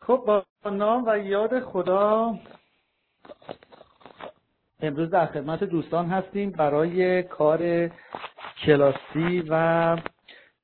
[0.00, 2.34] خب با نام و یاد خدا
[4.80, 7.90] امروز در خدمت دوستان هستیم برای کار
[8.66, 9.96] کلاسی و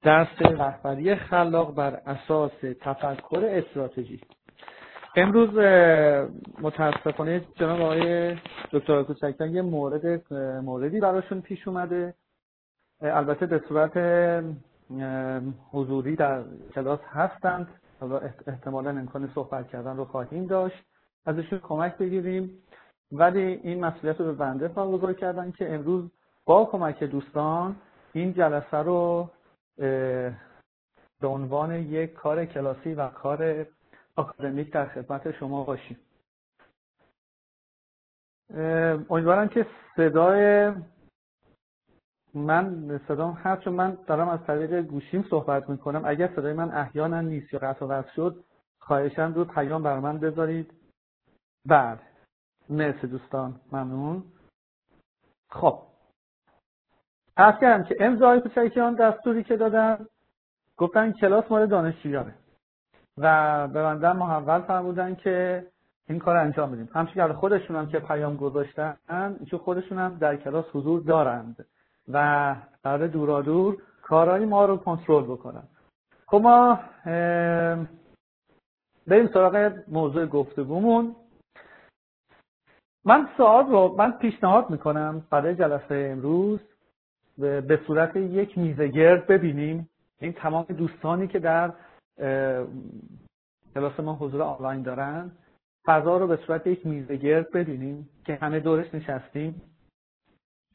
[0.02, 4.20] درس رهبری خلاق بر اساس تفکر استراتژی.
[5.16, 5.50] امروز
[6.60, 8.36] متاسفانه جناب آقای
[8.72, 10.32] دکتر کوچکیان یه مورد
[10.64, 12.14] موردی براشون پیش اومده.
[13.00, 13.96] البته به صورت
[15.72, 16.42] حضوری در
[16.74, 17.68] کلاس هستند.
[18.02, 20.84] حالا احتمالا امکان صحبت کردن رو خواهیم داشت.
[21.26, 22.62] ازشون کمک بگیریم.
[23.12, 26.10] ولی این مسئولیت رو به بنده واگذار کردن که امروز
[26.44, 27.76] با کمک دوستان
[28.12, 29.30] این جلسه رو
[31.20, 33.66] به عنوان یک کار کلاسی و کار
[34.16, 35.96] آکادمیک در خدمت شما باشیم.
[39.10, 39.66] امیدوارم که
[39.96, 40.72] صدای
[42.34, 46.02] من صدام هست چون من دارم از طریق گوشیم صحبت می‌کنم.
[46.04, 48.44] اگر صدای من احیانا نیست یا قطع و شد
[48.80, 50.72] خواهشم رو پیام بر من بذارید.
[51.66, 52.00] بعد
[52.70, 53.60] مرسی دوستان.
[53.72, 54.24] ممنون.
[55.50, 55.82] خب.
[57.36, 60.06] از کردم که امضای کوچکیان دستوری که دادن
[60.76, 62.34] گفتن کلاس مال دانشجویانه.
[63.18, 65.66] و به بنده محول فرمودن که
[66.08, 66.88] این کار انجام بدیم.
[66.94, 68.96] همچنین خودشون هم که پیام گذاشتن
[69.50, 71.66] چون خودشون هم در کلاس حضور دارند.
[72.08, 75.68] و قرار دورا دور کارهای ما رو کنترل بکنن.
[76.26, 76.80] خب ما
[79.06, 81.16] بریم سراغ موضوع گفتگومون.
[83.04, 86.60] من سوال رو من پیشنهاد می‌کنم برای جلسه امروز
[87.38, 89.88] به صورت یک میزه گرد ببینیم
[90.20, 91.72] این تمام دوستانی که در
[93.74, 95.32] کلاس ما حضور آنلاین دارن
[95.86, 99.71] فضا رو به صورت یک میزه گرد ببینیم که همه دورش نشستیم.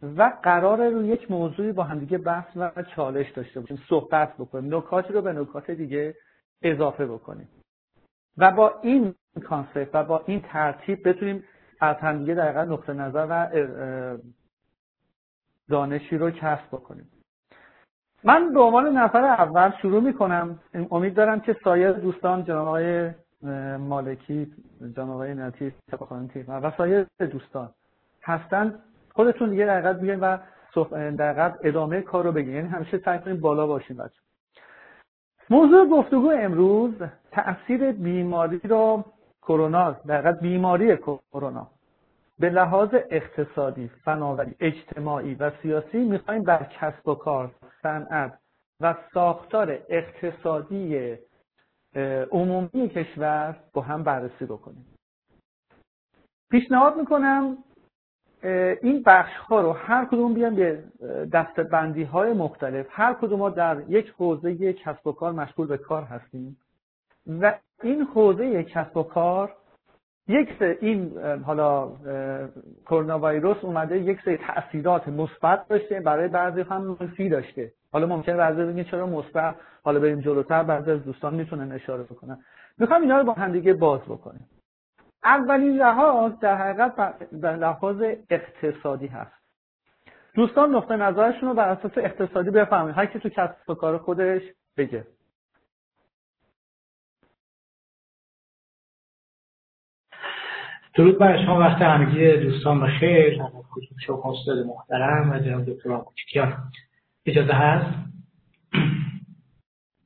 [0.02, 4.76] و قرار رو یک موضوعی با همدیگه بحث و چالش داشته باشیم صحبت بکنیم.
[4.76, 6.16] نکاتی رو به نکات دیگه
[6.62, 7.50] اضافه بکنیم.
[8.38, 11.44] و با این کانسپت و با این ترتیب بتونیم
[11.80, 13.48] از همدیگه دقیقا نقطه نظر و
[15.70, 17.10] دانشی رو کسب بکنیم.
[18.24, 20.60] من به عنوان نفر اول شروع می‌کنم.
[20.92, 23.12] امید دارم که سایر دوستان جناب آقای
[23.78, 24.54] مالکی
[24.96, 25.74] جناب آقای نتی
[26.48, 27.70] و سایر دوستان
[28.24, 28.84] هستند
[29.18, 30.38] خودتون دیگه دقیقت بیاین و
[30.92, 32.54] دقیقت ادامه کار رو بگین.
[32.54, 34.20] یعنی همیشه سعی کنیم بالا باشین بچه
[35.50, 36.94] موضوع گفتگو امروز
[37.32, 39.06] تاثیر بیماری رو
[39.42, 41.68] کرونا دقیقت بیماری کرونا.
[42.40, 47.52] به لحاظ اقتصادی، فناوری، اجتماعی و سیاسی می‌خوایم بر کسب و کار،
[47.82, 48.40] صنعت
[48.82, 51.16] و ساختار اقتصادی
[52.32, 54.86] عمومی کشور با هم بررسی بکنیم.
[56.52, 57.58] پیشنهاد می‌کنم
[58.82, 60.84] این بخش ها رو هر کدوم بیان به
[61.72, 62.86] بندی های مختلف.
[62.90, 66.58] هر کدوم ما در یک حوزه کسب و کار مشغول به کار هستیم.
[67.42, 67.54] و
[67.84, 69.54] این حوزه کسب و کار
[70.28, 71.12] یک سه این
[71.46, 71.92] حالا
[72.86, 77.72] کرونا ویروس اومده یک سری تاثیرات مثبت داشته برای بعضی هم منفی داشته.
[77.92, 82.38] حالا ممکنه بعضی بگن چرا مثبت؟ حالا بریم جلوتر بعضی از دوستان می‌تونن اشاره بکنن.
[82.78, 84.46] می‌خوام اینا رو با هم دیگه باز بکنیم.
[85.28, 89.38] اولین لحاظ در حقیقت در لحاظ اقتصادی هست.
[90.34, 94.42] دوستان نقطه نظرشون رو بر اساس اقتصادی بفهمید هر کی تو کسب و کار خودش
[94.78, 95.08] بگه.
[100.96, 101.60] درود بر شما.
[101.60, 103.42] وقت همگی دوستان بخیر
[104.06, 106.72] شما استاد محترم و جناب دکتر کوچکیان
[107.26, 107.96] اجازه هست؟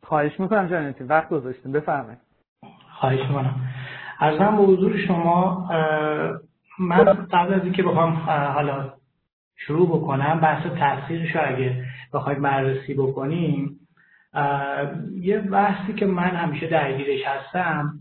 [0.04, 1.72] خواهش می‌کنم جانتی وقت گذاشتیم.
[1.72, 2.20] بفرمایید.
[3.00, 3.74] خواهش می‌کنم.
[4.22, 5.68] ارزم به حضور شما
[6.80, 8.14] من قبل از اینکه بخوام
[8.54, 8.94] حالا
[9.58, 13.80] شروع بکنم بحث تاثیرش اگه بخوایم بررسی بکنیم
[15.22, 18.00] یه بحثی که من همیشه درگیرش هستم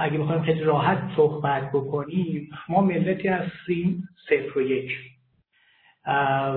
[0.00, 4.90] اگه بخوایم خیلی راحت صحبت بکنیم ما ملتی هستیم صفر و یک.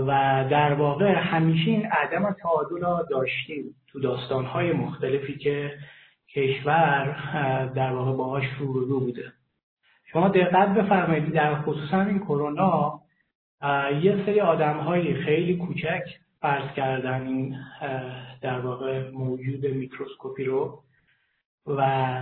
[0.07, 5.73] و در واقع همیشه این عدم تعادل را داشتیم تو داستانهای مختلفی که
[6.35, 7.05] کشور
[7.75, 9.33] در واقع باهاش رو رو بوده.
[10.05, 13.01] شما دقت بفرمایید در خصوصا این کرونا
[14.01, 16.03] یه سری آدم های خیلی کوچک
[16.41, 17.57] فرض کردن این
[18.41, 20.79] در واقع موجود میکروسکوپی رو
[21.67, 22.15] و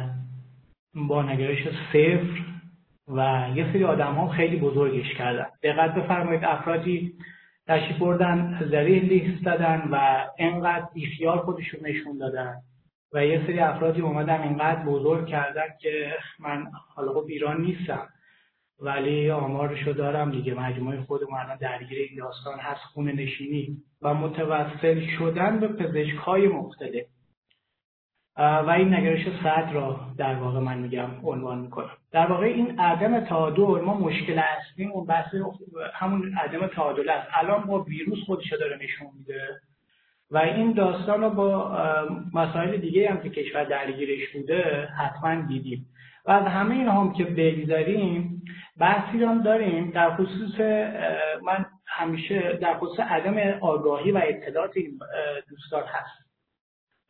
[0.95, 2.43] با نگرش صفر
[3.07, 5.45] و یه سری آدم ها خیلی بزرگش کردن.
[5.63, 7.13] دقت بفرمایید افرادی
[7.67, 12.55] تشریف بردن زریح لیست دادن و انقدر بیخیال خودشون نشون دادن.
[13.13, 16.65] و یه سری افرادی اومدن اینقدر بزرگ کردن که من
[16.95, 18.09] حالا خب ایران نیستم
[18.79, 20.53] ولی آمارشو دارم دیگه.
[20.53, 23.77] مجموعه خودمون الان درگیر این داستان هست خونه نشینی.
[24.01, 27.05] و متوسل شدن به پزشک های مختلف
[28.37, 31.97] و این نگرش صد را در واقع من میگم عنوان می‌کنم.
[32.11, 35.35] در واقع این عدم تعادل ما مشکل اصلی اون بحث
[35.93, 39.61] همون عدم تعادل است الان با ویروس خودش داره نشون میده.
[40.33, 41.77] و این داستان رو با
[42.33, 45.85] مسائل دیگه هم که کشور درگیرش بوده حتما دیدیم.
[46.25, 48.41] و از همه این هم که بگذاریم
[48.79, 50.59] بحثی هم داریم در خصوص
[51.43, 54.99] من همیشه در خصوص عدم آگاهی و اطلاعات این
[55.49, 56.23] دوستان هست.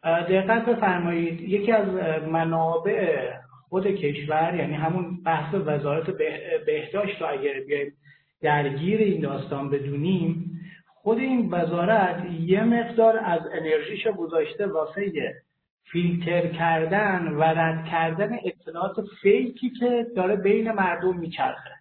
[0.04, 1.88] دقت بفرمایید یکی از
[2.28, 3.30] منابع
[3.70, 6.10] خود کشور یعنی همون بحث وزارت
[6.66, 7.94] بهداشت رو اگر بیایم
[8.42, 10.52] درگیر این داستان بدونیم
[11.03, 15.11] خود این وزارت یه مقدار از انرژیش گذاشته واسه
[15.83, 21.71] فیلتر کردن و رد کردن اطلاعات فیکی که داره بین مردم میچرخه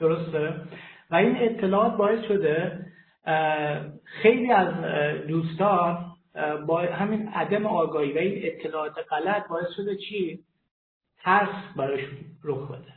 [0.00, 0.54] درسته؟
[1.10, 2.86] و این اطلاعات باعث شده
[4.04, 4.68] خیلی از
[5.26, 6.04] دوستان
[6.66, 10.40] با همین عدم آگاهی و این اطلاعات غلط باعث شده چی؟
[11.18, 12.92] ترس براشون رخ بده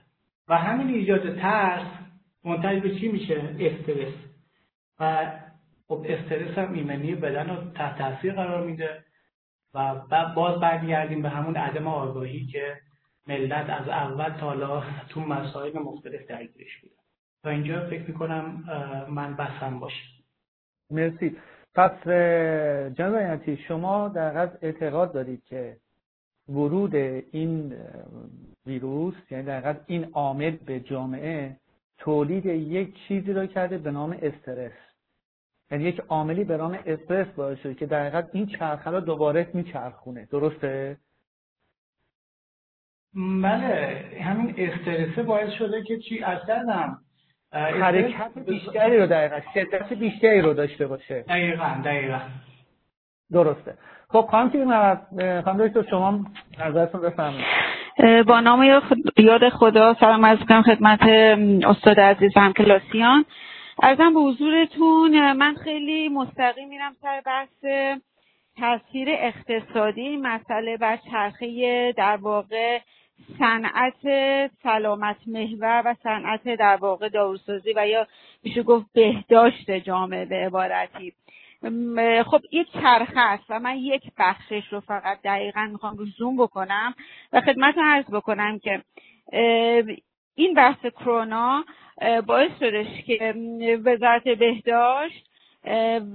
[0.47, 1.87] و همین ایجاد ترس
[2.45, 4.30] منتج به چی میشه؟ استرس
[5.01, 5.31] و
[5.87, 9.03] خب استرس هم ایمنی بدن رو تحت تاثیر قرار میده
[9.73, 9.95] و
[10.35, 12.77] باز برمیگردیم به همون عدم آگاهی که
[13.27, 16.95] ملت از اول تا حالا تو مسائل مختلف درگیرش بوده
[17.43, 18.63] تا اینجا فکر می‌کنم
[19.09, 20.03] من بسم باشه
[20.91, 21.37] مرسی.
[21.75, 22.07] پس
[22.97, 25.77] جناب شما در اعتقاد دارید که
[26.49, 27.73] ورود این
[28.65, 31.55] ویروس یعنی در این عامل به جامعه
[31.97, 34.90] تولید یک چیزی رو کرده به نام استرس.
[35.71, 39.47] یعنی یک عاملی به نام استرس باعث شده که در حقیقت این چرخه رو دوباره
[39.53, 40.27] میچرخونه.
[40.31, 40.97] درسته؟
[43.43, 46.97] بله همین استرس باعث شده که چی؟ اصلا هم
[47.53, 51.21] حرکت بیشتری رو دقیقا شدت بیشتری رو داشته باشه.
[51.21, 52.19] دقیقا دقیقا.
[53.31, 53.73] درسته.
[54.09, 54.57] خب خانم که
[55.45, 56.25] خانم دکتر شما
[56.59, 57.45] نظرتون بفرمایید.
[58.27, 58.63] با نام
[59.17, 61.01] یاد خدا سلام از کنم خدمت
[61.65, 63.25] استاد عزیز و کلاسیان
[63.83, 67.65] ارزم به حضورتون من خیلی مستقیم میرم سر بحث
[68.57, 72.79] تاثیر اقتصادی مسئله بر چرخه در واقع
[73.39, 74.01] صنعت
[74.63, 78.07] سلامت محور و صنعت در واقع داروسازی و یا
[78.43, 81.13] میشه گفت بهداشت جامعه به عبارتی.
[82.25, 86.93] خب یک چرخه است و من یک بخشش رو فقط دقیقا می‌خوام رو زوم بکنم
[87.33, 88.83] و خدمت عرض بکنم که
[90.35, 91.65] این بحث کرونا
[92.27, 93.33] باعث شدش که
[93.85, 95.27] وزارت بهداشت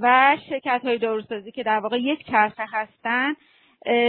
[0.01, 3.35] و شرکت های داروسازی که در واقع یک چرخه هستن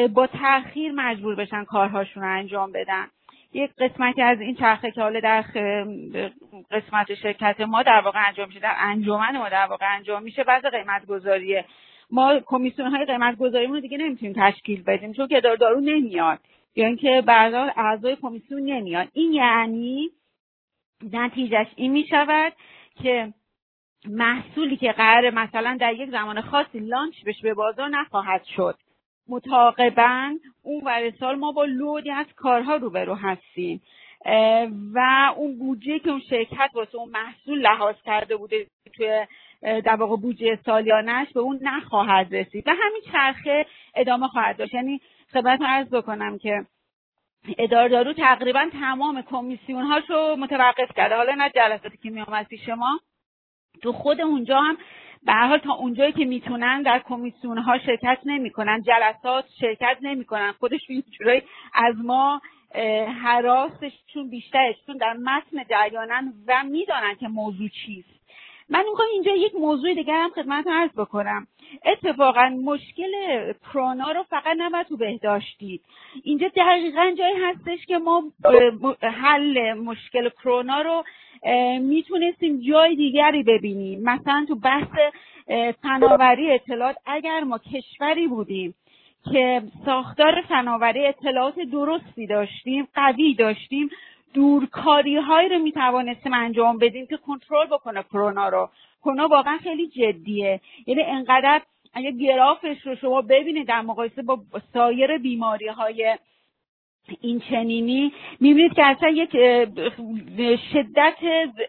[0.08, 3.08] با تاخیر مجبور بشن کارهاشون رو انجام بدن.
[3.54, 5.42] یک قسمتی از این چرخه که حالا در
[6.72, 10.66] قسمت شرکت ما در واقع انجام میشه در انجمن ما در واقع انجام میشه بعض
[10.66, 11.66] قیمت گذاریه
[12.12, 16.40] ما کمیسیون های قیمت گذاریمون دیگه نمی‌تونیم تشکیل بدیم چون که دارو نمیاد.
[16.78, 20.10] یا اینکه بردار اعضای کمیسیون نمیاد این یعنی
[21.14, 22.54] نتیجهش این می‌شود
[23.04, 23.34] که
[24.10, 28.76] محصولی که قرار مثلا در یک زمان خاصی لانچ بشه به بازار نخواهد شد.
[29.30, 33.82] متعاقبا اون ور سال ما با لودی از کارها روبرو هستیم.
[34.94, 35.00] و
[35.38, 39.26] اون بودجه که اون شرکت واسه اون محصول لحاظ کرده بوده توی
[39.62, 42.68] در واقع بودجه سالیانش به اون نخواهد رسید.
[42.68, 43.66] و همین چرخه
[43.96, 44.74] ادامه خواهد داشت.
[44.74, 45.02] یعنی
[45.34, 46.66] خدمت عرض بکنم که
[47.58, 51.16] اداره دارو تقریبا تمام کمیسیون هاشو متوقف کرده.
[51.16, 53.00] حالا نه جلساتی که میامد پیش ما
[53.82, 54.78] تو خود اونجا هم
[55.24, 60.52] به حال تا اونجایی که می‌تونن در کمیسیون ها شرکت نمی‌کنن جلسات شرکت نمی‌کنن.
[60.52, 61.44] خودشون جورایی
[61.74, 62.42] از ما
[63.24, 68.17] حراسشون بیشتره چون در متن جریانن و می‌دانن که موضوع چیست.
[68.70, 71.48] من می‌خوام اینجا یک موضوع دیگر هم خدمت عرض بکنم.
[71.86, 73.12] اتفاقا مشکل
[73.64, 75.82] کرونا رو فقط نباید تو بهداشتید
[76.24, 78.24] اینجا دقیقا جایی هستش که ما
[79.02, 81.04] حل مشکل کرونا رو
[81.82, 84.04] می‌تونستیم جای دیگری ببینیم.
[84.04, 84.90] مثلا تو بحث
[85.82, 88.74] فناوری اطلاعات اگر ما کشوری بودیم
[89.34, 93.90] که ساختار فناوری اطلاعات درستی داشتیم قوی داشتیم
[94.34, 98.70] دورکاری هایی رو می‌توانستیم انجام بدیم که کنترل بکنه کرونا رو.
[99.04, 100.62] کرونا واقعا خیلی جدیه.
[100.88, 101.62] یعنی انقدر
[101.94, 104.40] اگه گرافش رو شما ببینید در مقایسه با
[104.74, 106.18] سایر بیماری های
[107.22, 109.32] این چنینی می‌بینید که اصلا یک
[110.74, 111.18] شدت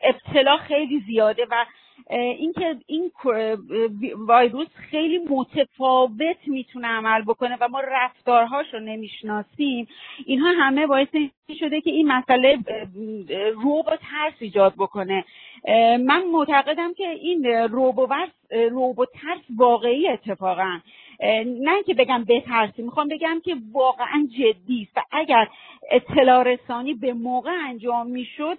[0.02, 1.64] ابتلا خیلی زیاده و
[2.10, 3.10] اینکه این
[4.28, 9.88] ویروس خیلی متفاوت می‌تونه عمل بکنه و ما رفتارهاش رو نمی‌شناسیم
[10.26, 11.08] اینها همه باعث
[11.60, 12.58] شده که این مسئله
[13.54, 15.24] رو با ترس ایجاد بکنه.
[15.98, 18.08] من معتقدم که این روبو
[18.70, 20.80] روبو ترس واقعی اتفاقا.
[21.46, 25.48] نه که بگم بترسیم می‌خوام بگم که واقعا جدی است و اگر
[25.90, 28.58] اطلاع رسانی به موقع انجام می‌شد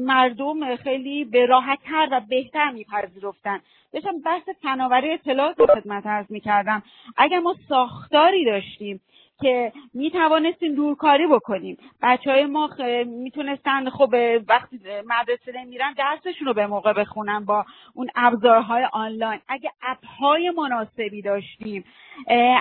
[0.00, 3.60] مردم خیلی به راحت تر و بهتر میپذیرفتن.
[3.92, 6.82] داشتم بحث فناوری اطلاعات رو خدمت ارز می‌کردم.
[7.16, 9.00] اگر ما ساختاری داشتیم
[9.42, 11.78] که می توانستیم دورکاری بکنیم.
[12.02, 12.70] بچه های ما
[13.06, 14.14] می‌تونستن خب
[14.48, 19.40] وقتی مدرسه نمیرن درسشون رو به موقع بخونن با اون ابزارهای آنلاین.
[19.48, 21.84] اگه اپ های مناسبی داشتیم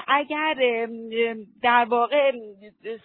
[0.08, 0.88] اگر
[1.62, 2.32] در واقع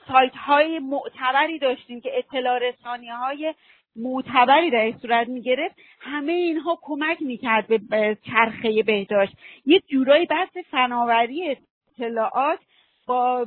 [0.09, 3.55] سایت های معتبری داشتیم که اطلاع رسانی های
[3.97, 9.33] معتبری در این صورت می‌گرفت همه اینها کمک می‌کرد به چرخه بهداشت.
[9.67, 11.57] یه جورایی بحث فناوری
[11.99, 12.59] اطلاعات
[13.07, 13.47] با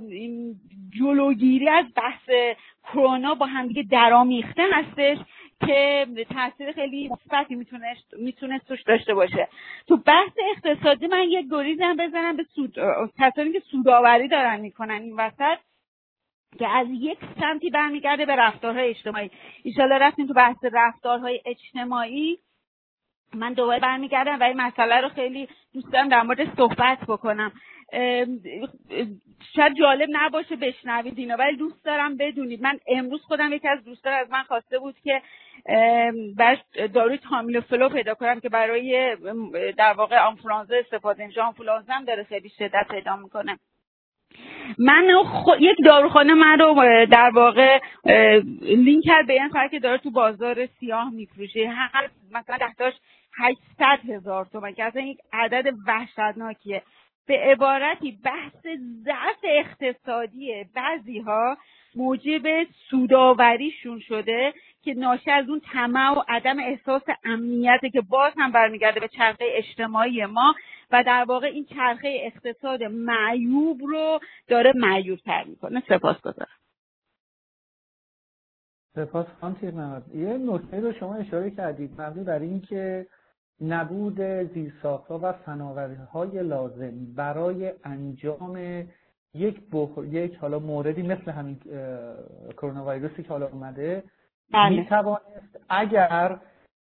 [0.99, 5.17] جلوگیری از بحث کرونا با همدیگه درامیخته هستش
[5.65, 7.55] که تاثیر خیلی مثبتی
[8.17, 9.47] می‌تونست توش داشته باشه.
[9.87, 12.75] تو بحث اقتصادی من یک گریزم بزنم به سود
[13.19, 15.57] کسانی که سوداوری دارن می‌کنن این وسط
[16.59, 19.31] که از یک سمتی برمیگرده به رفتارهای اجتماعی.
[19.63, 22.37] ایشالا رفتیم تو بحث رفتارهای اجتماعی.
[23.33, 27.51] من دوباره برمیگردم و این مسئله رو خیلی دوست دارم در مورد صحبت بکنم.
[29.55, 32.61] شاید جالب نباشه بشنوید اینا ولی دوست دارم بدونید.
[32.61, 35.21] من امروز خودم یکی از دوستان از من خواسته بود که
[36.37, 36.57] برش
[36.93, 39.15] داروی تامیلوفلو پیدا کنم که برای
[39.77, 41.41] در واقع آنفولانزا استفاده میشه.
[41.41, 43.59] آنفولانزا هم داره خیلی شدت پیدا می‌کنه.
[44.79, 45.07] من
[45.59, 47.79] یک داروخانه من رو در واقع
[48.61, 51.71] لینک کرد به این که داره تو بازار سیاه میفروشه.
[52.31, 52.93] مثلا دهتاش
[53.39, 56.83] 800 هزار تومن که اصلا یک عدد وحشتناکیه.
[57.27, 58.67] به عبارتی بحث
[59.03, 61.57] ضعف اقتصادی بعضی ها
[61.95, 62.43] موجب
[62.89, 68.99] سوداوریشون شده که ناشی از اون طمع و عدم احساس امنیته که باز هم برمیگرده
[68.99, 70.55] به چرخه اجتماعی ما
[70.91, 75.83] و در واقع این چرخه اقتصاد معیوب رو داره معیوب تر می‌کنه.
[75.89, 76.57] سپاس گذارم.
[78.95, 82.01] سپاس خانم یه نکته رو شما اشاره کردید.
[82.01, 83.07] مبنی بر اینکه
[83.61, 84.21] نبود
[84.53, 85.33] زیرساختها و
[86.13, 88.83] های لازم برای انجام
[89.33, 89.61] یک
[90.11, 91.59] یک حالا موردی مثل همین
[92.57, 94.03] کرونا ویروسی که حالا اومده
[94.53, 94.69] بله.
[94.69, 96.39] می توانست اگر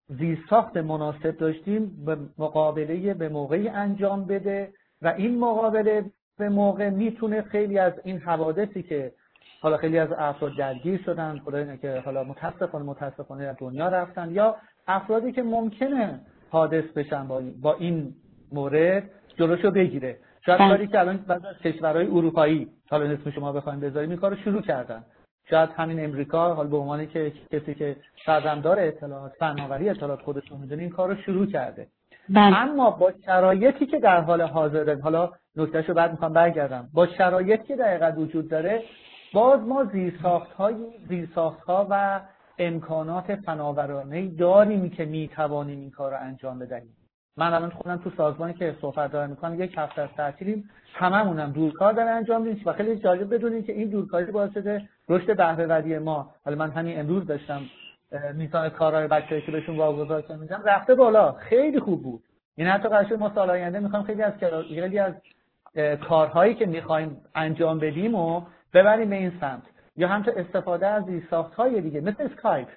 [0.08, 6.04] زیرساخت مناسب داشتیم به مقابله به موقعی انجام بده و این مقابله
[6.38, 9.12] به موقع می‌تونه خیلی از این حوادثی که
[9.60, 15.32] حالا خیلی از افراد درگیر شدن خدای که حالا متاسفانه متاسفانه دنیا رفتن یا افرادی
[15.32, 16.20] که ممکنه
[16.50, 18.14] حادث بشن با این, با این
[18.52, 20.68] مورد جلوشو بگیره شاید بله.
[20.68, 24.62] کاری که الان بعضی از کشورهای اروپایی حالا اسم شما بخوایم بذاریم این کارو شروع
[24.62, 25.04] کردن
[25.50, 27.96] شاید همین امریکا حال به عنوان که کسی که
[28.26, 31.86] سرزمدار اطلاعات فناوری اطلاعات خودشون می‌دونه این کار رو شروع کرده
[32.28, 32.56] بله.
[32.56, 37.76] اما با شرایطی که در حال حاضر حالا نکتهشو بعد می‌خوام برگردم با شرایطی که
[37.76, 38.82] دقیقا وجود داره
[39.34, 40.74] باز ما زیرساخت های
[41.08, 42.20] زیرساخت ها و
[42.58, 46.96] امکانات فناورانه داریم که می‌توانیم این کار رو انجام بدهیم.
[47.36, 51.92] من الان خودم تو سازمانی که صحبت دارم می‌کنم یک هفته از تعطیلیم هممونم دورکار
[51.92, 52.62] داره انجام میدیم.
[52.66, 56.30] و خیلی جالب بدونیم که این دورکاری باعث شده رشد بهره ما.
[56.44, 57.60] حالا من همین امروز داشتم
[58.34, 61.32] میزان کارهای بچه‌ای که بهشون واگذار میدم رفته بالا.
[61.32, 62.22] خیلی خوب بود.
[62.56, 64.32] این حتی قرار ما سال آینده می‌خوام خیلی از
[64.68, 65.14] خیلی از
[66.08, 68.42] کارهایی که می‌خوایم انجام بدیم و
[68.74, 69.62] ببریم به این سمت.
[69.96, 72.68] یا همچین استفاده از زیرساخت های دیگه مثل اسکایپ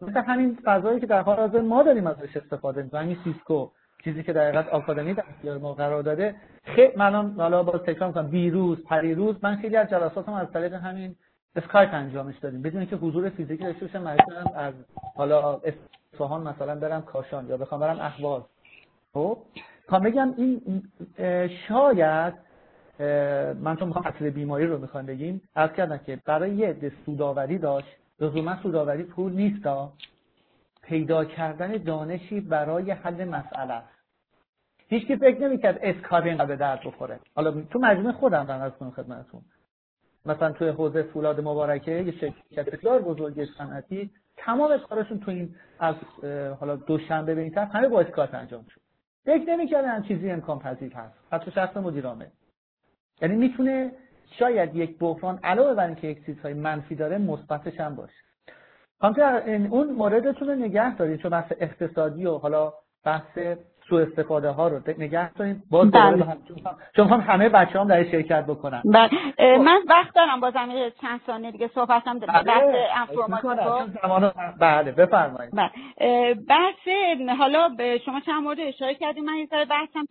[0.00, 3.02] مثل همین فضایی که در حال حاضر ما داریم ازش استفاده می‌کنیم.
[3.02, 3.70] همین Cisco
[4.04, 6.34] چیزی که در حقیقت آکادمی در اختیار ما قرار داده.
[6.64, 11.16] خیلی من حالا با تکرار می‌کنم دیروز پریروز من خیلی از جلساتم از طریق همین
[11.56, 12.62] اسکایپ انجامش دادیم.
[12.62, 14.74] بدون اینکه حضور فیزیکی داشته باشم مثلا از
[15.16, 15.60] حالا
[16.12, 18.42] اصفهان مثلا برم کاشان یا بخوام برم اهواز.
[19.14, 19.38] خب؟
[20.04, 20.82] بگم این
[21.68, 22.34] شاید
[23.60, 27.58] من چون می‌خوام اصل بیماری رو می‌خوام بگیم از کردم که برای یه عده سوداوری
[27.58, 29.92] داشت لزوما سوداوری پول نیستا
[30.82, 33.72] پیدا کردن دانشی برای حل مسئله.
[33.72, 33.88] است
[34.88, 37.20] هیچ کی فکر نمی‌کرد اسکایپ اینقدر به درد بخوره.
[37.34, 39.42] حالا تو مجموعه خودم دارم از کنم خدمتتون.
[40.26, 45.94] مثلا توی حوزه فولاد مبارکه یه شرکت بسیار بزرگ صنعتی تمام کارشون تو این از
[46.60, 48.80] حالا دوشنبه به این طرف همه با اسکایپ انجام شد.
[49.24, 51.14] فکر نمی‌کردن چیزی امکان پذیر هست.
[51.32, 52.26] حتی شخص مدیرامه
[53.22, 53.92] یعنی می‌تونه
[54.38, 58.24] شاید یک بحران علاوه بر اینکه یک چیزهای منفی داره مثبتش هم باشه.
[59.00, 62.72] کامپیوتر اون موردتون رو نگه دارید چون بحث اقتصادی و حالا
[63.04, 63.38] بحث
[63.88, 66.24] سوء استفاده ها رو نگه داریم باز بله.
[66.24, 66.36] هم
[66.96, 69.58] چون هم همه بچه هم در شرکت بکنن بله.
[69.58, 70.68] من وقت دارم بازم
[71.02, 72.94] چند ثانیه دیگه صحبت هم بله.
[74.60, 76.34] بله بفرمایید بله.
[76.34, 76.88] بحث
[77.38, 80.04] حالا شما چند مورد اشاره کردیم من یه ذره بحثم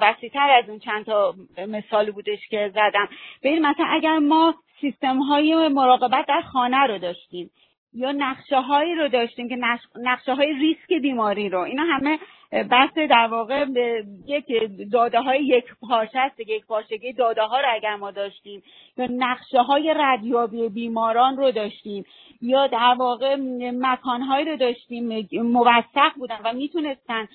[0.00, 1.34] وسیعتر از اون چند تا
[1.68, 3.08] مثال بودش که زدم
[3.42, 7.50] ببین مثلا اگر ما سیستم های مراقبت در خانه رو داشتیم
[7.94, 9.58] یا نقشه هایی رو داشتیم که
[9.96, 11.60] نقشه های ریسک بیماری رو.
[11.60, 12.18] اینا همه
[12.70, 13.66] بحث در واقع
[14.26, 14.44] یک
[14.92, 18.62] داده های یک پارچه است یک پارچگی داده ها رو اگر ما داشتیم
[18.96, 22.04] یا نقشه های ردیابی بیماران رو داشتیم
[22.42, 23.36] یا در واقع
[23.72, 27.28] مکانهایی رو داشتیم موثق بودن و می‌تونستن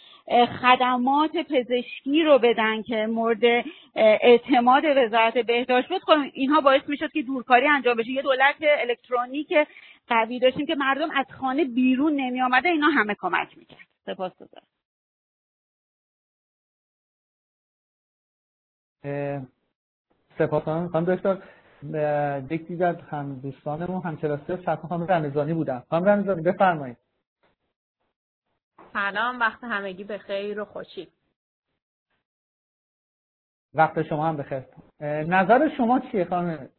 [0.62, 6.01] خدمات پزشکی رو بدن که مورد اعتماد وزارت بهداشت بود.
[6.01, 8.12] خب اینها باعث می‌شد که دورکاری انجام بشه.
[8.12, 9.53] یه دولت الکترونیک
[10.07, 13.88] قوی داشتیم که مردم از خانه بیرون نمی آمده اینا همه کمک می‌کرد.
[14.05, 14.67] سپاس گذارم.
[20.38, 21.41] سپاس خانم دکتر
[22.53, 25.83] یک دیگر هم دوستانمون هم کلاسی فتح خانم رمزانی بودن.
[25.89, 26.98] خانم رمزانی بفرمایید.
[28.93, 31.07] سلام وقت همگی به خیر و خوشی.
[33.74, 34.63] وقت شما هم بخیر
[35.24, 36.69] نظر شما چیه خانم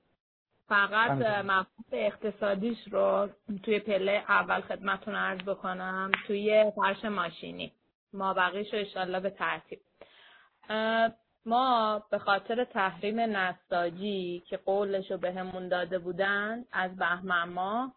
[0.68, 1.11] فقط
[1.44, 3.28] مفهوم اقتصادیش رو
[3.62, 7.73] توی پله اول خدمتون عرض بکنم توی فرش ماشینی.
[8.12, 9.80] ما بقیش رو اشالله به ترتیب.
[11.47, 17.92] ما به خاطر تحریم نساجی که قولش رو بهمون داده بودن از بهمن ما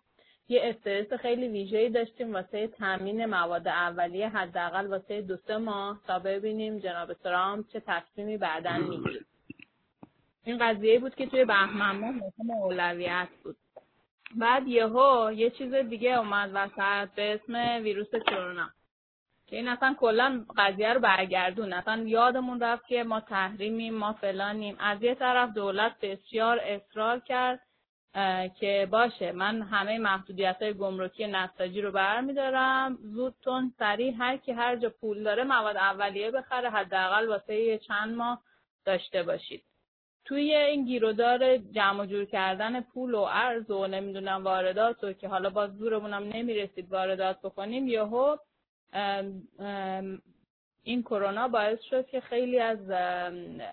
[0.50, 6.20] یه استرس خیلی ویژه‌ای داشتیم واسه تامین مواد اولیه حداقل واسه دو سه ماه تا
[6.20, 9.26] ببینیم جناب ترامپ چه تصمیمی بعدا می‌گیره.
[10.48, 13.56] این قضیه بود که توی بهمن ماه مهم اولویت بود.
[14.36, 18.70] بعد یهو یه چیز دیگه اومد وسط به اسم ویروس کرونا
[19.48, 24.76] که این اصلا کلا قضیه رو برگردون اصلا یادمون رفت که ما تحریمیم ما فلانیم.
[24.80, 27.60] از یه طرف دولت بسیار اصرار کرد
[28.60, 32.98] که باشه من همه محدودیت های گمرکی نساجی رو برمیدارم.
[33.02, 38.16] زود تون سریع هر کی هر جا پول داره مواد اولیه بخره حداقل واسه چند
[38.16, 38.42] ماه
[38.86, 39.64] داشته باشید.
[40.28, 45.50] توی این گیرودار جمع جور کردن پول و ارز و نمی‌دونم واردات و که حالا
[45.50, 48.38] باز زورمونم نمی‌رسید واردات بکنیم یهو
[50.84, 52.80] این کرونا باعث شد که خیلی از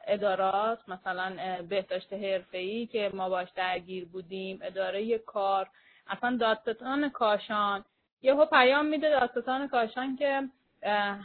[0.07, 1.37] ادارات مثلا
[1.69, 5.69] بهداشت حرفه‌ای که ما باش درگیر بودیم اداره کار
[6.07, 7.85] اصلا دادستان کاشان
[8.23, 10.43] یهو پیام میده دادستان کاشان که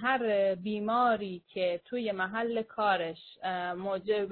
[0.02, 3.38] هر بیماری که توی محل کارش
[3.78, 4.28] موجب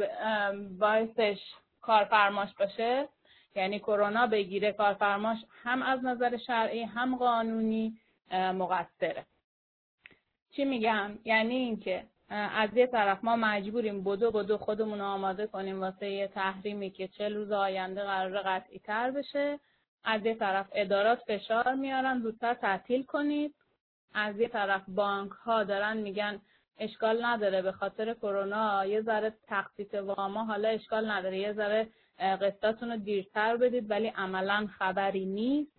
[0.80, 1.40] باعثش
[1.82, 3.08] کارفرماش باشه
[3.56, 7.98] یعنی کرونا بگیره کارفرماش هم از نظر شرعی هم قانونی
[8.32, 9.26] مقصره.
[10.52, 16.10] چی میگم؟ یعنی اینکه از یه طرف ما مجبوریم بدو بدو خودمون آماده کنیم واسه
[16.10, 19.60] یه تحریمی که چه روز آینده قرار قطعی تر بشه.
[20.04, 23.56] از یه طرف ادارات فشار میارن زودتر تعطیل کنید.
[24.14, 26.42] از یه طرف بانک ها دارن میگن
[26.80, 31.38] اشکال نداره به خاطر کرونا یه ذره تخصیص واما حالا اشکال نداره.
[31.38, 31.88] یه ذره
[32.20, 35.72] قسطاتون رو دیرتر بدید ولی عملا خبری نیست.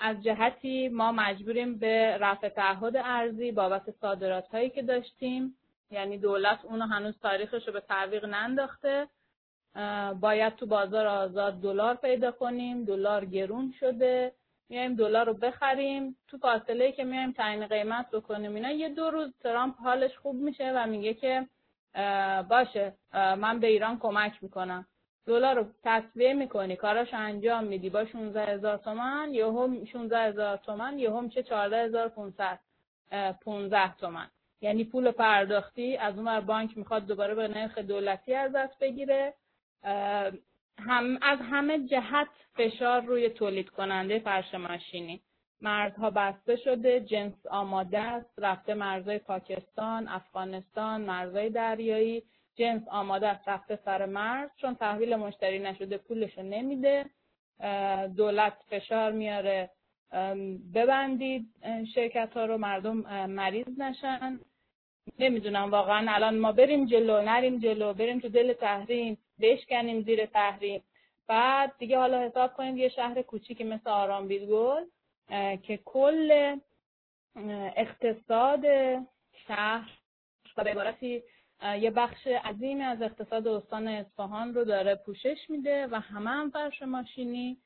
[0.00, 5.56] از جهتی ما مجبوریم به رفع تعهد ارزی بابت صادرات هایی که داشتیم.
[5.90, 9.08] یعنی دولت اونو هنوز تاریخش رو به تعویق ننداخته.
[10.20, 12.84] باید تو بازار آزاد دلار پیدا کنیم.
[12.84, 14.32] دلار گرون شده.
[14.68, 16.16] میایم دلار رو بخریم.
[16.28, 18.54] تو فاصله که میایم تعیین قیمت بکنیم.
[18.54, 21.46] اینا یه دو روز ترامپ حالش خوب میشه و میگه که
[22.48, 24.86] باشه من به ایران کمک می‌کنم.
[25.26, 27.90] دلار رو تصویه می‌کنی کاراش انجام میدی.
[27.90, 32.58] با 16 هزار تومن یهو 16 هزار تومن یهو میشه 14 هزار 500
[33.44, 34.26] 15 تومن
[34.60, 39.34] یعنی پول پرداختی از اون بانک می‌خواد دوباره به نرخ دولتی ازت بگیره.
[40.78, 45.22] هم از همه جهت فشار روی تولید کننده فرش ماشینی.
[45.60, 48.38] مرزها بسته شده جنس آماده است.
[48.38, 52.22] رفته مرزهای پاکستان افغانستان مرزهای دریایی.
[52.54, 54.50] جنس آماده است رفته سر مرز.
[54.56, 57.04] چون تحویل مشتری نشده پولشو نمیده.
[58.16, 59.70] دولت فشار میاره.
[60.74, 61.46] ببندید
[61.94, 64.40] شرکت ها رو مردم مریض نشن.
[65.18, 66.14] نمی‌دونم واقعا.
[66.14, 70.82] الان ما بریم جلو نریم جلو بریم تو دل تحریم بشکنیم زیر تحریم.
[71.28, 74.84] بعد دیگه حالا حساب کنید یه شهر کوچیکی مثل آرام بیلگل
[75.62, 76.56] که کل
[77.76, 78.64] اقتصاد
[79.46, 79.90] شهر
[80.56, 81.22] به عبارتی
[81.80, 86.82] یه بخش عظیمی از اقتصاد استان اصفهان رو داره پوشش میده و همه هم فرش
[86.82, 87.56] ماشینی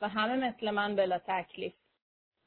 [0.00, 1.72] و همه مثل من بلا تکلیف.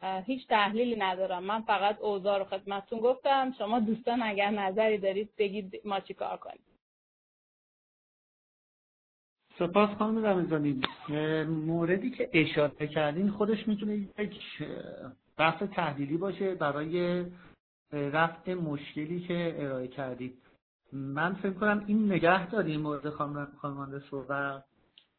[0.04, 1.44] هیچ تحلیلی ندارم.
[1.44, 3.54] من فقط اوضاع رو خدمتتون گفتم.
[3.58, 6.64] شما دوستان اگر نظری دارید بگید ما چی کار کنیم.
[9.60, 10.82] سپاس خانم رمزانی
[11.46, 14.42] موردی که اشاره کردین خودش می‌تونه یک
[15.38, 17.26] بحث تحلیلی باشه برای
[17.92, 20.38] رفع مشکلی که ارائه کردید.
[20.94, 24.62] من فکر کنم این نگه داریم مورد خانم و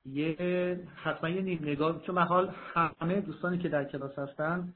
[0.06, 2.54] یه حتما یه نگاه چون حال
[3.00, 4.74] همه دوستانی که در کلاس هستن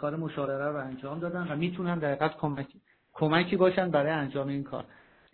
[0.00, 2.80] کار مشاوره رو انجام دادن و می‌تونن در حقیقت کمکی
[3.12, 4.84] کمکی باشن برای انجام این کار.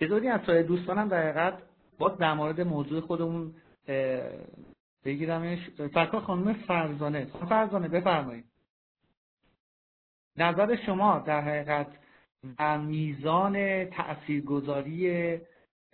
[0.01, 1.63] بذاری از دوستانم در حقیقت
[1.99, 3.55] با در مورد موضوع خودمون
[5.05, 5.59] بگیرمش.
[5.77, 7.27] فکر خانم فرزانه.
[7.49, 8.45] فرزانه بفرمایید.
[10.37, 11.87] نظر شما در حقیقت
[12.59, 15.41] و میزان تاثیرگذاری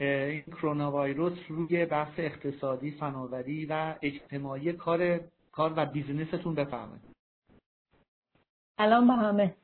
[0.01, 5.21] این کرونا ویروس روی بحث اقتصادی فناوری و اجتماعی کار
[5.53, 7.03] کار و بیزینستون بفرمایید.
[8.77, 9.55] سلام به همه.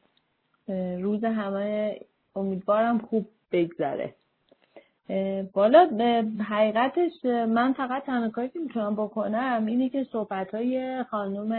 [1.02, 2.00] روز همه
[2.34, 4.14] امیدوارم خوب بگذره.
[5.52, 5.88] بالا
[6.48, 11.50] حقیقتش من فقط تنها کاری که می‌تونم بکنم اینه که صحبت های خانم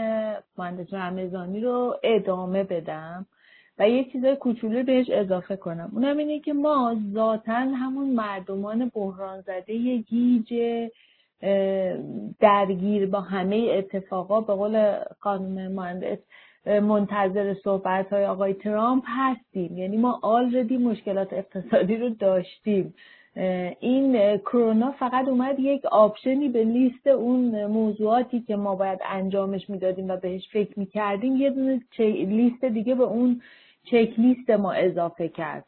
[0.58, 3.26] مهندس رمزانی رو ادامه بدم.
[3.78, 5.90] و یه چیزای کوچولو بهش اضافه کنم.
[5.92, 10.54] اونم اینه که ما ذاتا همون مردمان بحران زده گیج
[12.40, 16.18] درگیر با همه اتفاقا به قول خانم مهندس
[16.66, 19.78] منتظر صحبت های آقای ترامپ هستیم.
[19.78, 22.94] یعنی ما already مشکلات اقتصادی رو داشتیم.
[23.80, 29.70] این کرونا فقط اومد یک option ی به لیست اون موضوعاتی که ما باید انجامش
[29.70, 31.36] می‌دادیم و بهش فکر می‌کردیم.
[31.36, 33.40] یه دونه لیست دیگه به اون
[33.90, 35.64] چک لیست ما اضافه کرد.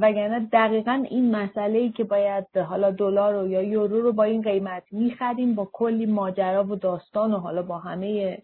[0.00, 4.42] وگرنه دقیقا این مسئله ای که باید حالا دلار رو یا یورو رو با این
[4.42, 8.38] قیمت می‌خریم با کلی ماجرا و داستان و حالا با همه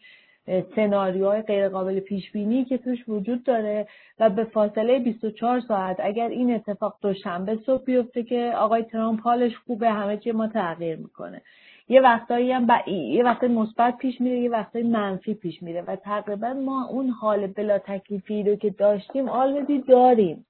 [0.76, 3.86] سناریوهای غیر قابل پیش بینی که توش وجود داره
[4.18, 9.52] و به فاصله 24 ساعت اگر این اتفاق دوشنبه صبح بیفته که آقای ترامپ حالش
[9.66, 11.42] خوبه همه چی ما تغییر می‌کنه.
[11.88, 12.90] یه وقتایی هم با...
[12.90, 17.46] یه وقت مثبت پیش میره یه وقتایی منفی پیش میره و تقریبا ما اون حال
[17.46, 20.46] بلا تکلیفی رو که داشتیم آلردی داریم.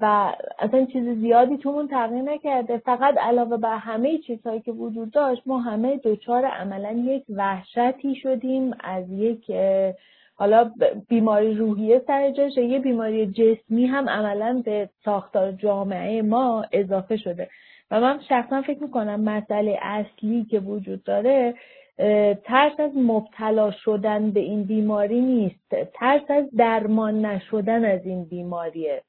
[0.00, 2.78] و اصلا چیز زیادی تومون تغییر نکرده.
[2.78, 8.74] فقط علاوه بر همه چیزهایی که وجود داشت ما همه دوچار عملا یک وحشتی شدیم
[8.80, 9.52] از یک
[10.34, 10.70] حالا
[11.08, 17.48] بیماری روحیه سر یه بیماری جسمی هم عملا به ساختار جامعه ما اضافه شده.
[17.90, 21.54] و من شخصا فکر می‌کنم مسئله اصلی که وجود داره
[22.44, 25.74] ترس از مبتلا شدن به این بیماری نیست.
[25.94, 29.02] ترس از درمان نشدن از این بیماریه.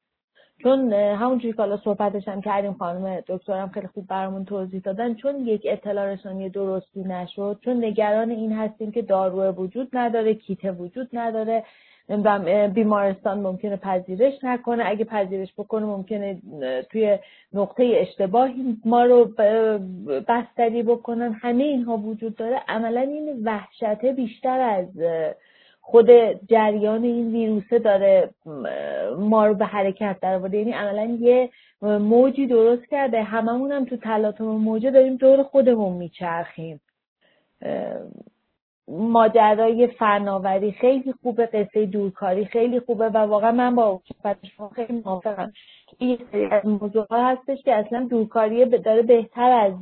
[0.62, 5.46] چون همونجوری که حالا صحبتش هم کردیم خانم دکترم خیلی خوب برامون توضیح دادن چون
[5.46, 11.08] یک اطلاع رسانی درستی نشد چون نگران این هستیم که دارو وجود نداره کیت وجود
[11.12, 11.64] نداره.
[12.74, 14.82] بیمارستان ممکنه پذیرش نکنه.
[14.86, 16.38] اگه پذیرش بکنه ممکنه
[16.90, 17.18] توی
[17.52, 19.24] نقطه اشتباهی ما رو
[20.28, 21.32] بستری بکنن.
[21.32, 22.60] همه اینها وجود داره.
[22.68, 24.86] عملا این وحشته بیشتر از
[25.80, 26.08] خود
[26.48, 28.30] جریان این ویروسه داره
[29.18, 31.50] ما رو به حرکت در یعنی عملا یه
[31.82, 33.22] موجی درست کرده.
[33.22, 36.80] هممون هم تو تلاطم موجه داریم دور خودمون میچرخیم.
[38.90, 44.00] ماجرای فناوری خیلی خوبه قصه دورکاری خیلی خوبه و واقعا من با
[44.56, 45.52] شما خیلی موافقم.
[46.50, 49.74] از موضوع هستش که اصلا دورکاری داره بهتر از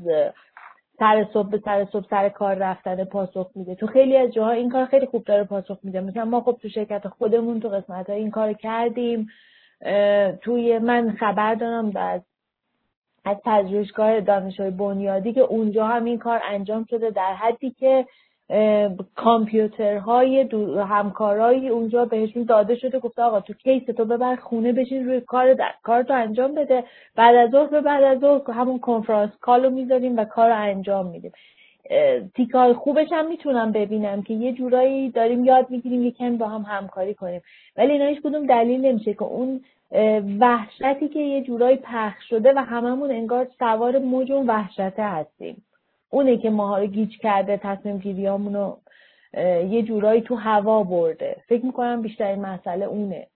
[0.98, 3.74] سر صبح به سر صبح سر کار رفتن پاسخ میده.
[3.74, 6.00] تو خیلی از جاها این کار خیلی خوب داره پاسخ میده.
[6.00, 9.28] مثلا ما خب تو شرکت خودمون تو قسمت های این کار کردیم.
[10.42, 12.20] توی من خبر دارم از
[13.24, 18.06] از پژوهشگاه دانشگاه بنیادی که اونجا هم این کار انجام شده در حدی که
[19.16, 20.48] کامپیوترهای
[20.88, 25.56] همکارایی اونجا بهشون داده شده گفته آقا تو کیس تو ببر خونه بشین روی کار
[25.82, 26.84] کار تو انجام بده.
[27.16, 31.32] بعد از ظهر به بعد از ظهر همون کنفرانس کالو می‌ذاریم و کار انجام میدیم.
[32.34, 36.62] تیکای خوبش هم می‌تونم ببینم که یه جورایی داریم یاد می‌گیریم یه کمی با هم
[36.62, 37.42] همکاری کنیم.
[37.76, 39.60] ولی اینا هیچ کدوم دلیل نمیشه که اون
[40.40, 45.62] وحشتی که یه جورایی پخش شده و هممون انگار سوار موج اون وحشته هستیم.
[46.10, 48.80] اونه که ماها رو گیج کرده تصمیم گیریامون رو
[49.68, 51.42] یه جورایی تو هوا برده.
[51.48, 53.28] فکر می‌کنم بیشترین مسئله اونه.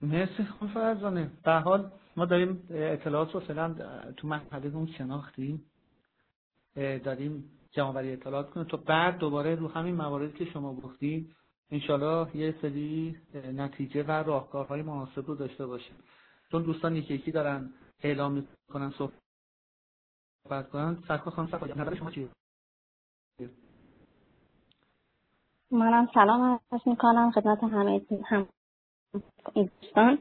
[0.00, 1.30] مرسی خانم فرزانه.
[1.44, 3.74] به حال ما داریم اطلاعات رو فعلا
[4.16, 5.64] تو مرحله اون شناختیم.
[6.76, 8.66] داریم جمعوری اطلاعات کنیم.
[8.66, 11.36] تا بعد دوباره رو همین مواردی که شما گفتیم
[11.70, 15.96] انشالله یه سری نتیجه و راهکارهای مناسب رو داشته باشیم.
[16.50, 17.70] چون دوستان یکی یکی دارن
[18.04, 18.92] اعلام می‌کنن
[20.44, 20.98] صحبت کنن.
[21.08, 22.28] سرکار خانم نظر شما چیه؟
[25.70, 28.48] منم سلام عرض می‌کنم خدمت همه هم
[29.54, 30.18] دوستان.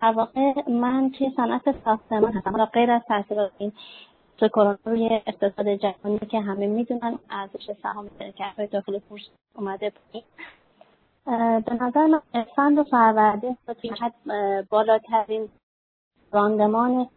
[0.00, 2.50] در واقع من توی صنعت ساختمان هستم.
[2.50, 3.72] حالا غیر از تاثیرات این
[4.36, 9.22] تو کرونا روی اقتصاد جهانی که همه می‌دونن ارزش سهام شرکت های داخل بورس
[9.54, 10.24] اومده پایین.
[11.60, 13.56] به نظر من اسفند و فروردین
[14.70, 15.48] بالاترین
[16.32, 17.08] راندمان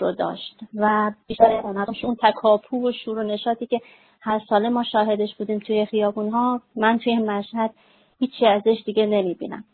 [0.00, 1.62] رو داشت و بیشتر
[2.02, 3.80] اون تکاپو و شور و نشاطی که
[4.20, 7.70] هر ساله ما شاهدش بودیم توی خیابون ها من توی مشهد
[8.18, 9.64] هیچی ازش دیگه نمی‌بینم.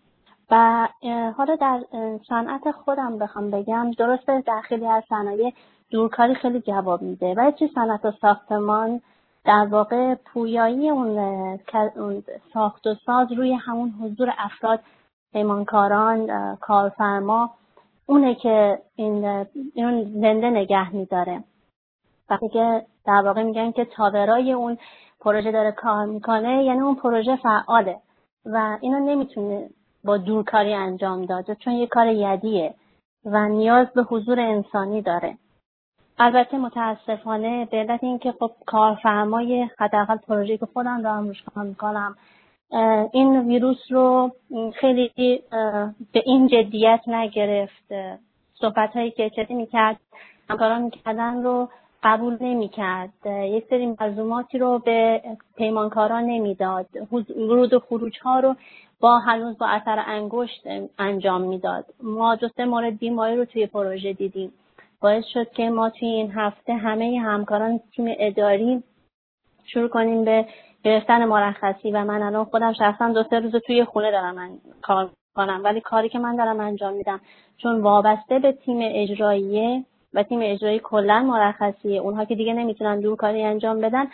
[0.50, 0.88] و
[1.36, 1.80] حالا در
[2.28, 5.52] صنعت خودم بخوام بگم درسته در خیلی از صنایع
[5.90, 9.00] دورکاری خیلی جواب میده ولی توی صنعت و ساختمان
[9.44, 12.22] در واقع پویایی اون
[12.54, 14.80] ساخت و ساز روی همون حضور افراد
[15.32, 17.50] پیمانکاران کارفرما
[18.06, 19.24] اونه که این
[19.74, 21.44] اون زنده نگه میداره.
[22.30, 24.78] وقتی که در واقع میگن که تاورای اون
[25.20, 27.96] پروژه داره کار می‌کنه یعنی اون پروژه فعاله
[28.46, 29.70] و اینو نمی‌تونه
[30.04, 32.74] با دورکاری انجام داد چون یه کار یدیه
[33.24, 35.38] و نیاز به حضور انسانی داره.
[36.18, 42.16] البته متاسفانه به علت اینکه خب کارفرمای حداقل پروژه که خودم دارم روش کار می‌کنم
[43.12, 44.32] این ویروس رو
[44.74, 45.10] خیلی
[46.12, 47.92] به این جدیت نگرفت.
[48.54, 50.00] صحبت هایی که چطی می‌کرد
[50.50, 51.68] همکاران می‌کردن رو
[52.02, 53.26] قبول نمی‌کرد.
[53.26, 55.22] یک سری ملزوماتی رو به
[55.56, 56.86] پیمانکاران نمی‌داد.
[57.36, 58.54] ورود و خروج ها رو
[59.00, 60.62] با هنوز با اثر انگشت
[60.98, 61.84] انجام می‌داد.
[62.02, 64.52] ما دو سه مورد بیماری رو توی پروژه دیدیم.
[65.00, 68.82] باعث شد که ما توی این هفته همه همکاران تیم اداری
[69.64, 70.46] شروع کنیم به
[70.84, 74.50] گرفتن مرخصی و من الان خودم شخصا دو سه روز توی خونه دارم من
[74.82, 77.20] کار کنم ولی کاری که من دارم انجام میدم
[77.56, 83.16] چون وابسته به تیم اجراییه و تیم اجرایی کلا مرخصیه اونها که دیگه نمی‌تونن دور
[83.16, 84.06] کاری انجام بدن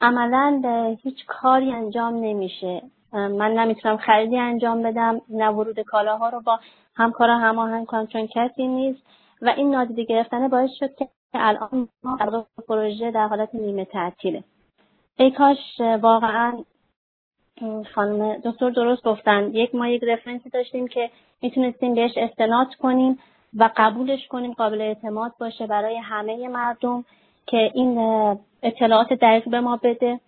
[0.00, 0.62] عملا
[1.02, 2.82] هیچ کاری انجام نمیشه.
[3.12, 6.60] من نمی‌تونم خریدی انجام بدم نه ورود کالاها رو با
[6.96, 9.02] همکارا هماهنگ کنم چون کسی نیست.
[9.42, 14.44] و این نادیده گرفتن باعث شد که الان ما پروژه در حالت نیمه تعطیله.
[15.16, 16.64] ای کاش واقعا
[17.94, 19.50] خانم دکتر درست گفتن.
[19.54, 21.10] یک ما یک رفرنسی داشتیم که
[21.42, 23.18] می‌تونستیم بهش استناد کنیم
[23.56, 27.04] و قبولش کنیم قابل اعتماد باشه برای همه مردم
[27.46, 27.98] که این
[28.62, 30.20] اطلاعات دقیق به ما بده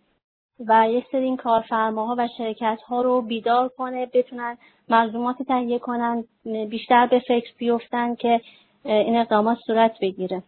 [0.68, 4.56] و یک سری این کارفرماها و شرکت ها رو بیدار کنه بتونن
[4.88, 6.24] ملزوماتی تهیه کنن
[6.70, 8.40] بیشتر به فکر بیفتن که
[8.84, 10.42] این اقدامات صورت بگیره.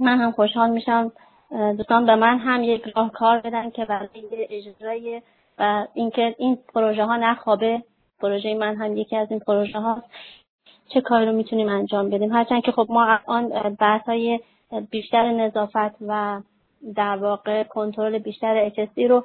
[0.00, 1.12] من هم خوشحال میشم
[1.52, 5.22] دوستان به من هم یک راه کار بدن که برای اجرای
[5.58, 7.82] و اینکه این پروژه ها نخوابه.
[8.20, 10.02] پروژه من هم یکی از این پروژه ها
[10.88, 14.40] چه کاری رو می‌تونیم انجام بدیم؟ هرچند که خب ما الان بحث های
[14.90, 16.40] بیشتر نظافت و
[16.94, 19.24] در واقع کنترل بیشتر HSC رو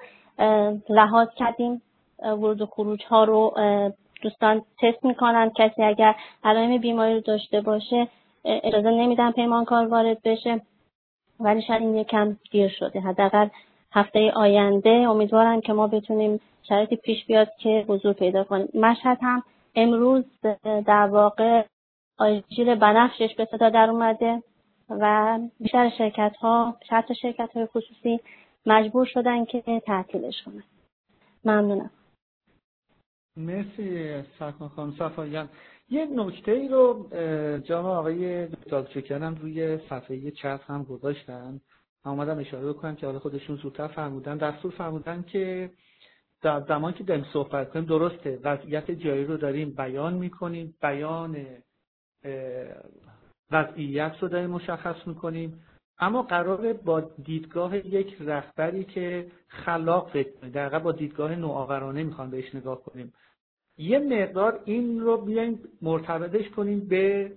[0.89, 1.81] لحاظ کردیم.
[2.23, 3.53] ورود و خروج ها رو
[4.21, 5.51] دوستان تست می‌کنن.
[5.57, 8.07] کسی اگر علائم بیماری رو داشته باشه
[8.45, 10.61] اجازه نمیدن پیمانکار وارد بشه.
[11.39, 13.00] ولی شاید این یکم دیر شده.
[13.00, 13.47] حداقل
[13.91, 18.69] هفته آینده امیدوارم که ما بتونیم شرایطی پیش بیاد که حضور پیدا کنیم.
[18.73, 19.43] مشهد هم
[19.76, 20.23] امروز
[20.63, 21.65] در واقع
[22.17, 24.43] آژیر بنفشش به صدا در اومده
[24.89, 28.19] و بیشتر شرکت ها شرط شرکت های خصوصی
[28.65, 30.63] مجبور شدن که تعطیلش کنن.
[31.45, 31.89] ممنونم.
[33.38, 35.50] مرسی سرکان خانم صفایان
[35.89, 37.10] یه نکته ای رو
[37.60, 41.62] جناب آقای دکتر روی صفحه چت هم گذاشتن.
[42.04, 44.38] آمدم اشاره بکنم که حالا خودشون زودتر فرمودن.
[44.38, 45.71] دستور فرمودن که
[46.41, 51.45] در زمان که داریم صحبت کنیم درسته وضعیت جایی رو داریم بیان می‌کنیم بیان
[53.52, 55.63] وضعیت رو داریم مشخص می‌کنیم.
[56.00, 62.56] اما قراره با دیدگاه یک رهبری که خلاق فکر کنیم با دیدگاه نوآورانه می‌خوان بهش
[62.56, 63.13] نگاه کنیم.
[63.77, 67.31] یه مقدار این رو بیایم مرتبطش کنیم به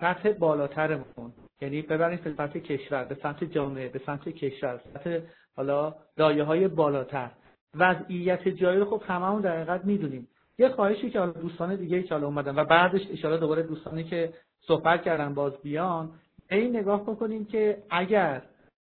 [0.00, 1.32] سطح بالاترمون.
[1.60, 5.20] یعنی ببریم به سطح کشور به سطح جامعه به سطح کشور سطح
[5.56, 7.30] حالا دایه های بالاتر.
[7.74, 10.28] وضعیت جایی رو خب هممون در حقیقت می‌دونیم.
[10.58, 15.02] یه خواهشی که دوستان دیگه که حالا اومدن و بعدش اشاره دوباره دوستانی که صحبت
[15.02, 16.10] کردن باز بیان
[16.50, 18.42] این نگاه بکنیم که اگر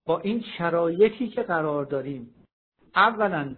[0.06, 2.34] با این شرایطی که قرار داریم
[2.94, 3.54] اولا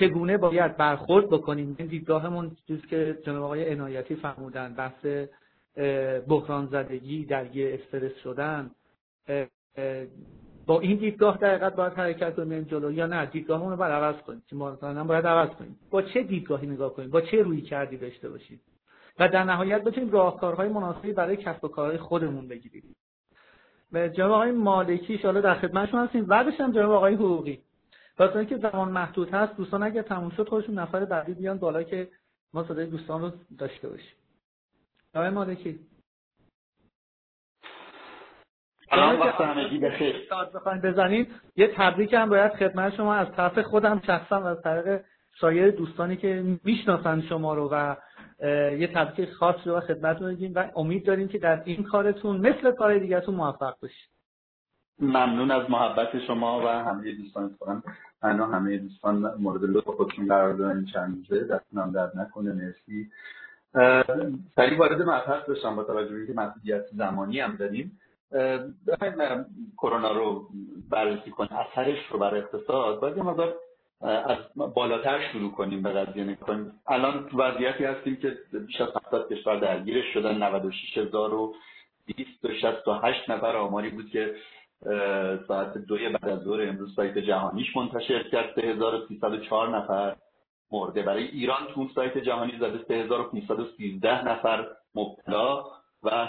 [0.00, 5.06] چگونه باید برخورد بکنیم؟ این دیدگاهمون چیزی که جناب آقای عنایتی فرمودن بحث
[6.28, 8.70] بحران زدگی درگیر استرس شدن.
[10.66, 14.42] با این دیدگاه در باید حرکت کنیم جلو یا نه؟ دیدگاهمون رو باید عوض کنیم.
[14.46, 15.76] که مثلا باید عوض کنیم.
[15.90, 18.60] با چه دیدگاهی نگاه کنیم؟ با چه روی کردی داشته باشیم؟
[19.18, 22.96] و در نهایت بتونیم راهکارهای مناسبی برای کسب و کارهای خودمون بگیریم.
[23.92, 26.24] به جناب آقای مالکی شالا در خدمتشون هستیم.
[26.24, 27.58] بعدش هم جناب آقای حقوقی.
[28.20, 32.08] واسه اینکه زمان محدود هست دوستان اگه تموم شد خودشون نفر بعدی بیان بالا که
[32.54, 34.16] ما صدای دوستان رو داشته باشیم.
[35.14, 35.80] آقای مالکی.
[38.90, 40.28] سلام وقت همگی بخیر.
[40.82, 45.04] بزنید یه تبریک هم باید خدمت شما از طرف خودم شخصا و از طریق
[45.40, 47.96] سایر دوستانی که می‌شناسن شما رو و
[48.78, 52.98] یه تبریک خاص رو خدمتتون بگیم و امید داریم که در این کارتون مثل کار
[52.98, 54.09] دیگهتون موفق باشید.
[55.00, 57.82] ممنون از محبت شما و همه دوستان خودم.
[58.22, 61.44] من همه دوستان مورد لطف خودشون قرار دادن چند روزه.
[61.44, 62.52] دستونم درد نکنه.
[62.52, 63.10] مرسی.
[64.56, 67.98] سریع وارد مبحث بشم با توجه به اینکه مسئولیت زمانی هم داریم.
[68.86, 70.48] بخوایم کرونا رو
[70.90, 71.50] بررسی کنیم.
[71.52, 73.00] اثرش رو بر اقتصاد.
[73.00, 73.54] باید یه مقدار
[74.02, 74.38] از
[74.74, 80.14] بالاتر شروع کنیم به قضیه نکنیم الان وضعیتی هستیم که بیش از 70 کشور درگیرش
[80.14, 80.38] شدن.
[80.38, 84.34] 96268 نفر آماری بود که
[85.48, 88.54] ساعت دوی بعد از ظهر امروز سایت جهانیش منتشر کرد.
[88.54, 90.16] 3304 نفر
[90.72, 91.02] مرده.
[91.02, 95.64] برای ایران تو سایت جهانی زده 3513 نفر مبتلا
[96.02, 96.28] و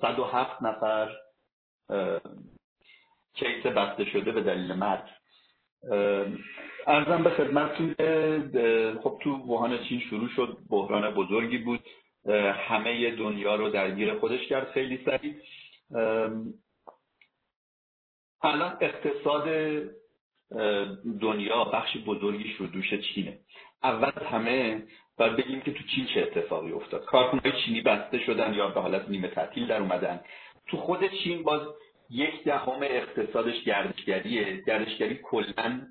[0.00, 1.10] 107 نفر
[3.34, 5.04] کیس بسته شده به دلیل مرگ.
[6.86, 7.94] ارزم به خدمتتون
[9.02, 11.80] خب تو ووهان چین شروع شد بحران بزرگی بود.
[12.68, 14.70] همه دنیا رو درگیر خودش کرد.
[14.70, 15.34] خیلی سریع
[18.44, 19.44] الان اقتصاد
[21.20, 23.38] دنیا بخش بزرگیش رو دوش چینه.
[23.82, 24.82] اول همه
[25.18, 27.04] باید بگیم که تو چین چه اتفاقی افتاد.
[27.04, 30.20] کارخونه‌های چینی بسته شدن یا به حالت نیمه تعطیل در اومدن.
[30.66, 31.60] تو خود چین باز
[32.10, 34.62] یک دهم اقتصادش گردشگریه.
[34.66, 35.86] گردشگری کلا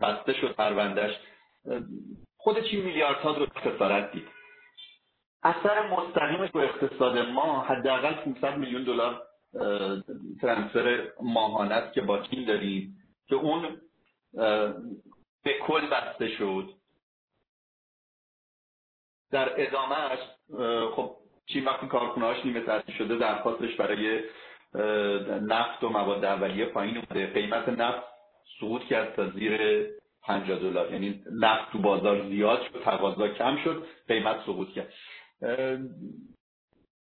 [0.00, 1.14] بسته شد پروندهش
[2.36, 4.28] خود چین میلیاردها رو خسارت دید.
[5.42, 9.25] اثر مستقیمش رو اقتصاد ما حداقل 500 میلیون دلار
[10.40, 12.96] ترانسفر ماهانه است که با چین داریم
[13.28, 13.80] که اون
[15.44, 16.72] به کل بسته شد.
[19.30, 20.18] در ادامهش
[20.94, 21.16] خب
[21.46, 24.20] چین وقتی کارخونهاش نیمه تعطیل شده درخواستش برای
[25.42, 27.26] نفت و مواد اولیه پایین اومده.
[27.26, 28.06] قیمت نفت
[28.60, 29.86] سقوط کرد تا زیر
[30.22, 30.92] 50 دلار.
[30.92, 34.92] یعنی نفت تو بازار زیاد شد تقاضا کم شد قیمت سقوط کرد.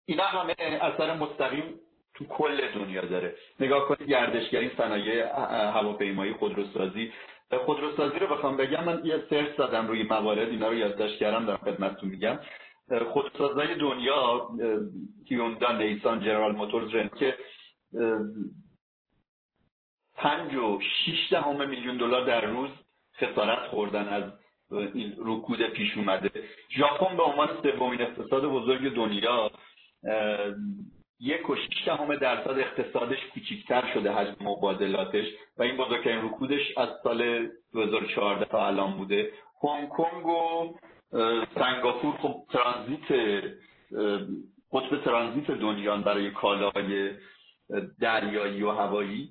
[0.05, 1.79] اینا همه اثر مستقیم
[2.15, 3.35] تو کل دنیا داره.
[3.59, 5.25] نگاه کنید گردشگری صنایع
[5.73, 7.11] هواپیمایی خودروسازی.
[7.65, 11.57] خودروسازی رو بخوام بگم من یه سرچ زدم روی موارد اینا رو یادداشت کردم در
[11.57, 12.39] خدمتتون میگم.
[13.13, 14.49] خودروسازای دنیا
[15.29, 17.37] هیوندای نیسان جنرال موتورز رن که
[20.15, 22.69] پنج و شیش دهم میلیون دلار در روز
[23.17, 24.23] خسارت خوردن از
[24.71, 26.31] این رکود پیش اومده.
[26.77, 29.51] ژاپن به عنوان سومین اقتصاد بزرگ دنیا
[31.25, 35.25] یک و دهم درصد اقتصادش کوچکتر شده حجم مبادلاتش
[35.57, 39.31] و این بزرگترین رکودش از سال 2014 تا الان بوده.
[39.63, 40.75] هنگ کنگ و
[41.55, 43.41] سنگاپور خب ترانزیت
[44.71, 47.11] قطب ترانزیت دنیا برای کالاهای
[47.99, 49.29] دریایی و هوایی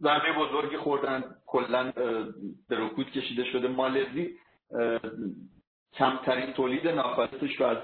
[0.00, 1.92] ضربه بزرگی خوردن کلا
[2.68, 3.68] به رکود کشیده شده.
[3.68, 4.30] مالزی
[5.94, 7.78] کمترین تولید ناخالصش رو از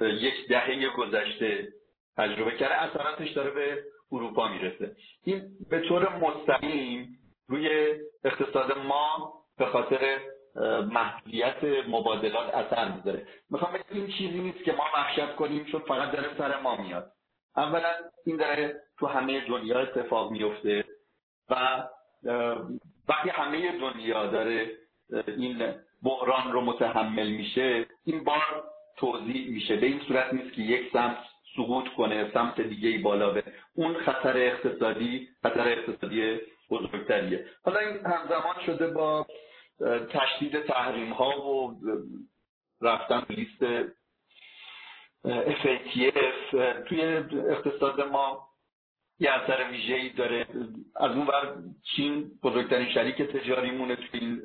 [0.00, 1.68] یک دهه گذشته
[2.16, 4.96] تجربه کرده اثراتش داره به اروپا می‌رسه.
[5.24, 7.94] این به طور مستقیم روی
[8.24, 10.18] اقتصاد ما به خاطر
[10.90, 13.26] محدودیت مبادلات اثر می‌ذاره.
[13.50, 17.12] می‌خوام بگم این چیزی نیست که ما وحشت کنیم چون فقط داره سر ما میاد.
[17.56, 17.88] اولا
[18.26, 20.84] این داره تو همه دنیا اتفاق میفته
[21.50, 21.84] و
[23.08, 24.70] وقتی همه دنیا داره
[25.26, 28.64] این بحران رو متحمل میشه این بار
[28.96, 29.76] توضیح میشه.
[29.76, 31.18] به این صورت نیست که یک سمت
[31.56, 37.46] سقوط کنه سمت دیگه ای بالا به اون خطر اقتصادی خطر اقتصادی بزرگتریه.
[37.64, 39.26] حالا این همزمان شده با
[40.10, 41.80] تشدید تحریم ها و
[42.82, 43.64] رفتن لیست
[45.62, 46.56] FATF
[46.88, 47.02] توی
[47.50, 48.48] اقتصاد ما
[49.18, 50.46] یه اثر ویژه‌ای داره.
[50.96, 51.54] از اون ور
[51.96, 54.40] چین بزرگترین شریک تجاری مونه توی این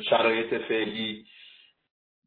[0.00, 1.26] شرایط فعلی.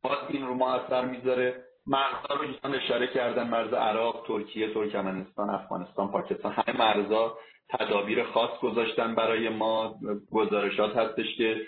[0.04, 1.63] باز این رو ما اثر می‌ذاره.
[1.89, 7.38] مرزها رو دوستان اشاره کردن مرز عراق ترکیه ترکمنستان افغانستان پاکستان همه مرزها
[7.70, 9.99] تدابیر خاص گذاشتن برای ما
[10.32, 11.68] گزارشات هستش که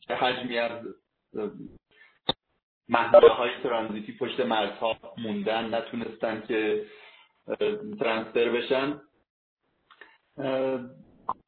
[0.00, 0.86] چه حجمی از
[2.88, 6.86] محدوده های ترانزیتی پشت مرزها موندن نتونستن که
[8.00, 9.00] ترانسفر بشن.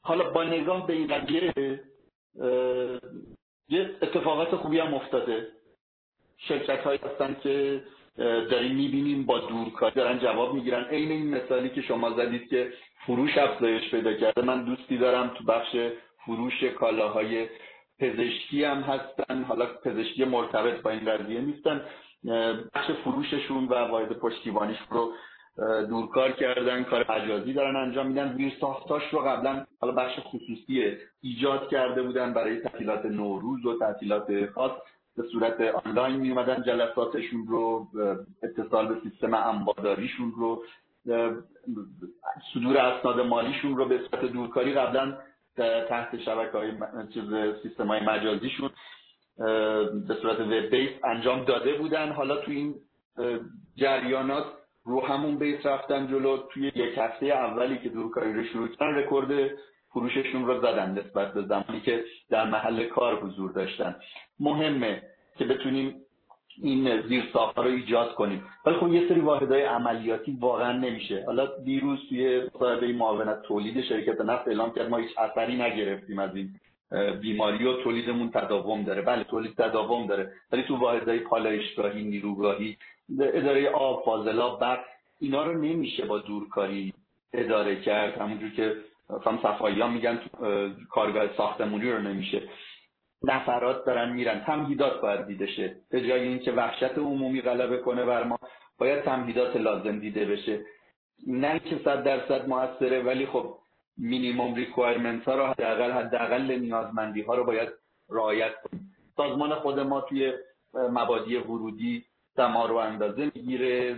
[0.03, 1.53] حالا با نگاه به این قضیه
[3.69, 5.56] یه اتفاقات خوبی هم افتاده.
[6.39, 7.83] شرکت هایی هستن که
[8.51, 10.85] داریم می‌بینیم با دورکاری دارن جواب می‌گیرن.
[10.85, 12.73] عین این مثالی که شما زدید که
[13.07, 15.77] فروش افزایش پیدا کرده من دوستی دارم تو بخش
[16.27, 17.47] فروش کالاهای
[18.01, 19.43] پزشکی هم هستن.
[19.43, 21.81] حالا پزشکی مرتبط با این قضیه نیستن.
[22.75, 25.13] بخش فروششون و واحد پشتیبانیش رو
[25.89, 28.37] دورکار کردن کار مجازی دارن انجام میدن.
[28.37, 34.51] زیر ساختاش رو قبلا حالا بخش خصوصی ایجاد کرده بودن برای تعطیلات نوروز و تعطیلات
[34.51, 34.73] خاص.
[35.17, 37.87] به صورت آنلاین می اومدن جلساتشون رو
[38.43, 40.63] اتصال به سیستم انباداریشون رو
[42.55, 45.19] صدور اسناد مالیشون رو به صورت دورکاری قبلا
[45.89, 46.73] تحت شبکه های
[47.15, 47.25] چیز
[47.63, 48.71] سیستم های مجازیشون
[50.09, 52.13] به صورت وب بیس انجام داده بودن.
[52.13, 52.75] حالا تو این
[53.77, 54.45] جریانات
[54.85, 56.37] رو همون بیس رفتن جلو.
[56.37, 59.51] توی یک هفته اولی که دورکاری رو شروع کردن رکورد
[59.97, 63.97] فروششون رو زدن نسبت به زمانی که در محل کار حضور داشتن.
[64.41, 65.03] مهمه
[65.39, 65.95] که بتونیم
[66.63, 67.25] این زیر
[67.57, 68.45] رو ایجاد کنیم.
[68.67, 71.23] ولی خب یه سری واحدهای عملیاتی واقعا نمیشه.
[71.27, 76.31] حالا دیروز توی مصاحبه معاونت تولید شرکت نفت اعلام کرد ما هیچ اثری نگرفتیم از
[76.37, 76.51] این
[77.21, 79.03] بیماری و تولیدمون تداوم داره.
[79.03, 80.33] بله تولید تداوم داره.
[80.53, 82.77] ولی تو واحدهای پالایشگاهی نیروگاهی
[83.21, 84.85] اداره آب فاضلاب برق
[85.21, 86.93] اینا رو نمیشه با دورکاری
[87.33, 88.19] اداره کرد.
[88.19, 88.77] همونجور که
[89.25, 90.21] فهم صفایی ها میگن
[90.91, 92.43] کارگاه ساختمونی رو نمیشه.
[93.23, 94.41] نفرات دارن میرن.
[94.41, 95.77] تمهیدات باید دیده شه.
[95.91, 98.39] به جای اینکه وحشت عمومی غلبه کنه بر ما
[98.79, 100.61] باید تمهیدات لازم دیده بشه.
[101.27, 103.59] نه که صد درصد موثره ولی خب
[103.99, 107.69] minimum requirement ها رو حداقل حداقل نیازمندی ها رو باید
[108.11, 108.93] رعایت کنیم.
[109.17, 110.33] سازمان خود ما توی
[110.75, 112.05] مبادی ورودی
[112.37, 113.95] دما رو اندازه می‌گیره.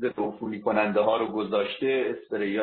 [0.00, 0.18] ضد
[0.64, 2.16] کننده ها رو گذاشته.
[2.16, 2.58] اسپری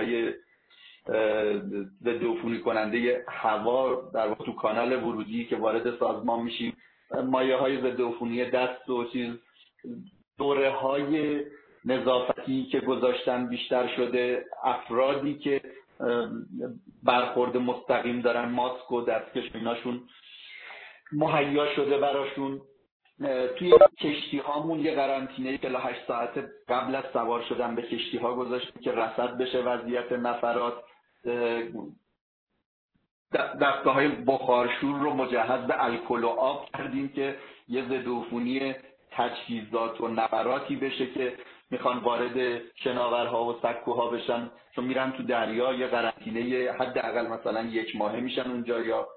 [2.04, 6.78] ضد عفونی کننده هوا در تو کانال ورودی که وارد سازمان میشیم.
[7.26, 9.34] مایع های ضد عفونی دست و چیز
[10.38, 11.42] دوره های
[11.86, 15.62] نظافتی که گذاشتن بیشتر شده افرادی که
[17.04, 20.02] برخورد مستقیم دارن ماسک و دستکش ایناشون
[21.12, 22.62] مهیا شده براشون.
[23.60, 28.82] توی کشتی هامون یه قرنطینه 48 ساعت قبل از سوار شدن به کشتی ها گذاشتیم
[28.82, 30.74] که رسد بشه وضعیت نفرات.
[33.62, 37.36] دستگاه های بخارشور رو مجهز به الکل و آب کردیم که
[37.68, 38.08] یه ضد
[39.12, 41.34] تجهیزات و نفراتی بشه که
[41.72, 44.50] می‌خوان وارد شناورها و سکوها بشن.
[44.76, 49.08] چون میرن تو دریا یه قرنطینه حداقل مثلا یک ماهه میشن اونجا یا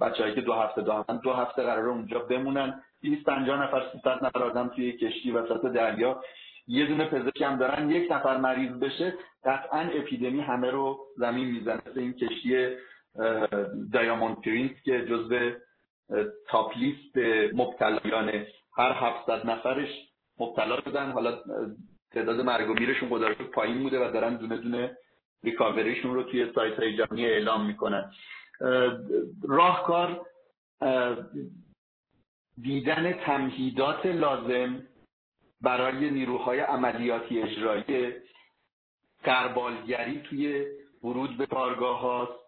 [0.00, 2.82] بچه‌ای که دو هفته دو هفته دو هفته قراره اونجا بمونن.
[3.02, 6.22] 250 نفر 300 نفر آدم توی کشتی وسط دریا.
[6.66, 11.82] یه دونه پزشک هم دارن یک نفر مریض بشه قطعا اپیدمی همه رو زمین می‌زنه.
[11.96, 12.68] این کشتی
[13.92, 15.50] دایاموند پرینس که جزو
[16.48, 17.16] تاپ لیست
[17.54, 18.46] مبتلایان
[18.76, 19.88] هر 700 نفرش
[20.38, 21.12] مبتلا شدن.
[21.12, 21.38] حالا
[22.12, 24.96] تعداد مرگ و میرشون خدا پایین بوده و دارن دونه دونه
[25.44, 28.12] ریکاوریشون رو توی سایت های جهانی اعلام می‌کنن.
[29.48, 30.26] راهکار
[32.62, 34.82] دیدن تمهیدات لازم
[35.62, 38.14] برای نیروهای عملیاتی اجرایی
[39.24, 40.66] قربالگری توی
[41.04, 42.42] ورود به کارگاه هاست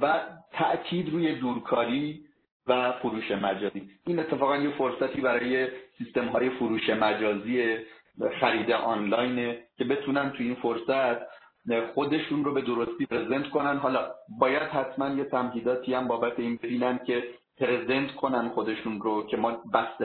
[0.00, 0.20] و
[0.52, 2.24] تأکید روی دورکاری
[2.66, 3.90] و فروش مجازی.
[4.06, 5.68] این اتفاقا یه فرصتی برای
[5.98, 7.76] سیستم های فروش مجازی
[8.40, 11.34] خرید آنلاینه که بتونن توی این فرصت
[11.94, 13.76] خودشون رو به درستی پرزنت کنن.
[13.76, 14.10] حالا
[14.40, 17.24] باید حتما یه تمهیداتی هم بابت این ببینن که
[17.58, 19.62] پرزنت کنن خودشون رو که ما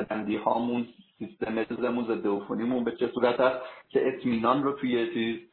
[0.10, 0.88] بندی هامون
[1.20, 5.50] سیستم چیزمون ضد عفونیمون به چه صورت هست که اطمینان رو توی چیز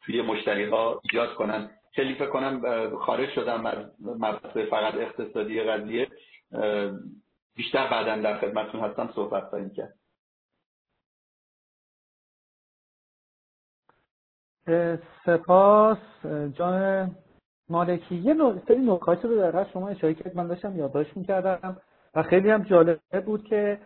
[0.00, 1.70] توی مشتری ها ایجاد کنن.
[1.92, 2.62] خیلی فکر کنم
[2.96, 6.08] خارج شدم از مبحث فقط اقتصادی قضیه.
[7.54, 9.94] بیشتر بعدا در خدمتتون هستم صحبت خواهیم کرد.
[15.24, 15.98] سپاس
[16.54, 17.16] جان
[17.68, 18.14] مالکی.
[18.14, 18.34] یه
[18.68, 21.76] سری نکاتی رو در شما اشاره کرد من داشتم یادداشت می‌کردم
[22.14, 23.78] و خیلی هم جالب بود که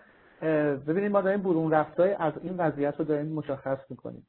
[0.86, 4.26] ببینید ما داریم برون رفتای از این وضعیت رو داریم مشخص می‌کنیم.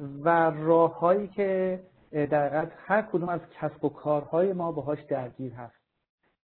[0.00, 1.80] و راههایی که
[2.12, 5.84] در هر کدوم از کسب و کارهای ما باهاش درگیر هست.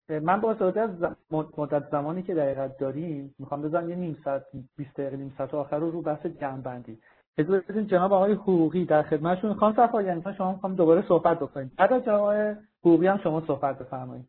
[0.09, 0.91] من با استفاده از
[1.31, 4.43] مدت زمانی که دقیقت داریم می‌خوام بزنم یه نیم ساعت
[4.77, 6.99] 20 دقیقه نیم ساعت آخر رو رو بحث جمع بندی
[7.39, 11.73] اجازه بدین جناب آقای حقوقی در خدمتشون خانم یعنی شما می‌خوام دوباره صحبت بکنیم.
[11.79, 14.29] بعد از جناب آقای حقوقی هم شما صحبت بفرمایید.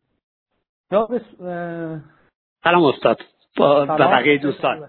[0.90, 1.20] جناب
[2.64, 3.20] سلام استاد.
[3.56, 4.88] با بقیه دوستان.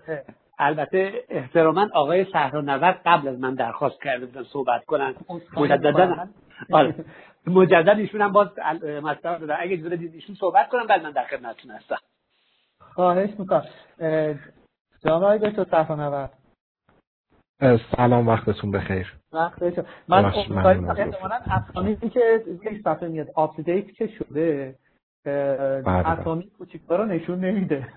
[0.59, 5.15] البته احتراما آقای نور قبل از من درخواست کرده بودن صحبت کنن.
[5.57, 6.27] مجددا
[6.71, 6.95] آره.
[7.47, 8.47] مجدد ایشون هم باز
[9.03, 11.97] مطلب دادن اگه اجازه بدید ایشون صحبت کنم بعد من در خدمتتون هستم.
[12.79, 13.65] خواهش می‌کنم.
[15.03, 16.38] جناب آقای دکتر صفانورد
[17.97, 19.13] سلام وقتتون بخیر.
[19.33, 19.61] وقت
[20.07, 24.75] من اسامی که یک صفحه میاد update که شده
[25.25, 26.09] بله، بله.
[26.09, 27.87] اسامی کوچیک‌ها رو نشون نمیده.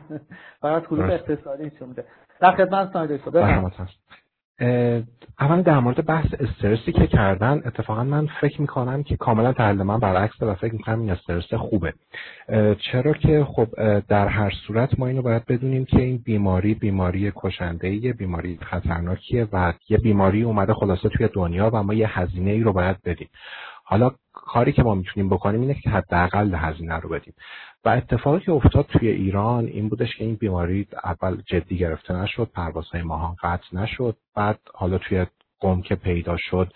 [0.62, 2.04] فقط حروف اختصاری نشون میده.
[2.40, 3.70] در خدمت بله،
[5.40, 9.98] اول در مورد بحث استرسی که کردن اتفاقا من فکر می‌کنم که کاملا تحلیل من
[9.98, 11.94] برعکس و فکر می‌کنم این استرس خوبه.
[12.78, 13.68] چرا که خب
[14.00, 19.48] در هر صورت ما اینو باید بدونیم که این بیماری بیماری کشنده یه بیماری خطرناکیه
[19.52, 23.28] و یه بیماری اومده خلاصه توی دنیا و ما یه هزینه ای رو باید بدیم.
[23.84, 24.10] حالا
[24.46, 27.34] کاری که ما می‌تونیم بکنیم اینه که حداقل هزینه رو بدیم.
[27.84, 32.50] و اتفاقی که افتاد توی ایران این بودش که این بیماری اول جدی گرفته نشد
[32.54, 34.16] پروازهای ماهان قطع نشد.
[34.36, 35.26] بعد حالا توی
[35.60, 36.72] قوم که پیدا شد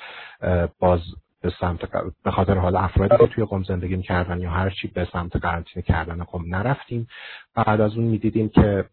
[0.79, 1.01] باز
[1.43, 1.79] به سمت
[2.25, 5.83] به خاطر حال افرادی که توی قوم زندگی می‌کردن یا هر چی به سمت قرنطینه
[5.83, 7.09] کردن قوم نرفتیم.
[7.55, 8.85] بعد از اون می‌دیدیم که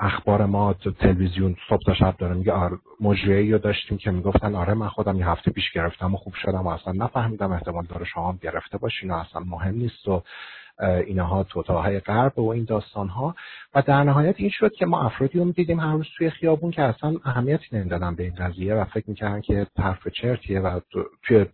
[0.00, 2.34] اخبار ما تو تلویزیون صبح تا شب داره.
[2.34, 6.16] میگه آره مجریه رو داشتیم که می‌گفتن آره من خودم یه هفته پیش گرفتم و
[6.16, 10.08] خوب شدم و اصلا نفهمیدم احتمال داره شما هم گرفته باشین و اصلا مهم نیست
[10.08, 10.22] و
[11.06, 13.34] اینها توتاهای غرب و این داستان ها
[13.74, 16.82] و در نهایت این شد که ما افرادی رو دیدیم هر روز توی خیابون که
[16.82, 20.80] اصلا اهمیتی نمی‌دادن به این قضیه و فکر می‌کردن که طرف چرتیه و
[21.22, 21.46] توی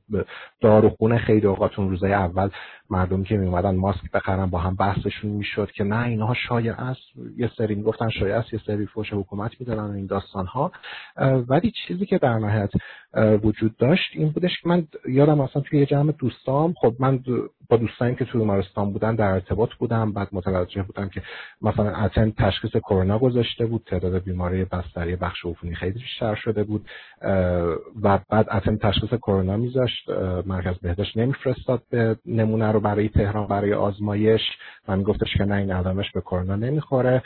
[0.60, 2.48] داروخونه خیلی اوقات اون روزای اول
[2.90, 7.02] مردم که میومدن ماسک بخرن با هم بحثشون می‌شد که نه اینها شایع است.
[7.36, 10.72] یه سری می‌گفتن شایع است یه سری فوش حکومت می‌دادن این داستان ها
[11.48, 12.70] ولی چیزی که در نهایت
[13.44, 17.20] وجود داشت این بودش که من یادم اصلا توی یه جمع دوستام خب من
[17.68, 21.22] با دوستانی که توی بیمارستان بودن در ارتباط بودم بعد متوجه بودم که
[21.62, 26.88] مثلا اتن تشخیص کرونا گذاشته بود تعداد بیماری بستری بخش عفونی خیلی بیشتر شده بود.
[28.02, 30.10] و بعد اتن تشخیص کرونا میذاشت.
[30.46, 32.80] مرکز بهداشت نمیفرستاد به نمونه رو.
[32.84, 34.40] برای تهران برای آزمایش.
[34.88, 37.22] و میگفتش که نه این علامش به کرونا نمی‌خوره.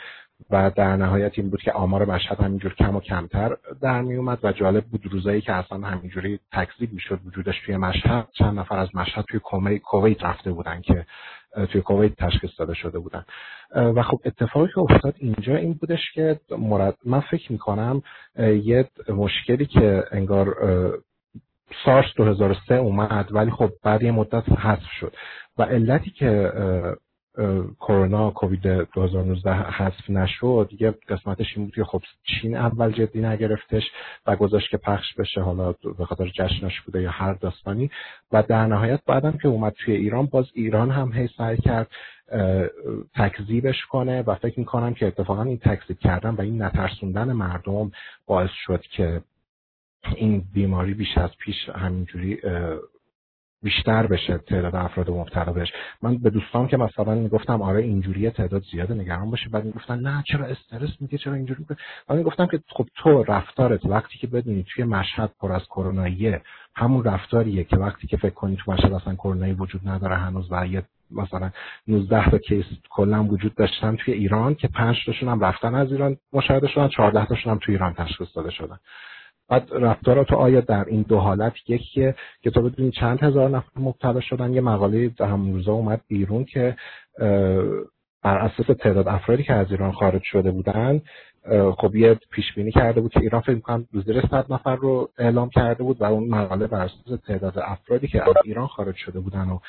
[0.49, 4.39] و در نهایت این بود که آمار مشهد همینجور کم و کمتر در می اومد
[4.43, 8.27] و جالب بود روزایی که اصلا همینجوری تکذیب می‌شد وجودش توی مشهد.
[8.33, 9.39] چند نفر از مشهد توی
[9.79, 11.05] کویت رفته بودن که
[11.71, 13.25] توی کویت تشخیص داده شده بودن.
[13.75, 16.97] و خب اتفاقی که افتاد اینجا این بودش که مرد...
[17.05, 18.01] من فکر می‌کنم
[18.63, 20.55] یه مشکلی که انگار
[21.85, 25.13] سارس 2003 اومد ولی خب بعد یه مدت حذف شد.
[25.57, 26.51] و علتی که
[27.79, 33.83] کرونا کووید 2019 حذف نشد یه قسمتش این بود که خب چین اول جدی نگرفتش
[34.25, 37.91] و گذاشت که پخش بشه حالا به خاطر جشنش بوده یا هر داستانی.
[38.31, 41.87] و در نهایت بعدم که اومد توی ایران باز ایران هم هی سعی کرد
[43.15, 47.91] تکذیبش کنه و فکر می‌کنم که اتفاقا این تکذیب کردن و این نترسوندن مردم
[48.27, 49.21] باعث شد که
[50.15, 52.37] این بیماری بیش از پیش همینجوری
[53.63, 55.71] بیشتر بشه تعداد افراد مبتلا بهش.
[56.01, 59.49] من به دوستان که مثلا می‌گفتم آره اینجوری تعداد زیاده نگران باشه.
[59.49, 63.85] بعد می‌گفتن نه چرا استرس میگه چرا اینجوری؟ میگه من می‌گفتم که خب تو رفتارت
[63.85, 66.41] وقتی که بدونی توی مشهد پر از کروناییه
[66.75, 70.67] همون رفتاریه که وقتی که فکر کنی تو مشهد اصلا کرونایی وجود نداره هنوز و
[70.67, 71.51] یه مثلا
[71.87, 76.17] 19 تا کیس کلا وجود داشتن توی ایران که 5 تاشون هم رفتن از ایران
[76.33, 78.79] مشاهده شدن 14 تاشون هم توی ایران تشخیص داده شدن.
[79.49, 84.19] بعد رفتارات آیا در این دو حالت یکیه که تو بدونی چند هزار نفر مبتلا
[84.19, 86.75] شدن؟ یه مقاله در همون روزا اومد بیرون که
[88.23, 91.01] بر اساس تعداد افرادی که از ایران خارج شده بودن
[91.77, 95.49] خب یه پیش بینی کرده بود که ایران فکر می‌کنم زیر 100 نفر رو اعلام
[95.49, 99.47] کرده بود و اون مقاله بر اساس تعداد افرادی که از ایران خارج شده بودن
[99.49, 99.59] و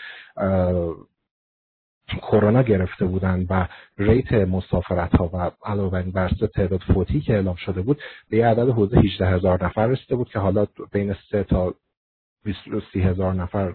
[2.18, 3.66] کرونا گرفته بودن و
[3.98, 8.68] rate مسافرت ها و علاوه بر تعداد فوتی که اعلام شده بود به یه عدد
[8.68, 11.74] حوزه 18 هزار نفر رسیده بود که حالا بین 3 تا
[12.92, 13.74] 30 هزار نفر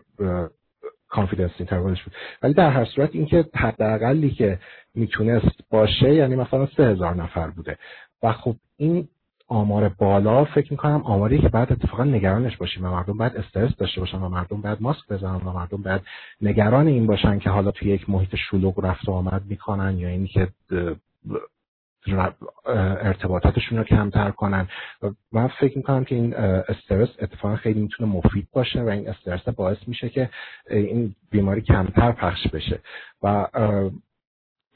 [1.09, 2.13] confidence interval ش بود.
[2.41, 4.59] ولی در هر صورت اینکه حداقلی که
[4.95, 7.77] می‌تونست باشه یعنی مثلا 3 هزار نفر بوده.
[8.23, 9.07] و خب این
[9.47, 14.01] آمار بالا فکر می‌کنم آماری که بعد اتفاقا نگرانش باشیم و مردم باید استرس داشته
[14.01, 16.01] باشن و مردم باید ماسک بزنن و مردم باید
[16.41, 20.27] نگران این باشن که حالا توی یک محیط شلوغ رفت و آمد می‌کنن یا اینی
[20.27, 20.47] که
[23.01, 24.67] ارتباطاتشون رو کمتر کنن.
[25.01, 29.49] و من فکر می‌کنم که این استرس اتفاقا خیلی می‌تونه مفید باشه و این استرس
[29.49, 30.29] باعث میشه که
[30.69, 32.79] این بیماری کمتر پخش بشه.
[33.23, 33.47] و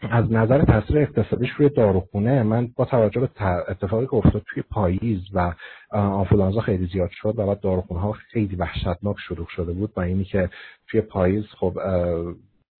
[0.01, 3.29] از نظر تاثیر اقتصادیش روی داروخونه من با توجه به
[3.67, 5.53] اتفاقی که افتاد توی پاییز و
[5.91, 10.23] آنفولانزا خیلی زیاد شد و بعد داروخونه ها خیلی وحشتناک شروع شده بود و اینی
[10.23, 10.49] که
[10.87, 11.77] توی پاییز خب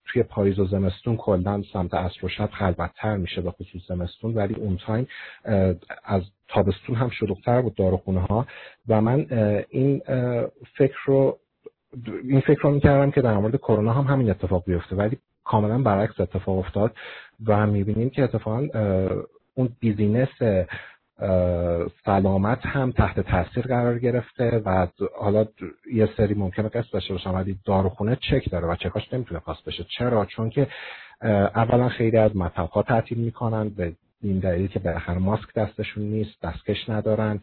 [0.05, 4.53] توی پاییز و زمستون کلا سمت عصر و شب خلوتتر میشه به خصوص زمستون ولی
[4.53, 5.07] اون تایم
[6.03, 8.45] از تابستون هم شلوغتر بود داروخونه ها
[8.87, 9.25] و من
[9.69, 10.01] این
[10.77, 11.39] فکر رو
[12.23, 15.17] این فکر رو می‌کردم که در مورد کرونا هم همین اتفاق بیفته ولی
[15.49, 16.91] کاملا برعکس اتفاق افتاد
[17.47, 18.67] و می‌بینیم که اتفاقا
[19.55, 20.29] اون بیزینس
[22.05, 24.87] سلامت هم تحت تاثیر قرار گرفته و
[25.19, 25.45] حالا
[25.93, 29.85] یه سری ممکنه قصد داشته باشم ولی داروخونه چک داره و چکاش نمی‌تونه پاس بشه.
[29.97, 30.67] چرا؟ چون که
[31.55, 36.89] اولا خیلی از مطبها تعطیل می‌کنن به این دلیل که بالاخره ماسک دستشون نیست دستکش
[36.89, 37.39] ندارن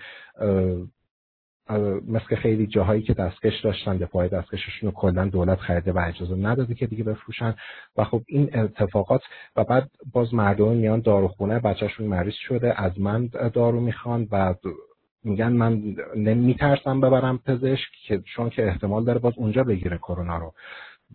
[2.09, 6.75] مثل خیلی جاهایی که دستکش داشتن دفاع دستکششون رو کلا دولت خریده و اجازه نداده
[6.75, 7.55] که دیگه بفروشن.
[7.97, 9.23] و خب این اتفاقات
[9.57, 14.55] و بعد باز مردم میان داروخونه بچهشون مریض شده از من دارو می‌خوان و
[15.25, 15.83] میگن من
[16.17, 20.53] نمیترسم ببرم پزشک که چون که احتمال داره باز اونجا بگیره کرونا رو.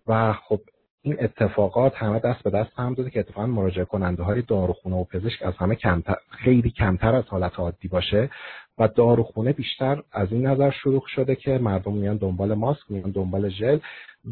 [0.08, 0.60] و خب
[1.04, 5.04] این اتفاقات همه دست به دست هم داده که اتفاقا مراجعه کننده های داروخونه و
[5.04, 8.30] پزشک از همه کمتر خیلی کمتر از حالت عادی باشه
[8.78, 13.50] و داروخونه بیشتر از این نظر شروع شده که مردم میان دنبال ماسک میان دنبال
[13.50, 13.80] ژل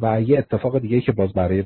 [0.01, 1.63] و یه اتفاق دیگه که باز برای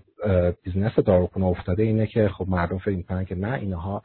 [0.63, 4.04] business داروخونه افتاده اینه که خب مردم فکر می‌کنن که نه اینها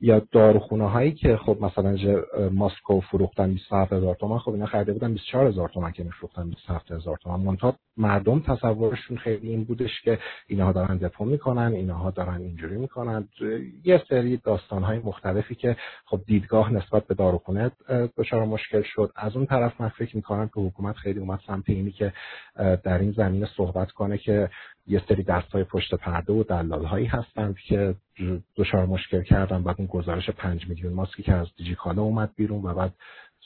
[0.00, 1.96] یا داروخونه هایی که خب مثلا
[2.52, 7.16] ماسکو فروختن 27 هزار تومن خب اینا خریده بودن 24 هزار که میفروختن 27 هزار
[7.16, 12.76] تومن منتها مردم تصورشون خیلی این بودش که اینها دارن دپو می‌کنن اینها دارن اینجوری
[12.76, 13.28] می‌کنن.
[13.84, 17.70] یه سری داستان های مختلفی که خب دیدگاه نسبت به داروخونه
[18.16, 19.12] دچار مشکل شد.
[19.16, 22.12] از اون طرف من فکر می‌کنم که حکومت خیلی اومد سمت اینی که
[22.56, 24.50] در این زمینه صحبت کنه که
[24.86, 27.94] یه سری دست های پشت پرده و دلال هایی هستند که
[28.56, 29.62] دچار مشکل کردن.
[29.62, 32.94] بعد اون گزارش پنج میلیون ماسکی که از دیجیکالا اومد بیرون و بعد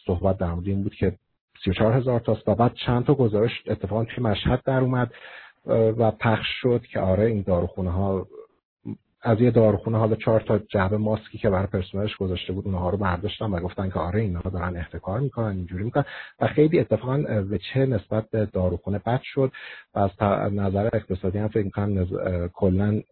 [0.06, 1.12] صحبت در مورد این بود که
[1.64, 5.10] 34 هزار تاست و بعد چند تا گزارش اتفاقا توی مشهد در اومد
[5.66, 8.26] و پخش شد که آره این داروخونه ها
[9.24, 12.98] از یه داروخونه حالا چهار تا جعبه ماسکی که برای پرسنلش گذاشته بود اونها رو
[12.98, 16.04] برداشتن و گفتن که آره اینا دارن احتکار می‌کنن اینجوری می‌کنن.
[16.40, 17.24] و خیلی اتفاقا
[17.72, 19.52] چه نسبت به داروخونه بد شد
[19.94, 20.10] و از
[20.52, 22.08] نظر اقتصادی هم فکر می‌کنم نز...
[22.52, 23.02] کلا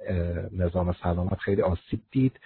[0.58, 2.40] نظام سلامت خیلی آسیب دید.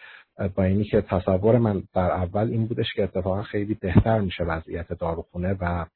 [0.55, 4.93] با اینی که تصور من در اول این بودش که اتفاقا خیلی بهتر میشه وضعیت
[4.93, 5.87] داروخونه و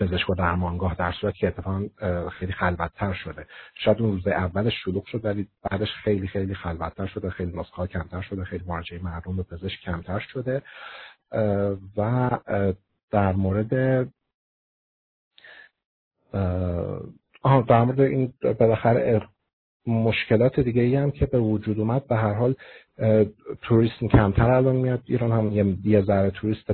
[0.00, 1.88] پزشک و درمانگاه در صورت که اتفاقا
[2.28, 3.46] خیلی خلوتتر شده.
[3.74, 8.20] شاید اون روز اولش شلوغ شد ولی بعدش خیلی خیلی خلوتتر شده خیلی نسخه کمتر
[8.20, 10.62] شده خیلی مراجعه مردم به پزشک کمتر شده.
[11.96, 12.30] و
[13.10, 13.72] در مورد
[17.42, 19.28] آها در مورد این بالاخره
[19.86, 22.06] مشکلات دیگه ای هم که به وجود اومد.
[22.06, 22.54] به هر حال
[23.62, 25.32] توریست کمتر الان میاد ایران.
[25.32, 26.70] هم یه ذره توریست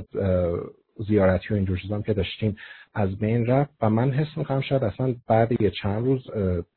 [1.07, 2.55] زیارتی و اینجور چیزام که داشتیم
[2.93, 3.71] از بین رفت.
[3.81, 6.29] و من حس می‌کنم شاید اصلا بعد یه چند روز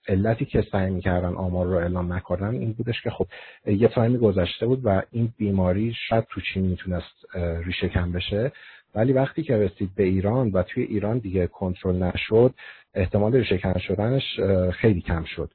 [0.09, 3.26] علتی که سعی می‌کردن آمار رو اعلام نکردن این بودش که خب
[3.66, 8.53] یه تایمی گذشته بود و این بیماری شاید تو چین می‌تونست ریشه کم بشه.
[8.95, 12.55] ولی وقتی که رسید به ایران و توی ایران دیگه کنترل نشد
[12.95, 14.41] احتمال ریشه کم شدنش
[14.72, 15.51] خیلی کم شد.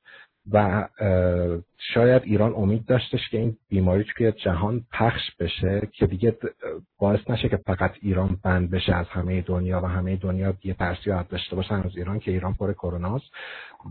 [0.51, 0.87] و
[1.93, 6.37] شاید ایران امید داشتش که این بیماری توی جهان پخش بشه که دیگه
[6.99, 11.29] باعث نشه که فقط ایران بند بشه از همه دنیا و همه دنیا یه ترسیات
[11.29, 13.25] داشته باشن از ایران که ایران پر کروناست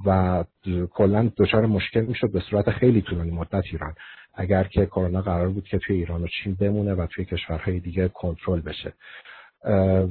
[0.06, 0.44] و
[0.90, 3.94] کلا دچار مشکل می‌شد به صورت خیلی طولانی مدت ایران.
[4.34, 8.08] اگر که کرونا قرار بود که توی ایران و چین بمونه و توی کشورهای دیگه
[8.08, 8.92] کنترل بشه.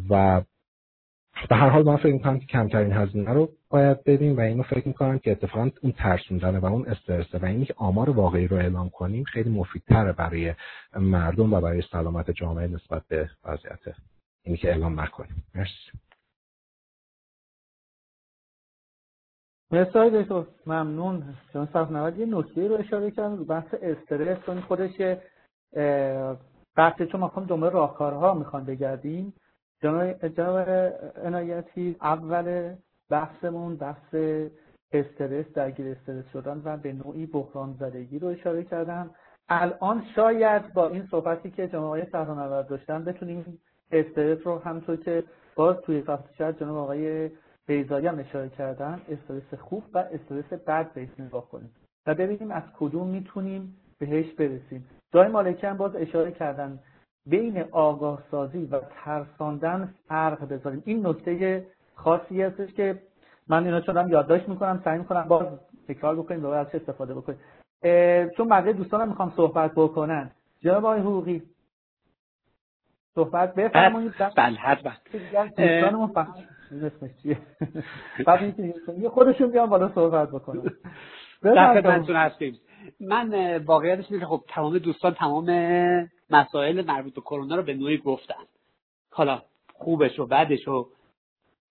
[0.09, 0.41] و
[1.47, 4.87] به هر حال من فکر می‌کنم که کمترین هزینه رو باید بدیم و اینو فکر
[4.87, 8.89] می‌کنم که اتفاقا اون ترسوندن و اون استرسه و اینی که آمار واقعی رو اعلام
[8.89, 10.53] کنیم خیلی مفیدتره برای
[10.95, 13.79] مردم و برای سلامت جامعه نسبت به وضعیت
[14.43, 15.43] اینی که اعلام نکنیم.
[15.55, 15.91] مرسی.
[19.71, 20.43] مرسی دکتر.
[20.65, 21.35] ممنون.
[21.53, 24.45] چون صرف نوید یه نکته رو اشاره کردم بحث استرس.
[24.45, 25.17] چون خودش
[26.75, 29.33] بحث چون ما دنبال راهکارها می‌خوان بگردیم.
[29.81, 30.59] جناب
[31.25, 32.75] عنایتی اول
[33.09, 34.15] بحثمون بحث
[34.91, 39.11] استرس درگیر استرس شدن و به نوعی بحران زدگی رو اشاره کردم.
[39.49, 43.59] الان شاید با این صحبتی که جناب آقای سهرانورد داشتن بتونیم
[43.91, 45.23] استرس رو همطور که
[45.55, 47.29] باز توی قبل شاید جناب آقای
[47.67, 51.71] بیزایی هم اشاره کردن استرس خوب و استرس بد بهش نگاه کنیم.
[52.07, 54.85] و ببینیم از کدوم می‌تونیم بهش برسیم.
[55.13, 56.79] جای مالکی هم باز اشاره کردن.
[57.25, 60.83] بین آگاه سازی و ترساندن فرق بذاریم.
[60.85, 61.65] این نکته
[61.95, 63.01] خاصی هستش که
[63.47, 65.47] من اینا چون یادداشت می‌کنم سعی می‌کنم باز
[65.87, 67.39] تکرار بکنیم و از استفاده بکنیم.
[68.37, 70.31] چون بقیه دوستانم می‌خوام صحبت بکنن.
[70.61, 71.43] جناب آقای حقوقی.
[73.15, 74.13] صحبت بفرمایید.
[74.37, 74.91] بله حتما.
[75.57, 76.13] دوستانمون
[78.25, 78.59] بعد
[78.99, 80.61] یه خودشون بیان بالا صحبت بکنن.
[81.41, 82.59] در خدمتتون هستیم.
[82.99, 85.45] من واقعیتش اینه که خب تمام دوستان تمام
[86.29, 88.43] مسائل مربوط به کرونا رو به نوعی گفتن.
[89.11, 89.41] حالا
[89.73, 90.89] خوبش و بدش و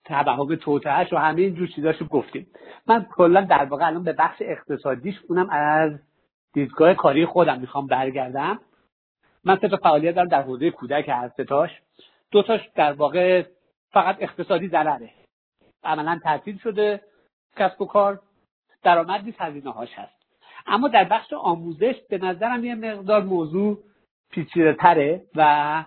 [0.05, 2.47] توهم توتهش و همه این جور چیزاشو گفتیم.
[2.87, 5.93] من کلا در واقع الان به بخش اقتصادیش اونم از
[6.53, 8.61] دیدگاه کاری خودم می‌خوام برگردم.
[9.45, 11.71] من سه فعالیت دارم در حوزه کودک هر تاش.
[12.31, 13.45] دو تاش در واقع
[13.91, 15.11] فقط اقتصادی ضرره.
[15.85, 17.01] عملا تعطیل شده
[17.57, 18.21] کسب و کار.
[18.83, 20.19] درآمد نیست هزینه هاش هست.
[20.67, 23.79] اما در بخش آموزش به نظرم یه مقدار موضوع
[24.31, 25.85] پیچیده تره و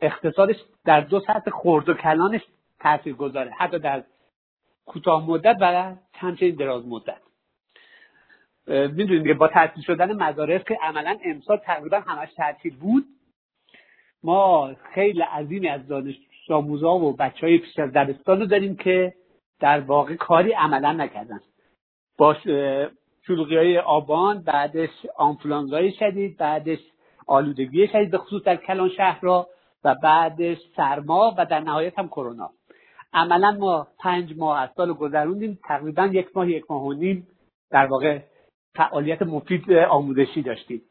[0.00, 2.40] اقتصادش در دو سطح خرد و کلانش
[2.80, 4.04] تاثیر گذاره حتی در
[4.86, 7.20] کوتاه مدت و همچنین دراز مدت.
[8.66, 13.04] می‌دونید که با تعطیل شدن مدارس که عملا امسال تقریبا همش تعطیل بود
[14.22, 16.16] ما خیلی عظیمی از دانش
[16.50, 19.14] آموزا و بچه های پیش از دبستان رو داریم که
[19.60, 21.40] در واقع کاری عملا نکردن.
[22.18, 22.36] با
[23.30, 26.78] شلوغی های آبان بعدش آنفلانزای شدید بعدش
[27.26, 29.46] آلودگی شدید به خصوص در کلان شهرها
[29.84, 32.50] و بعدش سرما و در نهایت هم کرونا.
[33.12, 37.26] عملا ما پنج ماه از سال گذروندیم تقریبا یک ماه یک ماه و نیم
[37.70, 38.18] در واقع
[38.76, 40.82] فعالیت مفید آموزشی داشتیم.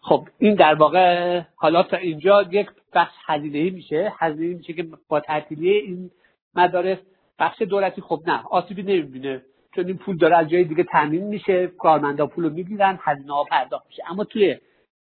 [0.00, 4.12] خب این در واقع حالا تا اینجا یک بخش هزینه میشه.
[4.18, 6.10] هزینه میشه که با تعطیلی این
[6.54, 6.98] مدارس
[7.38, 9.42] بخش دولتی خب نه آسیبی نمی‌بینه.
[9.74, 13.44] چون این پول داره از جای دیگه تامین میشه کارمندا پول رو می‌گیرن هزینه ها
[13.44, 14.02] پرداخت میشه.
[14.10, 14.56] اما توی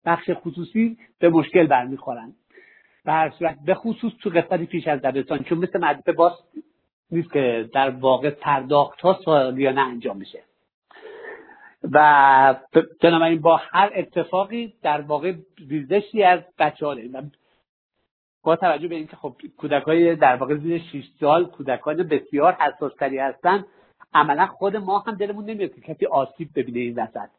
[0.06, 2.34] بخش خصوصی به مشکل برمیخورن.
[3.06, 6.32] به هر صورت به خصوص تو قسمتی پیش از دبستان چون مثل مدرسه باز
[7.12, 10.44] نیست که در واقع پرداخت ها سالیانه انجام میشه.
[11.92, 12.56] و
[13.02, 15.34] بنابراین با هر اتفاقی در واقع
[15.70, 16.96] ریزشی از بچه ها
[18.44, 23.18] با توجه به اینکه خب کودک های در واقع زیر 6 سال کودکان بسیار حساستری
[23.18, 23.66] هستن
[24.14, 27.30] عملا خود ما هم دلمون نمیاد که کسی آسیب ببینه این وسط.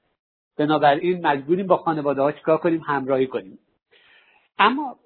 [0.57, 3.59] بنابراین مجبوریم با خانواده ها چیکار کنیم؟ همراهی کنیم.
[4.59, 4.97] اما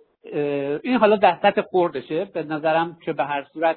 [0.82, 2.24] این حالا در سطح خوردشه.
[2.24, 3.76] به نظرم که به هر صورت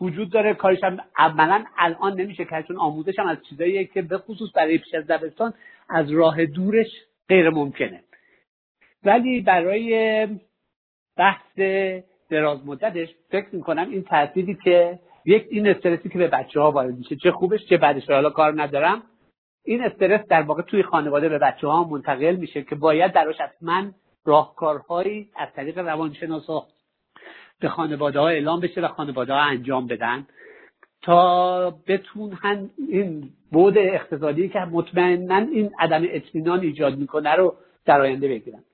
[0.00, 0.54] وجود داره.
[0.54, 4.78] کارش هم عملا الان نمیشه کرد چون آموزش هم از چیزاییه که به خصوص برای
[4.78, 5.54] پیش از دبستان
[5.88, 6.88] از راه دورش
[7.28, 8.04] غیر ممکنه
[9.04, 10.28] ولی برای
[11.16, 11.58] بحث
[12.30, 16.98] دراز مدتش فکر می‌کنم این تأثیری که یک این استرسی که به بچه ها وارد
[16.98, 19.02] میشه چه خوبش چه بعدش حالا کار ندارم.
[19.64, 23.84] این استرس در واقع توی خانواده به بچه ها منتقل میشه که باید دراش حتما
[24.24, 26.66] راهکارهایی از طریق روانشناسا
[27.60, 30.26] به خانواده ها اعلام بشه و خانواده ها انجام بدن
[31.02, 37.54] تا بتونن این بود اقتصادی که مطمئنا این عدم اطمینان ایجاد می‌کنه رو
[37.84, 38.64] در آینده بگیرن.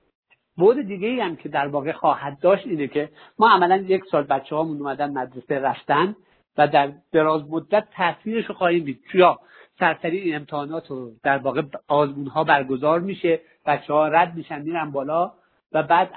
[0.57, 4.23] بود دیگه ای هم که در واقع خواهد داشت اینه که ما عملا یک سال
[4.23, 6.15] بچه هامون اومدن مدرسه رفتن.
[6.57, 8.99] و در دراز مدت تاثیرش رو خواهیم دید.
[9.11, 9.39] چیا
[9.79, 14.91] سرسری این امتحانات رو در واقع آزمون ها برگزار میشه بچه ها رد میشن میرن
[14.91, 15.31] بالا
[15.71, 16.11] و بعد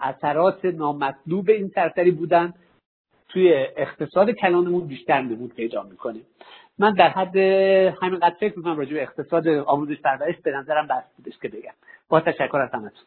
[0.00, 2.54] اثرات نامطلوب این سرسری بودن
[3.28, 6.20] توی اقتصاد کلانمون بیشتر نمود پیدا می‌کنه.
[6.78, 7.36] من در حد
[8.02, 11.72] همینقدر فکر می‌کنم راجع به اقتصاد آموزش پرورش به نظرم بس بودش که بگم.
[12.08, 13.04] با تشکر از همتون.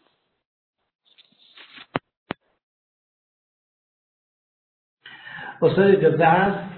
[5.62, 6.70] استاد اجازه هست؟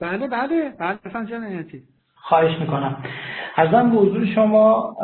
[0.00, 1.66] بله بله بله جان
[2.14, 3.04] خواهش می‌کنم.
[3.56, 4.96] از من موضوع شما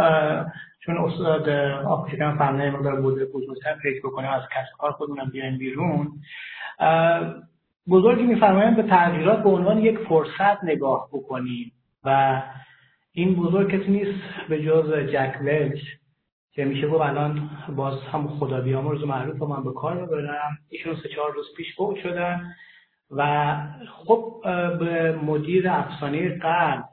[0.81, 1.49] چون استاد
[1.87, 6.09] آفریکان فهمه مقدار بوده بزرگتر فکر بکنیم از کسب کار خودمونم بیایم بیرون
[7.89, 11.73] بزرگی میفرمایند به تغییرات به عنوان یک فرصت نگاه بکنیم
[12.05, 12.43] و
[13.13, 15.81] این بزرگ کسی نیست به جز جک ولچ
[16.53, 20.97] که میشه گفت الان باز هم خدا بیامرز و معروف من به کار می‌برم ایشون
[21.03, 22.55] سه چهار روز پیش بود شدن.
[23.11, 23.57] و
[23.89, 24.41] خب
[24.79, 26.85] به مدیر افسانه قلب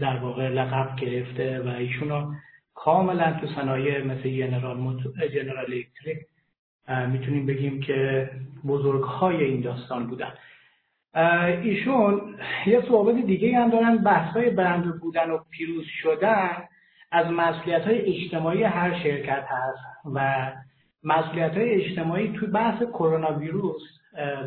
[0.00, 2.36] در واقع لقب گرفته و ایشون
[2.74, 5.00] کاملا تو صنایع مثل جنرال,
[5.34, 6.18] جنرال الکتریک
[6.88, 8.30] می‌تونیم بگیم که
[8.66, 10.32] بزرگ های این داستان بودن.
[11.62, 12.34] ایشون
[12.66, 16.48] یه صحبت دیگه هم دارن بحث های برند بودن و پیروز شدن
[17.10, 20.52] از مسئولیت های اجتماعی هر شرکت هست و
[21.04, 23.82] مسئولیت های اجتماعی توی بحث کرونا ویروس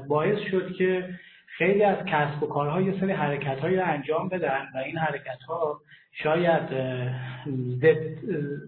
[0.08, 1.10] باعث شد که
[1.48, 5.82] خیلی از کسب و کارها یه سری حرکت های انجام بدن و این حرکت ها
[6.12, 6.70] شاید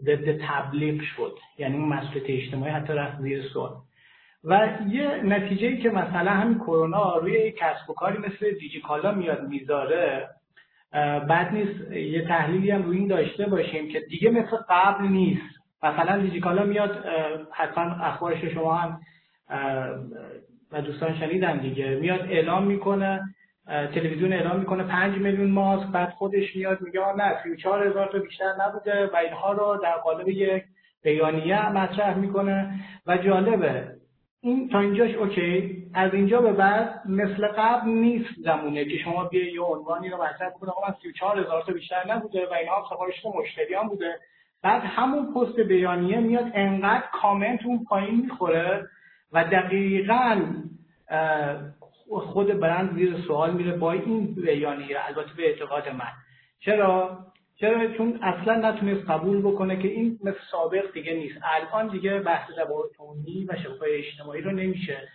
[0.04, 1.38] ضد تبلیغ شد.
[1.58, 3.72] یعنی اون مسئولیت اجتماعی حتی رفت زیر سوال.
[4.44, 10.28] و یه نتیجه که مثلا همین کرونا روی کسب و کاری مثل دیجیکالا میاد می‌ذاره
[11.30, 11.92] بعد نیست.
[11.92, 15.58] یه تحلیلی هم روی این داشته باشیم که دیگه مثل قبل نیست.
[15.84, 17.06] مثلا دیجیکالا میاد
[17.52, 19.00] حتما اخبارش شما هم
[20.72, 21.88] و دوستان شنیدن دیگه.
[21.88, 23.22] میاد اعلام می‌کنه
[23.68, 28.54] تلویزیون اعلام می‌کنه 5 میلیون ماسک بعد خودش میاد میگه نه 34 هزار تا بیشتر
[28.60, 30.64] نبوده و اینها رو در قالب یک
[31.04, 32.80] بیانیه مطرح می‌کنه.
[33.08, 33.88] و جالبه
[34.42, 39.54] این تا اینجاش اوکی از اینجا به بعد مثل قبل نیست زمونه که شما بیا
[39.54, 43.88] یه عنوانی رو مطرح بکنه آقا 34 هزار تا بیشتر نبوده و اینها سفارش مشتریان
[43.88, 44.20] بوده.
[44.64, 48.88] بعد همون پست بیانیه میاد انقدر کامنت اون پایین می‌خوره
[49.32, 50.42] و دقیقا
[52.10, 56.12] خود برند زیر سوال میره با این بیانیه البته به اعتقاد من.
[56.60, 57.20] چرا؟
[57.56, 61.38] چرا؟ چون اصلا نتونست قبول بکنه که این مثل سابق دیگه نیست.
[61.44, 63.00] الان دیگه بحث روابط
[63.50, 65.08] و شبکه اجتماعی رو نمیشه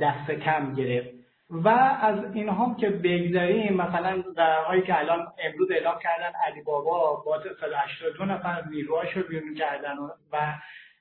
[0.00, 1.22] دست کم گرفت.
[1.50, 1.68] و
[2.00, 4.22] از این هم که بگذاریم مثلا
[4.66, 9.96] هایی که الان امروز اعلام کردن علی بابا با 182 نفر نیروهاش رو بیرون کردن
[10.32, 10.54] و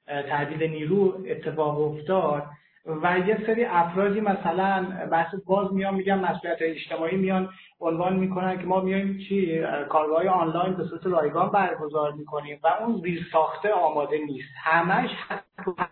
[0.08, 2.43] تعدیل نیرو اتفاق افتاد
[2.86, 7.49] و یه سری افرادی مثلا بحث باز میان میگن مسئولیت اجتماعی میان
[7.80, 13.02] عنوان می‌کنن که ما میایم چی؟ کارگاه آنلاین به صورت رایگان برگزار می‌کنیم و اون
[13.02, 14.49] زیر ساخته آماده نیست.
[14.64, 15.10] همش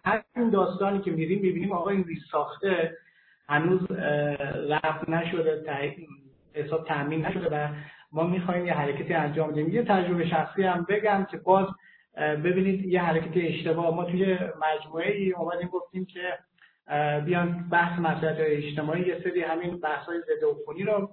[0.05, 2.97] هر این داستانی که میریم می‌بینیم آقا این زیر ساخته
[3.49, 3.91] هنوز
[4.70, 5.64] رفت نشده
[6.53, 7.68] حساب تامین نشده و
[8.12, 9.70] ما می‌خوایم یه حرکتی انجام بدیم.
[9.70, 11.68] یه تجربه شخصی هم بگم که باز
[12.18, 13.95] ببینید یه حرکت اشتباه.
[13.95, 16.38] ما توی مجموعه ای اومدیم گفتیم که
[17.26, 21.10] بیان بحث مسئله اجتماعی یه سری همین بحث های ضد عفونی رو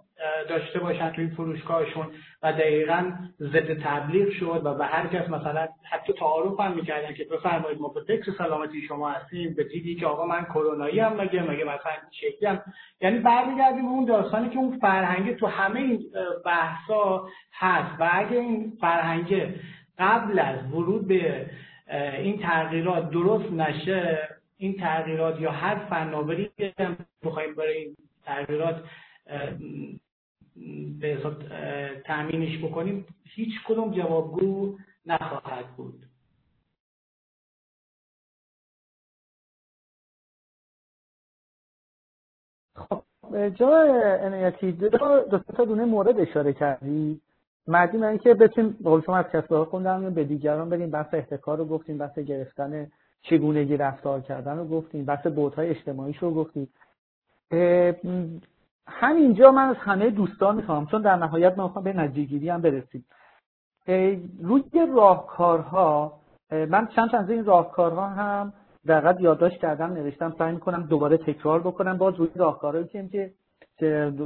[0.49, 2.07] داشته باشن توی فروشگاهشون
[2.43, 7.25] و دقیقا ضد تبلیغ شد و به هر کس مثلا حتی تعارف هم می‌کردن که
[7.25, 11.43] بفرمایید ما به فکر سلامتی شما هستیم به دیدی که آقا من کرونایی هم مگه
[11.43, 12.63] مگه مثلا شکلی هم
[13.01, 16.05] یعنی برمیگردیم اون داستانی که اون فرهنگ تو همه این
[16.45, 18.01] بحثا هست.
[18.01, 19.55] و اگه این فرهنگ
[19.99, 21.51] قبل از ورود به
[22.19, 28.85] این تغییرات درست نشه این تغییرات یا هر فناوری هم بخوایم برای این تغییرات
[31.01, 31.43] به حساب
[32.05, 36.07] تأمینش بکنیم هیچ کدوم جوابگو نخواهد بود.
[42.75, 43.03] خب
[43.49, 43.79] جا
[44.21, 44.89] انایتی دو
[45.57, 47.21] تا دونه مورد اشاره کردی.
[47.69, 51.65] مردی من که بتونیم قول شما از کسب خوندم به دیگران بریم بحث احتکار رو
[51.65, 52.87] گفتیم بحث گرفتن
[53.23, 56.69] چگونگی رفتار کردن رو گفتیم بحث بودهای اجتماعیش رو گفتیم.
[58.89, 63.05] همینجا من از همه دوستان می‌خوام چون در نهایت ما به نتیجهگیری هم برسیم.
[64.43, 64.63] روی
[64.97, 68.53] راهکارها من چند از این راهکارها هم
[68.89, 71.99] دقیقا یادداشت کردم نوشتم سعی می‌کنم دوباره تکرار بکنم.
[71.99, 73.33] باز روی راهکارهایی که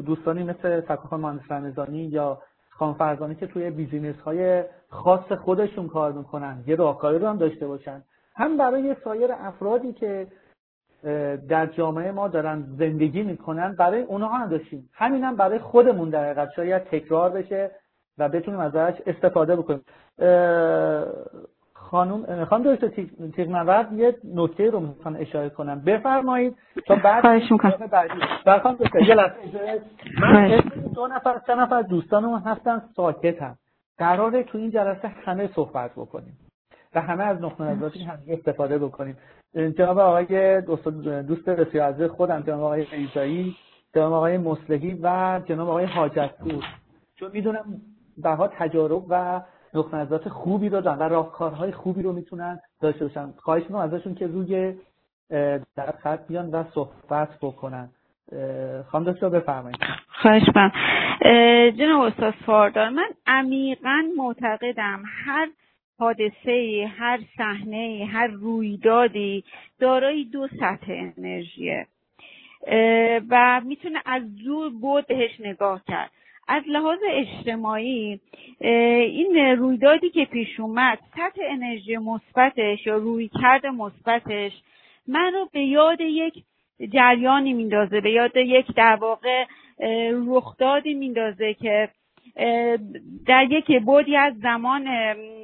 [0.06, 2.42] دوستانی مثل سکاخان مهندس رمضانی یا
[2.80, 7.66] خان فرزانی که توی بیزینس های خاص خودشون کار می‌کنن یه راهکاری رو هم داشته
[7.66, 8.02] باشن.
[8.34, 10.26] هم برای سایر افرادی که
[11.48, 14.90] در جامعه ما دارن زندگی می‌کنن برای اونها هم داشتیم.
[14.92, 16.48] همین هم برای خودمون در حقیقت.
[16.56, 17.70] شاید تکرار بشه
[18.18, 19.84] و بتونیم ازش استفاده بکنیم.
[21.90, 22.88] خانم خانم دکتر
[23.36, 25.80] تیغنورد یه نکته رو می‌خوام اشاره کنم.
[25.80, 27.88] بفرمایید تا بعد خواهش می‌کنم.
[28.62, 29.34] خانم دکتر یه لحظه
[30.20, 30.60] من
[30.94, 33.56] دو نفر سه نفر دوستانمون هستن ساکت هم.
[33.98, 36.38] قراره تو این جلسه همه صحبت بکنیم
[36.94, 39.16] و همه از نقطه نظرات هم استفاده بکنیم.
[39.54, 40.60] جناب آقای
[41.22, 43.56] دوست بسیار عزیز خودم جناب آقای ایزایی
[43.94, 46.64] جناب آقای مسلحی و جناب آقای حاجتپور.
[47.16, 47.64] چون می‌دونم
[48.22, 49.40] بها تجارب و
[49.74, 53.32] نقطه خوبی رو دارن و راهکارهای خوبی رو می‌تونن داشته باشن.
[53.38, 54.74] خواهش می‌کنم ازشون که روی
[55.76, 57.88] در خط بیان و صحبت بکنن.
[58.86, 59.78] خانم دکتر بفرمایید.
[60.08, 60.70] خواهش من
[61.70, 65.48] جناب استاد فاردار من عمیقا معتقدم هر
[65.98, 69.44] حادثه هر صحنه هر رویدادی
[69.80, 71.86] دارای دو سطح انرژیه.
[73.30, 76.10] و می‌تونه از دور بود بهش نگاه کرد.
[76.48, 78.20] از لحاظ اجتماعی
[78.60, 84.52] این رویدادی که پیش اومد سطح انرژی مثبتش یا روی کرد مثبتش
[85.08, 86.34] من رو به یاد یک
[86.92, 89.44] جریانی میندازه به یاد یک در واقع
[90.26, 91.88] رخدادی میندازه که
[93.26, 94.88] در یک بودی از زمان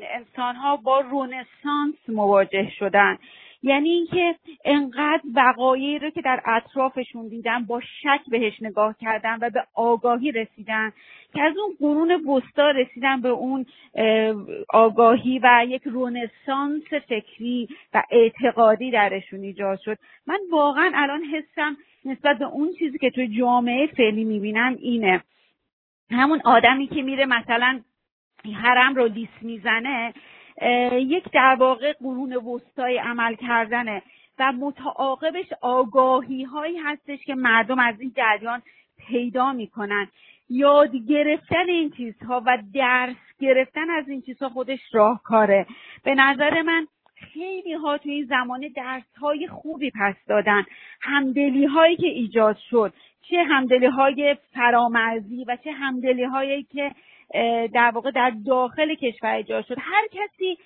[0.03, 3.19] انسان ها با رونسانس مواجه شدن.
[3.63, 4.35] یعنی اینکه
[4.65, 10.33] انقدر وقایعی رو که در اطرافشون دیدن با شک بهش نگاه کردن و به آگاهی
[10.33, 10.93] رسیدن
[11.35, 13.67] که از اون قرون بستا رسیدن به اون
[14.69, 19.99] آگاهی و یک رونسانس فکری و اعتقادی درشون ایجاد شد.
[20.27, 25.23] من واقعا الان حسم نسبت به اون چیزی که توی جامعه فعلی می‌بینم اینه.
[26.11, 27.81] همون آدمی که میره مثلا
[28.63, 30.13] حرم رو لیس می‌زنه
[30.93, 34.03] یک در واقع قرون وسطای عمل کردنه
[34.39, 38.63] و متعاقبش آگاهی هایی هستش که مردم از این جریان
[39.09, 40.09] پیدا می‌کنن.
[40.51, 45.67] یاد گرفتن این چیزها و درس گرفتن از این چیزها خودش راهکاره.
[46.05, 46.87] به نظر من
[47.17, 50.65] خیلی ها توی این زمانه درس های خوبی پس دادن.
[51.01, 52.93] همدلی هایی که ایجاد شد
[53.31, 56.93] چه همدلی های فرامرزی و چه همدلی هایی که
[57.75, 59.77] در واقع در داخل کشور ایجاد شد.
[59.79, 60.59] هر کسی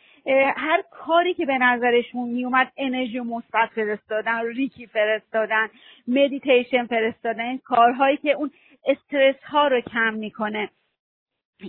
[0.56, 5.68] هر کاری که به نظرشون میومد انرژی مثبت فرستادن ریکی فرستادن
[6.08, 8.50] مدیتیشن فرستادن کارهایی که اون
[8.86, 10.70] استرس ها رو کم می‌کنه.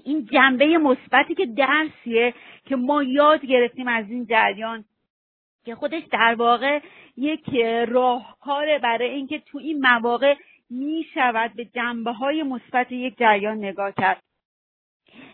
[0.05, 2.33] این جنبه مثبتی که درسیه
[2.65, 4.85] که ما یاد گرفتیم از این جریان
[5.65, 6.79] که خودش در واقع
[7.17, 7.55] یک
[7.87, 10.35] راهکار برای اینکه تو این مواقع
[10.69, 14.23] می شود به جنبه های مثبت یک جریان نگاه کرد.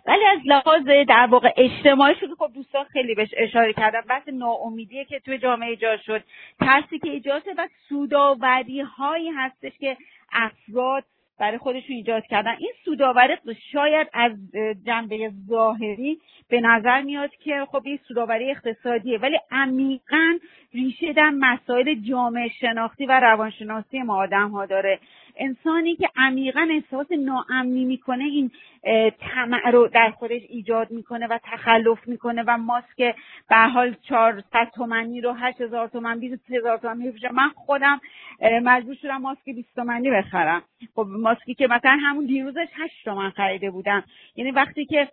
[0.06, 5.06] ولی از لحاظ در واقع اجتماعی شد خب دوستان خیلی بهش اشاره کردم بحث ناامیدیه
[5.06, 6.24] که توی جامعه ایجاد شد.
[6.60, 9.98] ترسی که ایجاد شد و سوداوری هایی هستش که
[10.32, 11.04] افراد
[11.40, 12.56] برای خودشون ایجاد کردن.
[12.60, 13.38] این سوداوری
[13.72, 14.32] شاید از
[14.86, 16.20] جنبه ظاهری
[16.50, 20.40] به نظر میاد که خب این سوداوری اقتصادیه ولی عمیقا
[20.74, 25.00] ریشه در مسائل جامعه شناختی و روانشناسی ما آدم ها داره.
[25.40, 28.52] انسانی که عمیقا احساس ناامنی می‌کنه این
[29.20, 33.16] طمع رو در خودش ایجاد می‌کنه و تخلف می‌کنه و ماسک
[33.50, 38.02] به حال 400 تومنی رو 8000 تومن 20000 تومن میفروشه من خودم
[38.64, 40.64] مجبور شدم ماسک 20 تومنی بخرم.
[40.96, 44.04] خب ماسکی که مثلا همون دیروزش 8 تومن خریده بودم.
[44.36, 45.08] یعنی وقتی که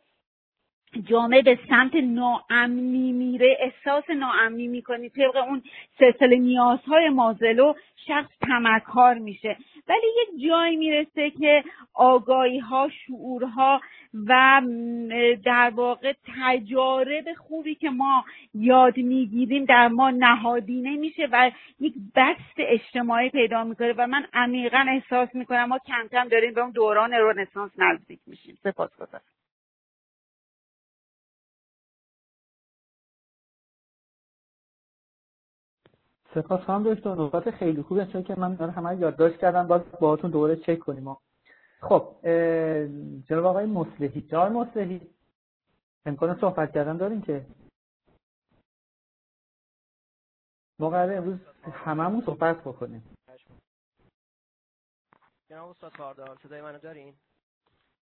[0.99, 3.57] جامعه به سمت ناامنی میره.
[3.61, 5.09] احساس ناامنی می‌کنی.
[5.09, 5.63] طبق اون
[5.99, 7.75] سلسله نیازهای مازلو
[8.07, 9.57] شخص تمکار میشه.
[9.89, 11.65] ولی یک جایی می‌رسه که
[11.95, 13.81] آگاهی ها شعورها
[14.27, 14.63] و
[15.45, 18.25] در واقع تجارب خوبی که ما
[18.55, 24.85] یاد می‌گیریم در ما نهادینه میشه و یک بست اجتماعی پیدا می‌کنه و من عمیقا
[24.89, 28.59] احساس می‌کنم ما کم کم داریم به اون دوران رنسانس نزدیک میشیم.
[28.63, 28.91] سپاس
[36.35, 37.15] سپاس خواهم دکتر.
[37.15, 39.67] نکات خیلی خوبه چون که من همه یادداشت کردم.
[39.67, 41.17] باز باهاتون دوباره چک کنیم.
[41.81, 42.17] خب
[43.29, 44.21] جناب آقای مصلحی.
[44.21, 45.01] جای مصلحی
[46.07, 47.47] امکان صحبت کردن داریم که؟
[50.79, 51.39] ما قراره امروز
[51.73, 53.17] هممون صحبت بکنیم.
[55.51, 57.15] جناب استاد کاردار صدای منو دارین؟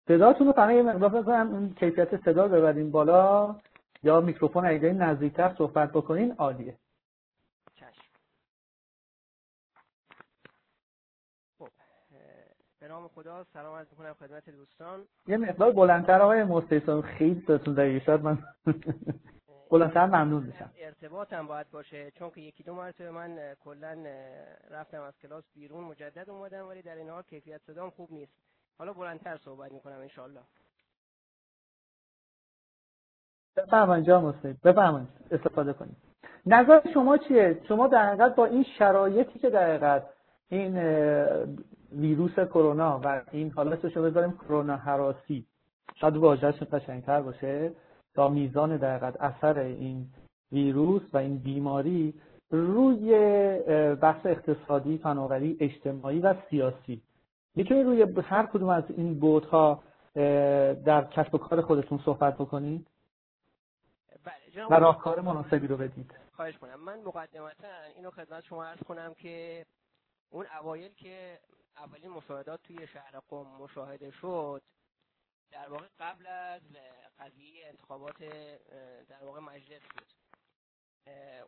[0.09, 3.57] صداتون رو فقط یه مقدار این کیفیت صدا ببرین بالا.
[4.03, 6.79] یا میکروفون اگه نزدیکتر صحبت بکنین عالیه.
[12.95, 13.45] نام خدا.
[13.53, 15.05] سلام عرض می‌کنم خدمت دوستان.
[15.27, 18.21] یه مقدار بلندتر آقای مستیسان خیلی صداتون دقیقه شد.
[18.21, 18.39] من
[19.71, 20.71] بلندتر ممنون میشم.
[20.79, 22.11] ارتباطم باید باشه.
[22.11, 24.05] چون که یکی دو مرتبه من کلا
[24.71, 28.33] رفتم از کلاس بیرون مجدد اومدم ولی در این حال کیفیت صدام خوب نیست.
[28.79, 30.41] حالا بلندتر صحبت می‌کنم انشالله
[33.57, 35.09] بفرمایید جا مستید بفرمایید.
[35.31, 35.97] استفاده کنید.
[36.47, 40.03] نظر شما چیه؟ شما در با این شرایطی که در
[40.49, 40.75] این
[41.97, 45.47] ویروس کرونا و این حالتش رو بذاریم کرونا حراسی.
[45.95, 47.73] شاید واژهش قشنگتر باشه.
[48.15, 50.07] تا میزان در اثر این
[50.53, 52.15] ویروس و این بیماری
[52.51, 53.11] روی
[53.95, 57.03] بحث اقتصادی، فناوری، اجتماعی و سیاسی.
[57.55, 59.83] می‌تونید روی هر کدوم از این بودها
[60.85, 62.87] در کسب و کار خودتون صحبت بکنید
[64.25, 66.15] بله و راهکار مناسبی رو بدید.
[66.33, 69.67] خواهش کنم من مقدمتا اینو خدمت شما عرض کنم که
[70.31, 71.39] اون اوایل که
[71.77, 74.63] اولین مشاهدات توی شهر قم مشاهده شد.
[75.51, 76.63] در واقع قبل از
[77.19, 78.19] قضیه انتخابات
[79.09, 80.07] در واقع مجلس بود.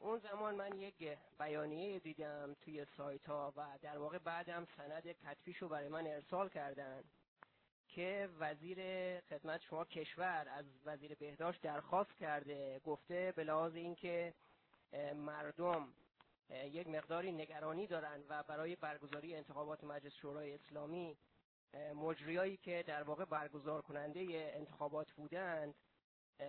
[0.01, 5.57] اون زمان من یک بیانیه دیدم توی سایت ها و در واقع بعدم سند کتفیش
[5.57, 7.05] رو برای من ارسال کردن
[7.89, 8.79] که وزیر
[9.21, 14.35] خدمت شما کشور از وزیر بهداشت درخواست کرده گفته به لحاظ اینکه
[15.15, 15.89] مردم
[16.51, 21.17] یک مقداری نگرانی دارند و برای برگزاری انتخابات مجلس شورای اسلامی
[21.95, 25.75] مجریایی که در واقع برگزار کننده انتخابات بودند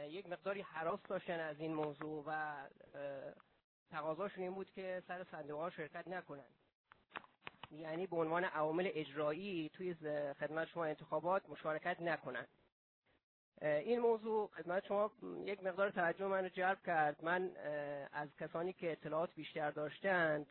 [0.09, 2.55] یک مقداری حراس داشتن از این موضوع و
[3.89, 6.55] تقاضاشون این بود که سر صندوق ها شرکت نکنند
[7.71, 9.93] یعنی به عنوان عوامل اجرایی توی
[10.33, 12.47] خدمت شما انتخابات مشارکت نکنند
[13.61, 15.11] این موضوع خدمت شما
[15.45, 17.23] یک مقدار توجه من رو جلب کرد.
[17.23, 17.51] من
[18.13, 20.47] از کسانی که اطلاعات بیشتر داشتند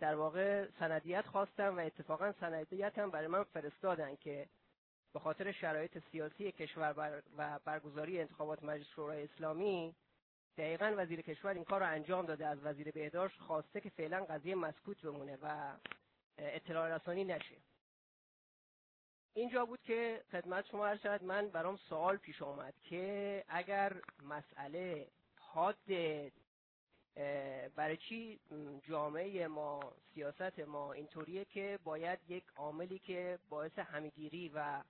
[0.00, 4.46] در واقع سندیت خواستم و اتفاقا سندیت هم برای من فرستادن که
[5.12, 9.94] به خاطر شرایط سیاسی کشور و برگزاری انتخابات مجلس شورای اسلامی
[10.58, 12.46] دقیقا وزیر کشور این کار رو انجام داده.
[12.46, 15.76] از وزیر بهداشت خواسته که فعلا قضیه مسکوت بمونه و
[16.38, 17.56] اطلاع رسانی نشه.
[19.34, 25.08] اینجا بود که خدمت شما هر شد من برام سوال پیش آمد که اگر مسئله
[25.36, 25.76] حاد
[27.76, 28.40] برای چی
[28.88, 34.82] جامعه ما سیاست ما اینطوریه که باید یک عاملی که باعث همگیری و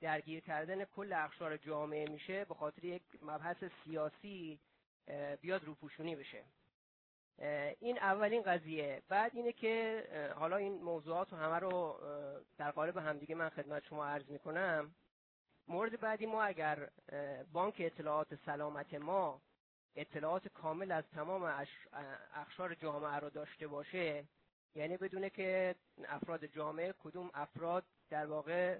[0.00, 4.58] درگیر کردن کل اقشار جامعه میشه به خاطر یک مبحث سیاسی
[5.40, 6.44] بیاد روپوشونی بشه.
[7.80, 9.02] این اولین قضیه.
[9.08, 10.04] بعد اینه که
[10.36, 12.00] حالا این موضوعات رو همه رو
[12.58, 14.94] در قالب همدیگه من خدمت شما عرض می‌کنم.
[15.68, 16.88] مورد بعدی ما اگر
[17.52, 19.42] بانک اطلاعات سلامت ما
[19.96, 21.66] اطلاعات کامل از تمام
[22.34, 24.24] اخشار جامعه رو داشته باشه
[24.74, 25.74] یعنی بدونه که
[26.08, 28.76] افراد جامعه کدوم افراد در واقع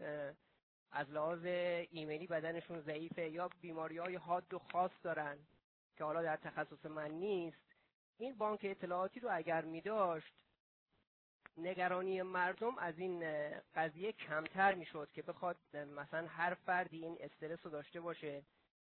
[0.90, 1.44] از لحاظ
[1.90, 5.38] ایمنی بدنشون ضعیفه یا بیماری های حاد و خاص دارن
[5.96, 7.67] که حالا در تخصص من نیست
[8.18, 10.34] این بانک اطلاعاتی رو اگر می داشت
[11.56, 13.24] نگرانی مردم از این
[13.74, 18.42] قضیه کمتر می‌شد که بخواد مثلا هر فردی این استرس رو داشته باشه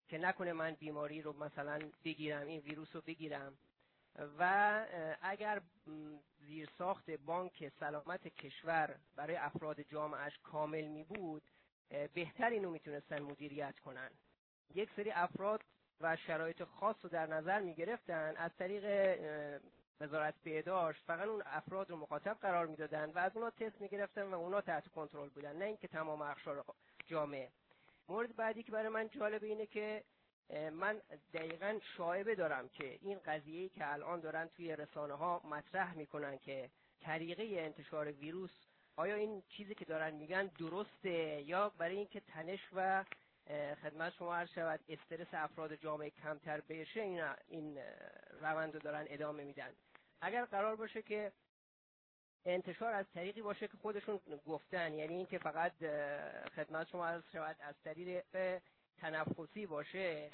[0.08, 3.58] که نکنه من بیماری رو مثلا بگیرم این ویروس رو بگیرم.
[4.40, 4.86] و
[5.22, 5.62] اگر
[6.40, 11.44] زیرساخت بانک سلامت کشور برای افراد جامعش کامل می بود
[12.14, 14.10] بهتر اینو می‌تونستن مدیریت کنن.
[14.76, 15.64] یک سری افراد
[16.02, 18.86] و شرایط خاص رو در نظر می گرفتن از طریق
[20.02, 24.34] وزارت بهداشت فقط اون افراد رو مخاطب قرار می‌دادن و از اونا تست می‌گرفتن و
[24.34, 26.66] اونا تحت کنترل بودن نه اینکه تمام اخشار
[27.08, 27.50] جامعه.
[28.10, 30.04] مورد بعدی که برای من جالب اینه که
[30.72, 31.02] من
[31.34, 36.70] دقیقا شایبه دارم که این قضیه که الان دارن توی رسانه ها مطرح می‌کنن که
[37.02, 38.52] طریقه انتشار ویروس
[38.96, 43.06] آیا این چیزی که دارن میگن درسته یا برای اینکه تنش و
[43.84, 47.80] خدمت شما عرض شود استرس افراد جامعه کمتر بشه این این
[48.42, 49.70] روند رو دارن ادامه میدن.
[50.22, 51.32] اگر قرار باشه که
[52.46, 55.74] انتشار از طریقی باشه که خودشون گفتن یعنی اینکه فقط
[56.56, 58.62] خدمت شما عرض شود از طریق
[58.98, 60.30] تنفسی باشه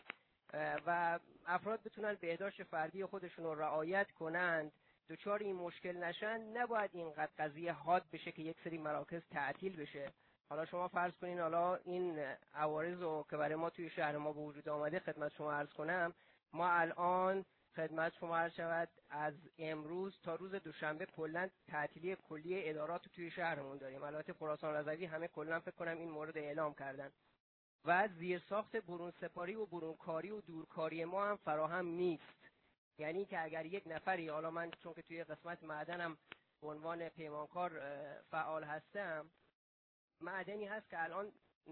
[0.54, 4.72] و افراد بتونن بهداشت فردی خودشون رو رعایت کنند
[5.10, 10.12] دچار این مشکل نشن نباید اینقدر قضیه حاد بشه که یک سری مراکز تعطیل بشه.
[10.50, 12.20] حالا شما فرض کنین حالا این
[12.54, 16.14] عوارض رو که برای ما توی شهر ما به وجود آمده خدمت شما عرض کنم
[16.54, 23.04] ما الان خدمت شما عرض شود از امروز تا روز دوشنبه کلا تعطیلی کلی ادارات
[23.04, 24.04] رو توی شهرمون داریم.
[24.04, 27.12] البته خراسان رضوی همه کلا فکر کنم این مورد اعلام کردن.
[27.86, 32.50] و زیرساخت برون سپاری و برونکاری و دورکاری ما هم فراهم نیست.
[32.98, 36.18] یعنی که اگر یک نفری حالا من چون که توی قسمت معدنم
[36.62, 37.82] به عنوان پیمانکار
[38.32, 39.30] فعال هستم
[40.22, 41.32] معدنی هست که الان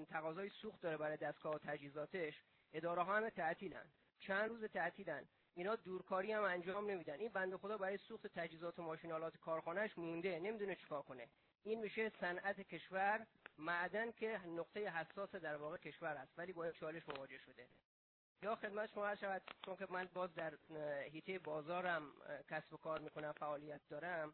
[0.09, 2.41] تقاضای سوخت داره برای دستگاه و تجهیزاتش.
[2.73, 3.85] اداره ها همه تعطیلن.
[4.19, 5.25] چند روز تعطیلن.
[5.55, 7.19] اینا دورکاری هم انجام نمیدن.
[7.19, 10.39] این بنده خدا برای سوخت تجهیزات و ماشینالات کارخانهش مونده.
[10.39, 11.27] نمی‌دونه چیکار کنه.
[11.63, 13.27] این میشه صنعت کشور
[13.57, 16.33] معدن که نقطه حساس در واقع کشور است.
[16.37, 17.67] ولی با چالش مواجه شده.
[18.41, 20.53] یا خدمت شما شود چون که من باز در
[21.03, 22.11] هیته بازارم
[22.49, 24.33] کسب و کار می‌کنم فعالیت دارم.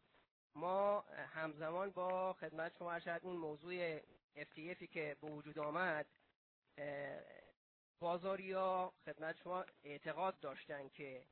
[0.54, 1.00] ما
[1.34, 3.98] همزمان با خدمت شما شاید اون موضوع
[4.36, 6.06] FTFی که به وجود آمد
[8.00, 11.22] بازاریا خدمت شما اعتقاد داشتن که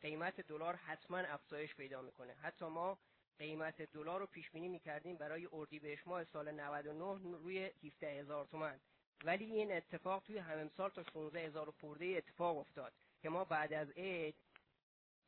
[0.00, 2.32] قیمت دلار حتما افزایش پیدا می‌کنه.
[2.34, 2.98] حتی ما
[3.38, 8.80] قیمت دلار رو پیش بینی می‌کردیم برای اردیبهشت ماه سال 99 روی 17 هزار تومن
[9.24, 12.92] ولی این اتفاق توی همین سال تا 16 هزار خورده اتفاق افتاد
[13.22, 14.34] که ما بعد از عید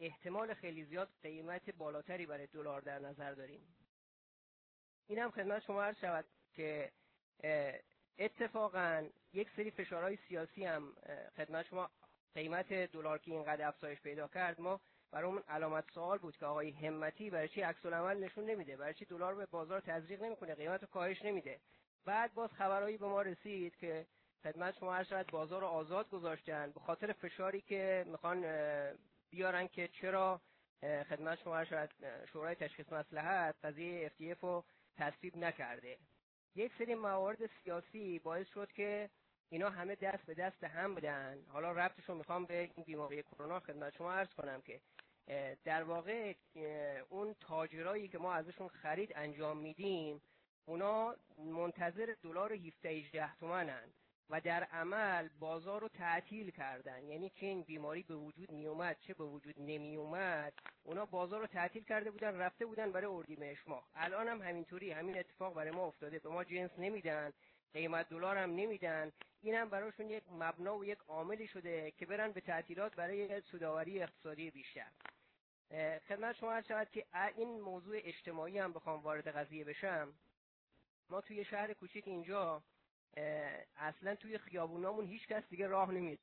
[0.01, 3.77] احتمال خیلی زیاد قیمت بالاتری برای دلار در نظر داریم.
[5.07, 6.25] این هم خدمت شما عرض شود
[6.55, 6.93] که
[8.19, 10.97] اتفاقا یک سری فشارهای سیاسی هم
[11.37, 11.91] خدمت شما
[12.35, 14.81] قیمت دلار که اینقدر افزایش پیدا کرد ما
[15.11, 18.95] برای اون علامت سوال بود که آقای همتی برای چی عکس العمل نشون نمیده؟ برای
[18.95, 21.61] چی دلار به بازار تزریق نمی‌کنه؟ قیمت رو کاهش نمیده.
[22.05, 24.07] بعد باز خبرهایی به ما رسید که
[24.43, 28.45] خدمت شما هر شاید بازار رو آزاد گذاشتن به خاطر فشاری که می‌خوان
[29.35, 30.41] بیارن که چرا
[30.83, 31.65] خدمت شما
[32.33, 34.65] شورای تشخیص مسلحت قضیه FTF رو
[34.97, 35.99] تصویب نکرده.
[36.55, 39.11] یک سری موارد سیاسی باعث شد که
[39.49, 43.61] اینا همه دست به دست هم بدن حالا ربطش رو می‌خوام به این بیماری کرونا
[43.61, 44.81] خدمت شما عرض کنم که
[45.65, 46.35] در واقع
[47.09, 50.23] اون تاجرایی که ما ازشون خرید انجام میدیم
[50.67, 53.93] اونا منتظر دلار 17 18 تومنن.
[54.31, 57.05] و در عمل بازار رو تعطیل کردن.
[57.05, 60.53] یعنی که این بیماری به وجود می اومد چه به وجود نمی اومد
[60.83, 63.89] اونا بازار رو تعطیل کرده بودن رفته بودن برای اردیبهشت ماه.
[63.95, 66.19] الان هم همینطوری همین اتفاق برای ما افتاده.
[66.19, 67.33] به ما جنس نمیدن
[67.73, 69.13] قیمت دلار هم نمیدن.
[69.43, 74.51] اینم براشون یک مبنا و یک عاملی شده که برن به تعطیلات برای سوداوری اقتصادی
[74.51, 74.91] بیشتر.
[76.09, 77.07] خدمت شما هست شود که
[77.37, 80.15] این موضوع اجتماعی هم بخوام وارد قضیه بشم.
[81.11, 82.63] ما توی شهر کوچیک اینجا
[83.77, 86.23] اصلا توی خیابونامون هیچ کس دیگه راه نمیده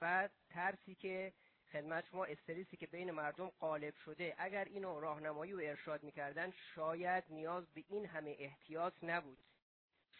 [0.00, 1.32] بعد ترسی که
[1.72, 7.24] خدمت شما استریسی که بین مردم غالب شده اگر اینو راهنمایی و ارشاد می‌کردن شاید
[7.30, 9.38] نیاز به این همه احتیاط نبود.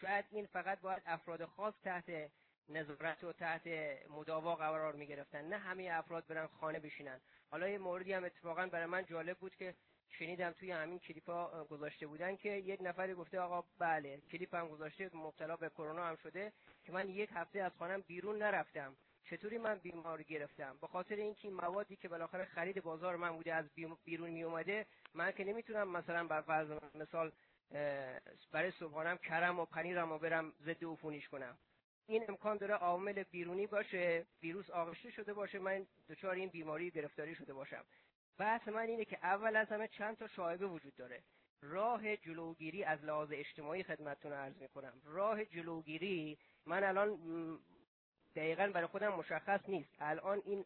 [0.01, 2.31] شاید این فقط باید افراد خاص تحت
[2.69, 3.67] نظارت و تحت
[4.09, 7.21] مداوا قرار می گرفتن نه همه افراد برن خانه بشینن.
[7.51, 9.75] حالا یه موردی هم اتفاقا برای من جالب بود که
[10.09, 15.11] شنیدم توی همین کلیپا گذاشته بودن که یک نفری گفته آقا بله کلیپ هم گذاشته
[15.13, 18.95] مبتلا به کرونا هم شده که من یک هفته از خانم بیرون نرفتم.
[19.29, 23.53] چطوری من بیماری گرفتم؟ به خاطر اینکه این موادی که بالاخره خرید بازار من بوده
[23.53, 23.65] از
[24.05, 27.31] بیرون می اومده من که نمی‌تونم مثلا بر فرض مثال
[28.51, 31.57] برای صبحانم کرم و پنیرم و برم ضد عفونیش کنم.
[32.07, 37.35] این امکان داره عامل بیرونی باشه ویروس آغشته شده باشه من دچار این بیماری گرفتاری
[37.35, 37.85] شده باشم.
[38.37, 41.23] بحث من اینه که اول از همه چند تا شایبه وجود داره.
[41.61, 45.01] راه جلوگیری از لحاظ اجتماعی خدمتتون عرض می‌کنم.
[45.05, 47.19] راه جلوگیری من الان
[48.35, 49.89] دقیقا برای خودم مشخص نیست.
[49.99, 50.65] الان این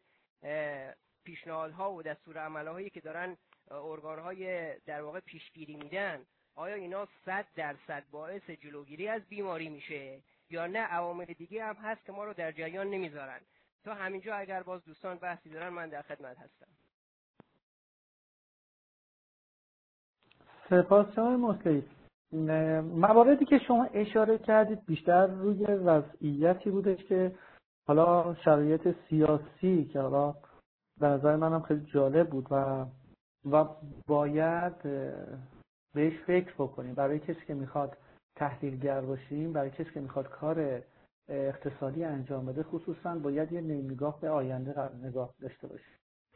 [1.23, 3.37] پیشنهادها و دستور عملهایی که دارن
[3.71, 6.25] ارگانهای در واقع پیشگیری میدن
[6.55, 12.05] آیا اینا صد درصد باعث جلوگیری از بیماری میشه؟ یا نه عوامل دیگه هم هست
[12.05, 13.39] که ما رو در جریان نمی‌ذارن.
[13.83, 16.67] تا همینجا اگر باز دوستان بحثی دارن من در خدمت هستم.
[20.69, 21.83] سپاس شما مصلی
[22.81, 27.35] مواردی که شما اشاره کردید بیشتر روی وضعیتی بودش که
[27.87, 30.35] حالا شرایط سیاسی که حالا
[30.99, 32.85] به نظر منم خیلی جالب بود و
[33.51, 33.65] و
[34.07, 34.83] باید
[35.93, 36.95] بهش فکر بکنیم.
[36.95, 37.97] برای کسی که می‌خواد
[38.39, 40.81] تحلیلگر باشیم برای کسی که می‌خواد کار
[41.29, 45.95] اقتصادی انجام بده خصوصا باید یه نگاه به آینده نگاه داشته باشیم.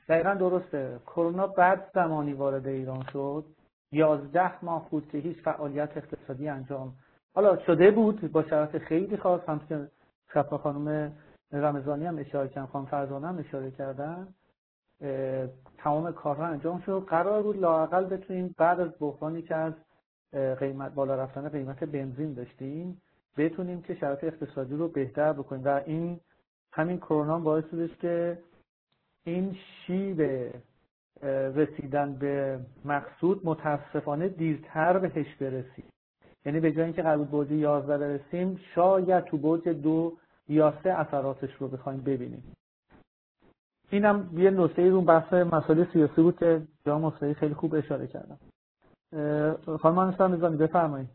[0.10, 1.00] دقیقا درسته.
[1.06, 3.46] کرونا بعد زمانی وارد ایران شد.
[3.92, 6.94] یازده ماه بود که هیچ فعالیت اقتصادی انجام
[7.36, 9.88] حالا شده بود با شرایط خیلی خاص هم که
[10.34, 11.12] شفا خانم
[11.52, 14.28] رمضانی هم اشاره کردن خانم فرزانه هم اشاره کردن.
[15.78, 17.06] تمام کارها انجام شد.
[17.08, 19.74] قرار بود لاقل بتونیم بعد از بحرانی که از
[20.60, 23.02] قیمت بالا رفتن قیمت بنزین داشتیم.
[23.38, 25.62] بتونیم که شرایط اقتصادی رو بهتر بکنیم.
[25.66, 26.20] و این
[26.72, 28.38] همین کرونا باعث شدش که
[29.24, 29.56] این
[29.86, 30.22] شیب
[31.56, 35.86] رسیدن به مقصود متاسفانه دیرتر بهش برسیم.
[36.46, 40.14] یعنی به جای اینکه قرار بود برج 11 برسیم شاید تو برج دو
[40.50, 42.44] یا سه اثراتش رو بخوایم ببینیم.
[43.90, 48.38] اینم یه نکته رو بحث مسائل سیاسی بود که جا مصری خیلی خوب اشاره کردم.
[49.82, 51.10] خانم انسان میزانی بفرمایید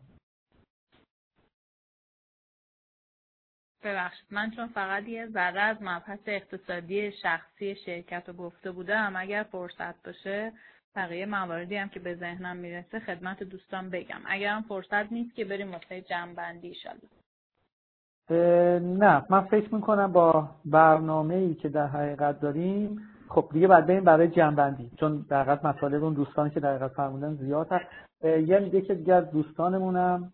[3.83, 9.43] ببخشید من چون فقط یه ذره از مبحث اقتصادی شخصی شرکت رو گفته بودم اگر
[9.51, 10.51] فرصت باشه
[10.95, 14.21] بقیه مواردی هم که به ذهنم می‌رسه خدمت دوستان بگم.
[14.25, 17.09] اگر هم فرصت نیست که بریم واسه جنبندی ایشالله.
[18.79, 24.03] نه من فکر می‌کنم با برنامه ای که در حقیقت داریم خب دیگه بعد بریم
[24.03, 27.85] برای جنبندی چون در حقیقت مطالب اون دوستانی که در حقیقت فرمودن زیاد هست.
[28.23, 30.33] یه دیگه دیگه از دوستانمونم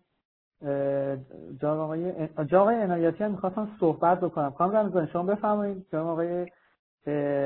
[1.60, 4.50] جناب آقای جناب عنایتی هم می‌خواستم صحبت بکنم.
[4.50, 5.86] خانم رمضان شما بفرمایید.
[5.92, 6.46] جناب آقای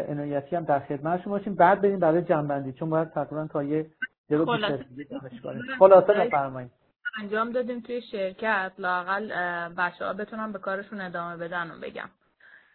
[0.08, 1.54] عنایتی هم در خدمت شما باشیم.
[1.54, 3.86] بعد بریم برای جنبندی چون باید تقریبا تا یه
[4.28, 4.46] دو
[5.78, 6.12] خلاصه.
[6.12, 6.70] بفرمایید.
[7.22, 8.72] انجام دادیم توی شرکت.
[8.78, 9.28] لاقل
[9.78, 12.08] بچه ها بتونم به کارشون ادامه بدن و بگم.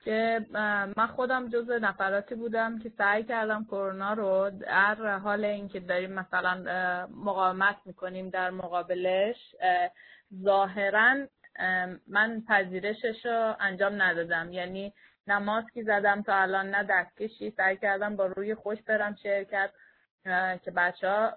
[0.05, 0.45] که
[0.97, 6.55] من خودم جز نفراتی بودم که سعی کردم کرونا رو در حال اینکه داریم مثلا
[7.07, 9.55] مقاومت می‌کنیم در مقابلش
[10.43, 11.15] ظاهرا
[12.07, 14.51] من پذیرشش رو انجام ندادم.
[14.51, 14.93] یعنی
[15.27, 17.51] نه ماسکی زدم تا الان نه دستکشی.
[17.51, 19.69] سعی کردم با روی خوش برم شرکت
[20.63, 21.33] که بچه ها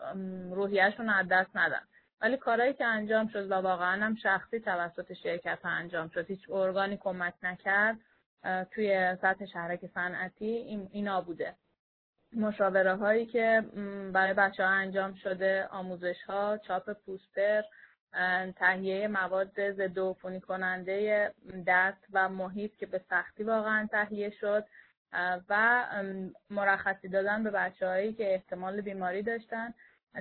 [0.53, 1.83] روحیهشون از دست ندن.
[2.21, 6.27] ولی کارهایی که انجام شد و واقعا هم شخصی توسط شرکت ها انجام شد.
[6.27, 7.97] هیچ ارگانی کمک نکرد.
[8.71, 10.47] توی سطح شهرک صنعتی
[10.93, 11.55] اینا بوده.
[12.33, 13.63] مشاوره هایی که
[14.13, 17.65] برای بچه ها انجام شده آموزش ها چاپ پوستر
[18.57, 21.31] تهیه مواد ضد عفونی کننده
[21.67, 24.65] دست و محیط که به سختی واقعا تهیه شد
[25.49, 25.85] و
[26.51, 29.75] مرخصی دادن به بچه هایی که احتمال بیماری داشتن.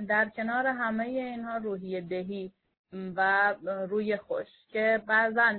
[0.08, 2.52] در کنار همه اینها روحیه دهی
[2.92, 5.54] و روی خوش که بعضا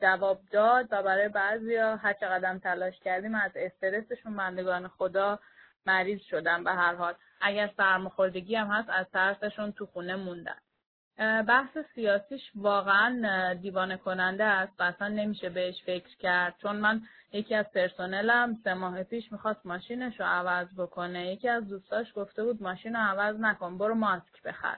[0.00, 5.38] جواب داد و برای بعضی ها هر قدم تلاش کردیم از استرسشون بندگان خدا
[5.86, 7.14] مریض شدن به هر حال.
[7.40, 10.58] اگر سرماخوردگی هم هست از ترسشون تو خونه موندن.
[11.42, 16.54] بحث سیاسیش واقعا دیوانه کننده است و اصلا نمیشه بهش فکر کرد.
[16.62, 17.02] چون من
[17.32, 21.32] یکی از پرسنلم سه ماه پیش می‌خواست ماشینش رو عوض بکنه.
[21.32, 24.76] یکی از دوستاش گفته بود ماشین رو عوض نکن برو ماسک بخر.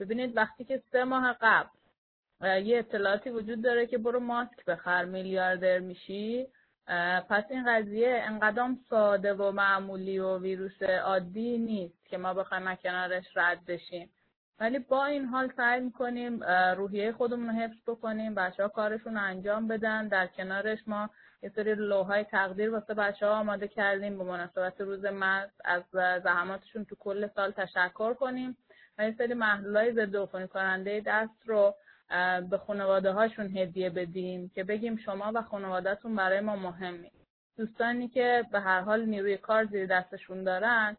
[0.00, 1.68] ببینید وقتی که سه ماه قبل
[2.42, 6.46] یه اطلاعاتی وجود داره که برو ماسک بخر میلیاردر میشی
[7.28, 12.78] پس این قضیه انقدام ساده و معمولی و ویروس عادی نیست که ما بخوایم از
[12.78, 14.10] کنارش رد بشیم.
[14.60, 16.44] ولی با این حال سعی می‌کنیم
[16.76, 20.08] روحیه خودمون رو حفظ بکنیم بچه ها کارشون رو انجام بدن.
[20.08, 21.10] در کنارش ما
[21.42, 24.18] یه سری لوهای تقدیر واسه بچه ها آماده کردیم.
[24.18, 25.82] به مناسبت روز مرد از
[26.24, 28.56] زحماتشون تو کل سال تشکر کنیم.
[28.98, 31.74] و یه سری محلولای ضد عفونی کننده دست رو
[32.50, 37.10] به خانواده هاشون هدیه بدیم که بگیم شما و خانوادهتون برای ما مهمی
[37.56, 40.96] دوستانی که به هر حال نیروی کار زیر دستشون دارن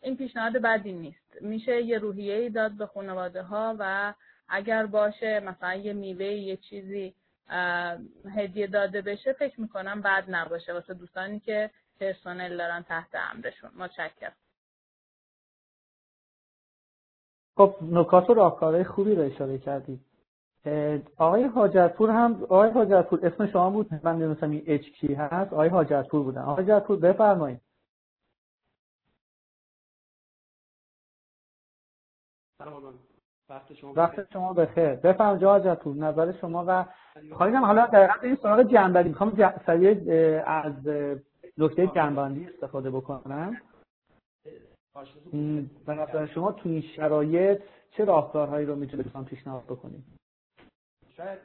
[0.00, 1.38] این پیشنهاد بدی نیست.
[1.40, 4.14] میشه یه روحیه ای داد به خانواده ها و
[4.48, 7.14] اگر باشه مثلا یه میوه یه چیزی
[8.36, 10.72] هدیه داده بشه فکر می‌کنم بد نباشه.
[10.72, 11.70] واسه دوستانی که
[12.00, 13.70] پرسنل دارن تحت امرشون.
[13.76, 14.32] متشکرم.
[17.56, 20.00] خب نکات و راهکارهای خوبی رو اشاره کردید.
[21.16, 25.52] آقای حاجتپور هم آقای حاجتپور اسم شما بود من نمی‌دونستم این اچ کی هست.
[25.52, 26.42] آقای حاجتپور بودن.
[26.42, 27.60] آقای حاجتپور بفرمایید.
[33.48, 34.94] وقت شما وقت شما بخیر.
[34.94, 36.84] بفرم جا حاجتپور نظر شما و
[37.32, 39.08] خواهیدم حالا دقیقا این سراغ جنبندی.
[39.08, 40.86] می‌خوام سریع از
[41.58, 43.56] نکته جنبندی استفاده بکنم.
[45.86, 50.04] به نظر شما تو این شرایط چه راهکارهایی رو می‌تونید پیشنهاد بکنید
[51.16, 51.38] شاید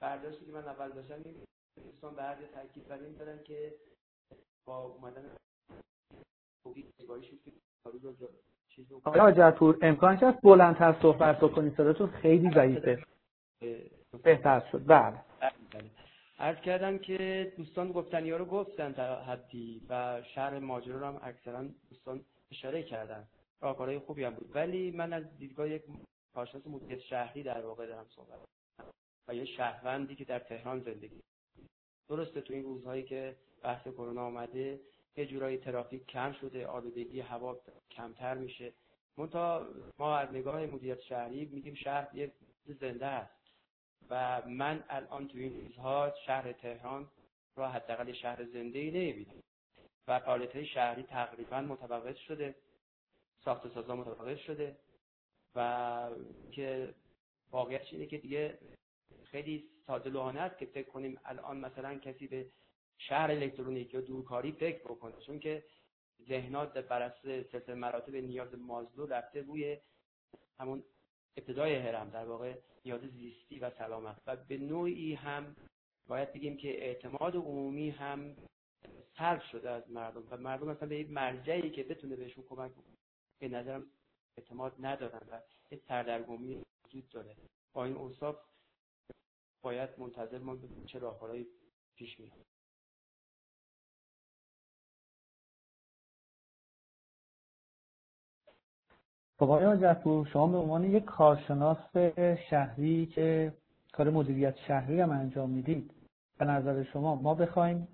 [0.00, 1.34] برداشتی که من اول داشتم این
[1.84, 3.74] دوستان به هر تاکید بر این دارن که
[4.64, 5.22] با اومدن
[6.64, 7.52] کووید نگاهی شد که
[8.90, 13.04] رو آقای جتور امکانش هست بلندتر صحبت بکنید صداتون خیلی ضعیفه.
[14.22, 14.82] بهتر شد.
[14.86, 15.24] بله.
[16.38, 21.20] عرض کردم که دوستان گفتنی ها رو گفتن در حدی و شهر ماجرا رو هم
[21.22, 23.28] اکثرا دوستان اشاره کردن.
[23.60, 24.56] راهکارهای خوبی هم بود.
[24.56, 25.82] ولی من از دیدگاه یک
[26.34, 28.38] کارشناس مدیریت شهری در واقع دارم صحبت
[29.28, 31.20] و یه شهروندی که در تهران زندگی
[32.08, 34.80] درسته تو این روزهایی که بحث کرونا آمده
[35.16, 37.60] یه جورایی ترافیک کم شده آلودگی هوا
[37.90, 38.72] کمتر میشه.
[39.18, 39.66] منتها
[39.98, 42.32] ما از نگاه مدیریت شهری میگیم شهر یه
[42.80, 43.42] زنده است.
[44.10, 47.08] و من الان تو این روزها شهر تهران
[47.56, 49.42] را حداقل شهر زنده ای نمی‌بینم.
[50.08, 52.54] و فعالیت شهری تقریبا متوقف شده.
[53.44, 54.76] ساخت سازا متوقف شده.
[55.54, 56.10] و
[56.52, 56.94] که
[57.50, 58.58] واقعیت اینه که دیگه
[59.24, 62.46] خیلی ساده لوحانه است که فکر کنیم الان مثلا کسی به
[62.98, 65.14] شهر الکترونیک یا دورکاری فکر بکنه.
[65.26, 65.64] چون که
[66.28, 69.78] ذهنات بر اساس سلسله مراتب نیاز مازلو رفته روی
[70.58, 70.84] همون
[71.36, 72.54] ابتدای هرم در واقع
[72.84, 74.16] نیاز زیستی و سلامت.
[74.26, 75.56] و به نوعی هم
[76.06, 78.36] باید بگیم که اعتماد عمومی هم
[79.18, 82.96] سلب شده از مردم و مردم مثلا به این مرجعی که بتونه بهشون کمک بکنه
[83.38, 83.86] به نظرم
[84.36, 85.40] اعتماد ندارن و
[85.70, 87.36] یه سردرگمی وجود داره.
[87.72, 88.36] با این اوصاف
[89.62, 90.56] باید منتظر ما
[90.86, 91.46] چه راهکارهایی
[91.96, 92.32] پیش میاد.
[99.38, 101.96] خب آقای حاجتپور شما به عنوان یک کارشناس
[102.50, 103.52] شهری که
[103.92, 105.90] کار مدیریت شهری هم انجام می‌دید
[106.38, 107.88] به نظر شما ما بخوایم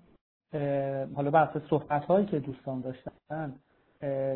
[1.15, 3.59] حالا بحث صحبت هایی که دوستان داشتن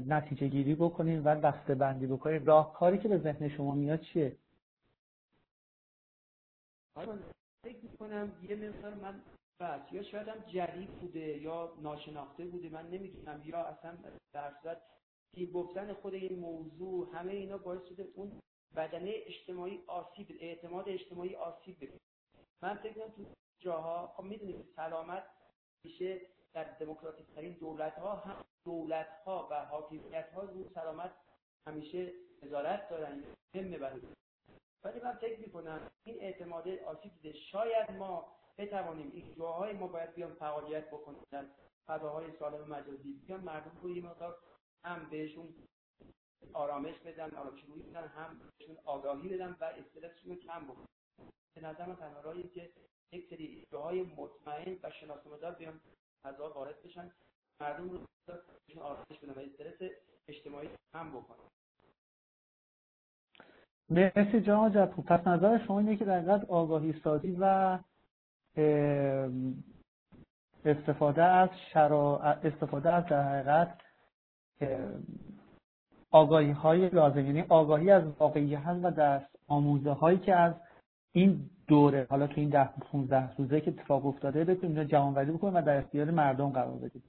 [0.07, 2.45] نتیجه گیری بکنیم و دسته بندی بکنیم.
[2.73, 4.37] کاری که به ذهن شما میاد چیه؟
[7.65, 9.21] فکر می‌کنم یه مقدار من
[9.59, 12.69] بس یا شاید هم جدید بوده یا ناشناخته بوده.
[12.69, 13.41] من نمی‌دونم.
[13.45, 13.97] یا اصلا
[14.33, 14.81] در صورت
[15.53, 18.31] گفتن خود این موضوع همه اینا باعث شده اون
[18.75, 21.99] بدنه اجتماعی آسیب اعتماد اجتماعی آسیب ببینه
[22.61, 23.23] من فکر کنم تو
[23.59, 25.23] جاها خب می‌دونید سلامت
[25.83, 26.21] میشه
[26.53, 31.11] در دموکراتیک ترین دولت ها هم دولت ها و حاکمیت ها رو سلامت
[31.67, 33.23] همیشه نظارت دارن
[33.55, 34.01] مهمه برای
[34.83, 40.13] ولی من فکر می‌کنم این اعتماد آسیب دیده شاید ما بتوانیم این جاهای ما باید
[40.13, 41.45] بیان فعالیت بکنیم در
[41.87, 43.13] فضاهای سالم مجازی.
[43.27, 44.37] بیان مردم رو یه مقدار
[44.83, 45.53] هم بهشون
[46.53, 50.85] آرامش بدن آرامش بدن هم بهشون آگاهی بدن و استرسشون رو کم بکنن.
[51.55, 52.71] به نظر من تنها که
[53.13, 55.79] یک سری جاهای مطمئن و شناسنامه‌دار بیان
[56.23, 57.11] فضا وارد بشن.
[57.61, 57.99] مردم رو
[58.81, 59.91] آرامش بدن و استرس
[60.27, 61.37] اجتماعی کم بکنن
[63.89, 67.79] مرسی جان جپو پس نظر شما اینه که در آگاهی سازی و
[70.65, 72.19] استفاده از شرا...
[72.19, 73.81] استفاده از در حقیقت
[76.11, 77.25] آگاهی های لازم.
[77.25, 80.53] یعنی آگاهی از واقعی هست و دست آموزه هایی که از
[81.11, 82.07] این دوره.
[82.09, 85.77] حالا تو این ده 15 روزه که اتفاق افتاده بتونیم اینجا جوانوری بکنیم و در
[85.77, 87.03] اختیار مردم قرار بدیم.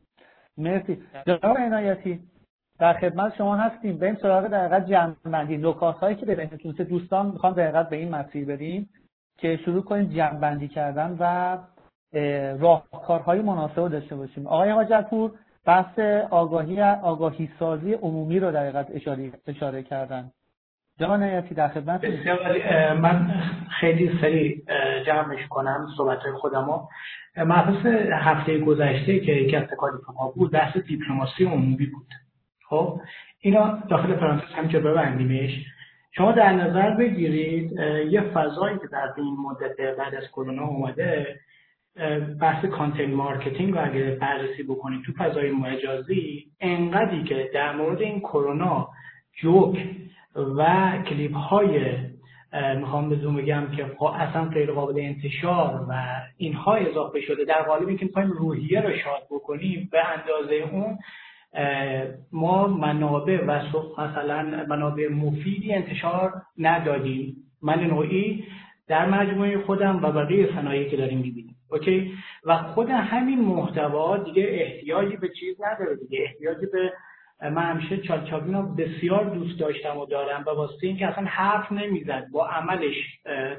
[0.59, 1.02] مرسی.
[1.26, 2.20] جناب عنایتی
[2.78, 3.98] در خدمت شما هستیم.
[3.98, 8.44] بریم سراغ در جمع نکات هایی که به ذهنتون دوستان می‌خوام در به این مسیر
[8.44, 8.89] بریم
[9.39, 11.59] که شروع کنیم جمع بندی کردن و
[12.59, 14.47] راهکارهای مناسب داشته باشیم.
[14.47, 15.32] آقای هاجرپور
[15.64, 15.98] بحث
[16.31, 20.31] آگاهی آگاهی سازی عمومی رو در اشاره, اشاره کردن.
[21.01, 22.05] جناب نیتی در خدمت
[23.01, 23.35] من
[23.81, 24.62] خیلی سریع
[25.07, 26.87] جمعش کنم صحبت های خودمو
[27.37, 32.07] مبحث هفته گذشته که یکی از تکالیف ما بود بحث دیپلماسی عمومی بود.
[32.69, 33.01] خب
[33.41, 35.51] اینا داخل پرانتز همینجا ببندیمش.
[36.12, 37.73] شما در نظر بگیرید
[38.11, 41.41] یه فضایی که در این مدت بعد از کرونا اومده
[42.41, 48.21] بحث content marketing رو اگه بررسی بکنید تو فضای مجازی انقدری که در مورد این
[48.21, 48.89] کرونا
[49.43, 49.77] جوک
[50.36, 51.97] و کلیپ های
[52.77, 56.05] می‌خوام به بگم که اصلا غیر قابل انتشار و
[56.36, 57.44] اینها اضافه شده.
[57.44, 60.98] در قالب اینکه می‌خوایم روحیه رو شاد بکنیم به اندازه اون
[62.32, 63.61] ما منابع و
[63.98, 67.36] مثلا منابع مفیدی انتشار ندادیم.
[67.62, 68.44] من نوعی
[68.89, 71.56] در مجموعه خودم و بقیه صنایعی که داریم می‌بینیم.
[71.70, 72.12] اوکی؟
[72.44, 76.19] و خود همین محتوا دیگه احتیاجی به چیز نداره دیگه.
[76.23, 76.93] احتیاجی به
[77.43, 82.27] من همیشه چالچابین رو بسیار دوست داشتم و دارم و واسه اینکه اصلا حرف نمی‌زد
[82.32, 82.94] با عملش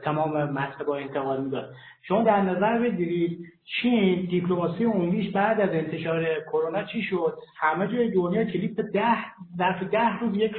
[0.03, 1.73] تمام متن با انتقال می‌داد.
[2.07, 8.11] شما در نظر بگیرید چین دیپلماسی عمومیش بعد از انتشار کرونا چی شد؟ همه جای
[8.11, 9.17] دنیا کلیپ ده
[9.57, 10.55] ظرف ده روز یک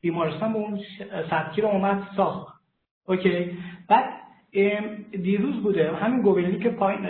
[0.00, 0.80] بیمارستان به اون
[1.30, 2.54] سبکی رو اومد ساخت.
[3.06, 3.58] اوکی.
[3.88, 4.04] بعد
[5.22, 7.08] دیروز بوده همین گوبلی که پایین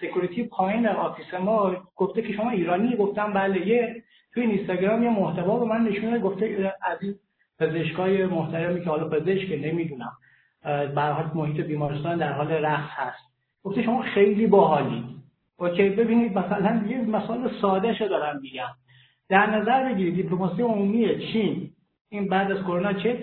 [0.00, 4.02] سکوریتی پایین آفیس ما گفته که شما ایرانی گفتم بله یه
[4.38, 7.14] توی اینستاگرام یه محتوا به من نشونه گفته از این
[7.60, 10.12] پزشکای محترمی که حالا پزشک نمی‌دونم
[10.64, 13.18] به محیط بیمارستان در حال رقص هست.
[13.64, 15.04] گفته شما خیلی باحالی.
[15.56, 18.68] اوکی ببینید مثلا یه مثال ساده شو دارم میگم.
[19.28, 21.70] در نظر بگیرید دیپلماسی عمومی چین.
[22.08, 23.18] این بعد از کرونا چه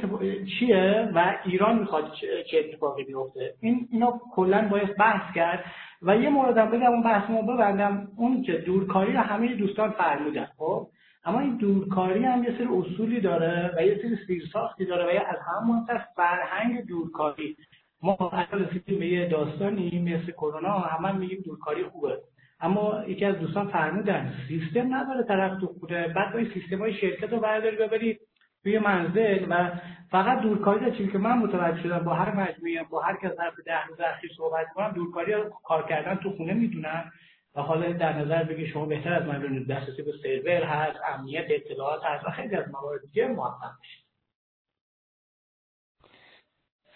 [0.59, 2.11] چیه و ایران می‌خواد
[2.51, 5.63] چه اتفاقی بیفته؟ این اینا کلا باید بحث کرد.
[6.01, 8.07] و یه موردم بگم اون بحث ببندم.
[8.17, 10.87] اون که دورکاری رو همه دوستان فرمودن خب؟
[11.25, 15.21] اما این دورکاری هم یه سری اصولی داره و یه سری سیرساختی داره و یه
[15.21, 17.57] از همون فرهنگ دورکاری.
[18.01, 22.17] ما رسیدیم به یه داستانی مثل کرونا همه میگیم دورکاری خوبه.
[22.59, 27.33] اما یکی از دوستان فرمودن سیستم نداره طرف تو خوده بعد با سیستم های شرکت
[27.33, 28.19] رو برداری ببری
[28.63, 29.71] توی منزل و
[30.11, 33.85] فقط دورکاری چیزی که من متوجه شدم با هر مجموعه با هر کس طرف ده
[33.85, 35.33] روز اخیر صحبت کنم دورکاری
[35.63, 37.11] کار کردن تو خونه می‌دونن
[37.55, 41.45] و حالا در نظر بگی شما بهتر از من ببینید دسترسی به سرور هست امنیت
[41.49, 44.05] اطلاعات هست و خیلی از موارد دیگه موفق بشید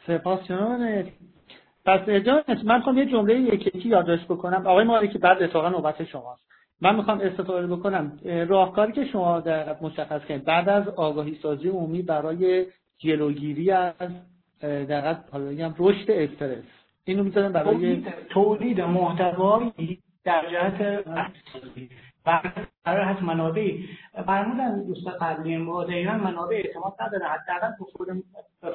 [0.07, 0.39] سپاس
[1.85, 4.67] پس جان من می‌خوام یه جمله یکی یادداشت بکنم.
[4.67, 6.41] آقای که بعد اتفاقا نوبت شماست.
[6.81, 8.19] من می‌خوام استفاده بکنم.
[8.47, 12.65] راهکاری که شما در مشخص کردید بعد از آگاهی سازی عمومی برای
[12.97, 13.93] جلوگیری از
[14.61, 16.63] در حالا رشد استرس.
[17.03, 21.05] اینو می‌ذارم برای تولید محتوایی در جهت
[22.85, 23.89] برای هست منابعی
[24.25, 28.23] فرمودن دوست قبلی ما دقیقا منابع اعتماد نداره حداقل به خودم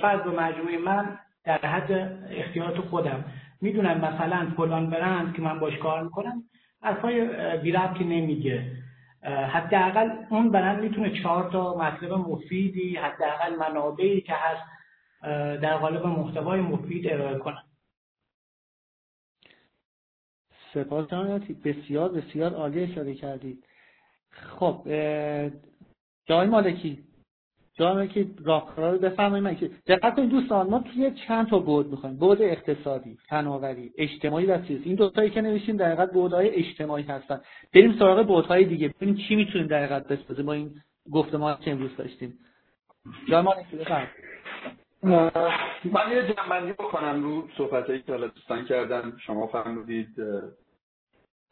[0.00, 1.92] فرض به مجموعه من در حد
[2.30, 3.24] اختیارات خودم.
[3.60, 6.42] می‌دونم مثلا فلان برند که من باش کار می‌کنم
[6.82, 7.26] حرفای
[7.58, 8.64] بیرب که نمیگه.
[9.52, 14.62] حداقل اون برند می‌تونه چهار تا مطلب مفیدی حداقل منابعی که هست
[15.62, 17.63] در قالب محتوای مفید ارائه کنم
[20.74, 21.08] سپاس
[21.64, 23.64] بسیار بسیار عالی اشاره کردید.
[24.30, 24.82] خب
[26.26, 26.98] جای مالکی.
[27.78, 29.58] جای مالکی راهکارا رو بفرمایید.
[29.58, 32.16] که دقت کنید دوستان ما توی چند تا بود می‌خوایم.
[32.16, 34.84] بود اقتصادی فناوری اجتماعی و سیاسی.
[34.84, 37.40] این دو تایی که نوشتیم در حقیقت بودهای اجتماعی هستن.
[37.74, 38.88] بریم سراغ بودهای دیگه.
[38.88, 40.74] ببینیم چی می‌تونیم در حقیقت بسازیم با این
[41.12, 42.38] گفتمان که امروز داشتیم.
[43.28, 44.10] جای مالکی بفرمایید.
[45.84, 49.12] من یه جنبندی بکنم رو صحبتایی که حالا دوستان کردن.
[49.26, 50.08] شما فرمودید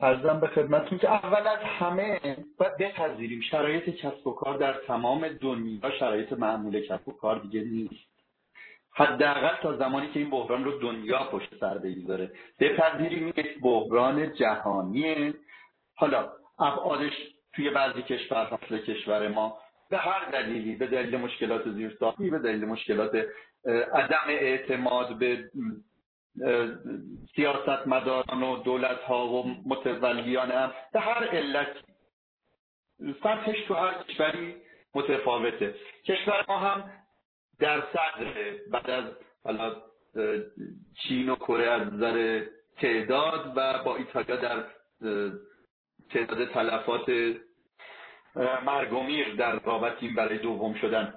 [0.02, 2.20] ارزم به خدمتتون که اول از همه
[2.58, 7.60] باید بپذیریم شرایط کسب و کار در تمام دنیا شرایط معمول کسب و کار دیگه
[7.60, 8.12] نیست.
[8.94, 12.30] حداقل تا زمانی که این بحران رو دنیا پشت سر بگذاره.
[12.60, 15.34] بپذیریم یک بحران جهانیه
[15.94, 17.12] حالا ابعادش
[17.54, 19.58] توی بعضی کشور مثل کشور ما
[19.90, 23.26] به هر دلیلی به دلیل مشکلات زیرساختی به دلیل مشکلات
[23.94, 25.50] عدم اعتماد به
[27.36, 31.76] سیاستمداران و دولت ها و متولیان هم به هر علت
[33.22, 34.54] سطحش تو هر کشوری
[34.94, 35.74] متفاوته.
[36.04, 36.90] کشور ما هم
[37.58, 38.34] در صدر
[38.70, 39.04] بعد از
[39.44, 39.76] حالا
[41.02, 42.44] چین و کره از نظر
[42.76, 44.64] تعداد و با ایتالیا در
[46.10, 47.36] تعداد تلفات
[48.64, 51.14] مرگومیر در رابطیم برای دوم شدن.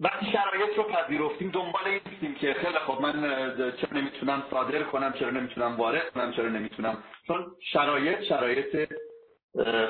[0.00, 3.12] وقتی شرایط رو پذیرفتیم دنبال این نیستیم که خیلی خب من
[3.56, 7.02] چرا نمی‌تونم صادر کنم چرا نمی‌تونم وارد کنم چرا نمی‌تونم.
[7.26, 8.92] چون شرایط شرایط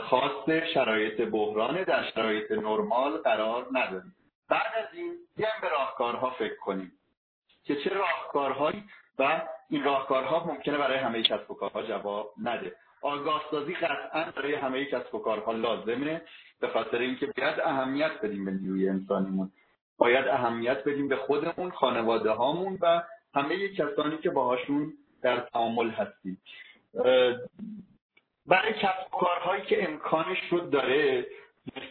[0.02, 4.14] خاص شرایط بحرانه در شرایط نرمال قرار نداریم
[4.50, 6.92] بعد از این بیایم به راهکارها فکر کنیم.
[7.64, 8.84] که چه راهکارهایی
[9.18, 12.72] و این راهکارها ممکنه برای همه کسب و کارها جواب نده.
[13.02, 16.22] آگاهسازی قطعا برای همه کسب و کارها لازمه
[16.60, 19.52] به خاطر اینکه باید اهمیت بدیم به نیروی انسانیمون.
[19.98, 23.02] باید اهمیت بدیم به خودمون خانواده هامون و
[23.34, 24.92] همه کسانی که باهاشون
[25.22, 26.38] در تعامل هستیم.
[28.46, 31.26] برای کسب کارهایی که امکانش رو داره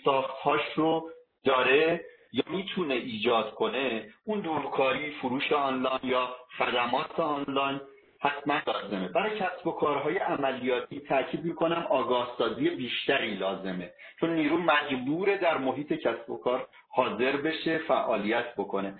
[0.05, 1.09] ساختهاش رو
[1.43, 7.81] داره یا می‌تونه ایجاد کنه اون دورکاری فروش آنلاین یا خدمات آنلاین
[8.23, 9.07] حتما لازمه.
[9.07, 13.91] برای کسب و کارهای عملیاتی تاکید می‌کنم آگاهسازی بیشتری لازمه.
[14.19, 18.93] چون نیرو مجبوره در محیط کسب و کار حاضر بشه فعالیت بکنه.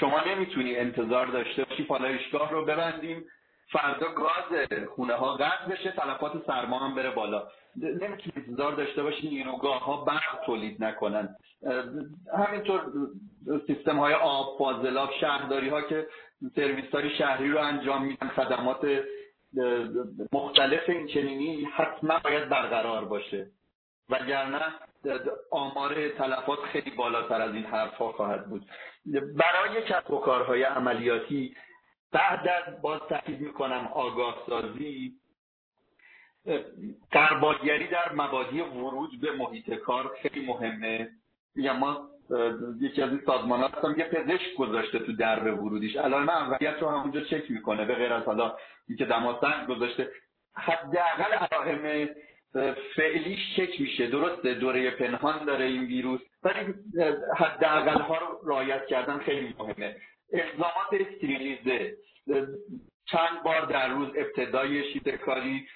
[0.00, 3.24] شما نمی‌تونی انتظار داشته باشی پالایشگاه رو ببندیم
[3.72, 7.48] فردا گاز خونه ها قطع بشه تلفات سرما هم بره بالا.
[7.76, 11.36] نمی‌تونی انتظار داشته باشی نیروگاه ها برق تولید نکنن.
[12.38, 12.80] همینطور
[13.66, 16.06] سیستم های آب فاضلاب شهرداری ها که
[16.54, 19.02] سرویس های شهری رو انجام میدن خدمات
[20.32, 23.50] مختلف این چنینی حتما باید برقرار باشه.
[24.08, 24.60] وگرنه
[25.50, 28.66] آمار تلفات خیلی بالاتر از این حرفها خواهد بود.
[29.14, 31.56] برای کسب و کارهای عملیاتی
[32.12, 35.14] بعد از باز تاکید می‌کنم آگاه سازی
[37.10, 41.10] قربالگری در مبادی ورود به محیط کار خیلی مهمه.
[41.58, 42.08] میگم ما
[42.80, 45.96] یکی از این سازمان هستم یه پزشک گذاشته تو درب ورودیش.
[45.96, 47.84] الان اولیت رو همونجا چک می‌کنه.
[47.84, 48.56] به غیر از حالا
[48.88, 50.08] اینکه دماسنج گذاشته.
[50.56, 52.08] حداقل علائم
[52.96, 54.06] فعلیش چک میشه.
[54.06, 56.74] درسته دوره پنهان داره این ویروس ولی
[57.36, 59.96] حداقل ها رو رعایت کردن خیلی مهمه.
[60.32, 61.96] اقدامات استریلیزه.
[63.06, 65.66] چند بار در روز ابتدای شیفت کاری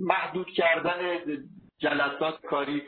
[0.00, 1.18] محدود کردن
[1.78, 2.82] جلسات کاری.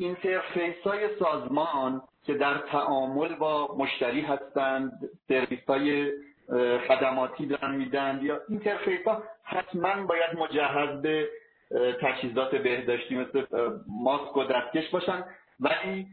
[0.00, 6.12] interface های سازمان که در تعامل با مشتری هستند سرویس های
[6.88, 11.28] خدماتی دارن میدن یا interface ها حتما باید مجهز به
[12.02, 13.44] تجهیزات بهداشتی مثل
[14.02, 15.24] ماسک و دستکش باشن
[15.60, 16.06] ولی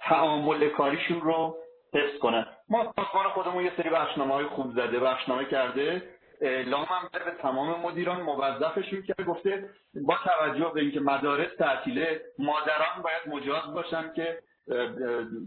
[0.00, 1.56] تعامل کاریشون رو
[1.94, 2.46] حفظ کنن.
[2.68, 6.02] ما سازمان خودمون یه سری بخشنامه های خوب زده بخشنامه کرده.
[6.40, 13.02] اعلام هم به تمام مدیران موظفشون که گفته با توجه به اینکه مدارس تعطیله مادران
[13.02, 14.38] باید مجاز باشن که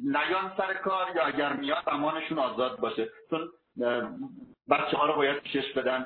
[0.03, 3.09] نیان سر کار یا اگر میاد زمانشون آزاد باشه.
[3.29, 3.49] چون
[4.69, 6.05] بچه ها رو باید پیشش بدن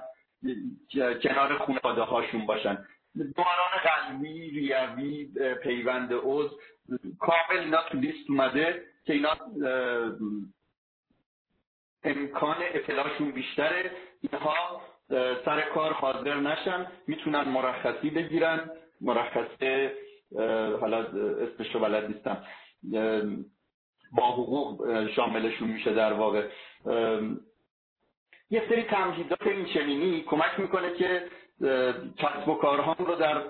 [1.23, 2.85] کنار خانواده هاشون باشن.
[3.15, 5.29] دوران قلبی ریوی
[5.63, 6.59] پیوند عضو
[7.19, 9.37] کامل اینا تو لیست اومده که اینا
[12.03, 13.91] امکان اطلاعشون بیشتره.
[14.21, 14.81] اینها
[15.45, 16.87] سر کار حاضر نشن.
[17.07, 18.69] می‌تونن مرخصی بگیرن.
[19.01, 19.93] مرخصه
[20.81, 20.97] حالا
[21.37, 22.43] اسمشو بلد نیستم.
[24.11, 26.47] با حقوق شاملشون میشه در واقع.
[28.49, 31.27] یه سری تمهیدات این چنینی کمک می‌کنه که
[32.17, 33.43] کسب و کارهام رو در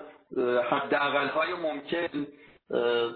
[0.70, 0.94] حد
[1.30, 2.26] های ممکن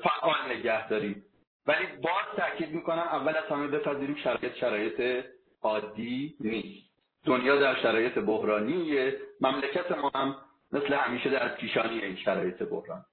[0.02, 1.24] فعال نگه داریم.
[1.66, 5.24] ولی باز تاکید می‌کنم اول از همه بپذیریم شرایط شرایط
[5.62, 6.92] عادی نیست.
[7.24, 9.16] دنیا در شرایط بحرانیه.
[9.40, 10.36] مملکت ما هم
[10.72, 13.04] مثل همیشه در پیشانی این شرایط بحران.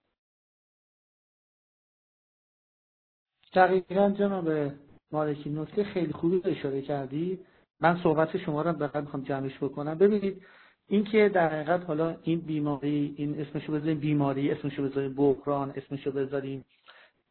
[3.53, 4.71] دقیقا جناب
[5.11, 7.39] مالکی نکته خیلی خوبی اشاره کردی.
[7.79, 9.97] من صحبت شما رو بقید می‌خوام جمعش بکنم.
[9.97, 10.45] ببینید
[10.87, 16.65] اینکه در حقیقت حالا این بیماری این اسمشو بذاریم بیماری اسمشو بذاریم بحران اسمشو بذاریم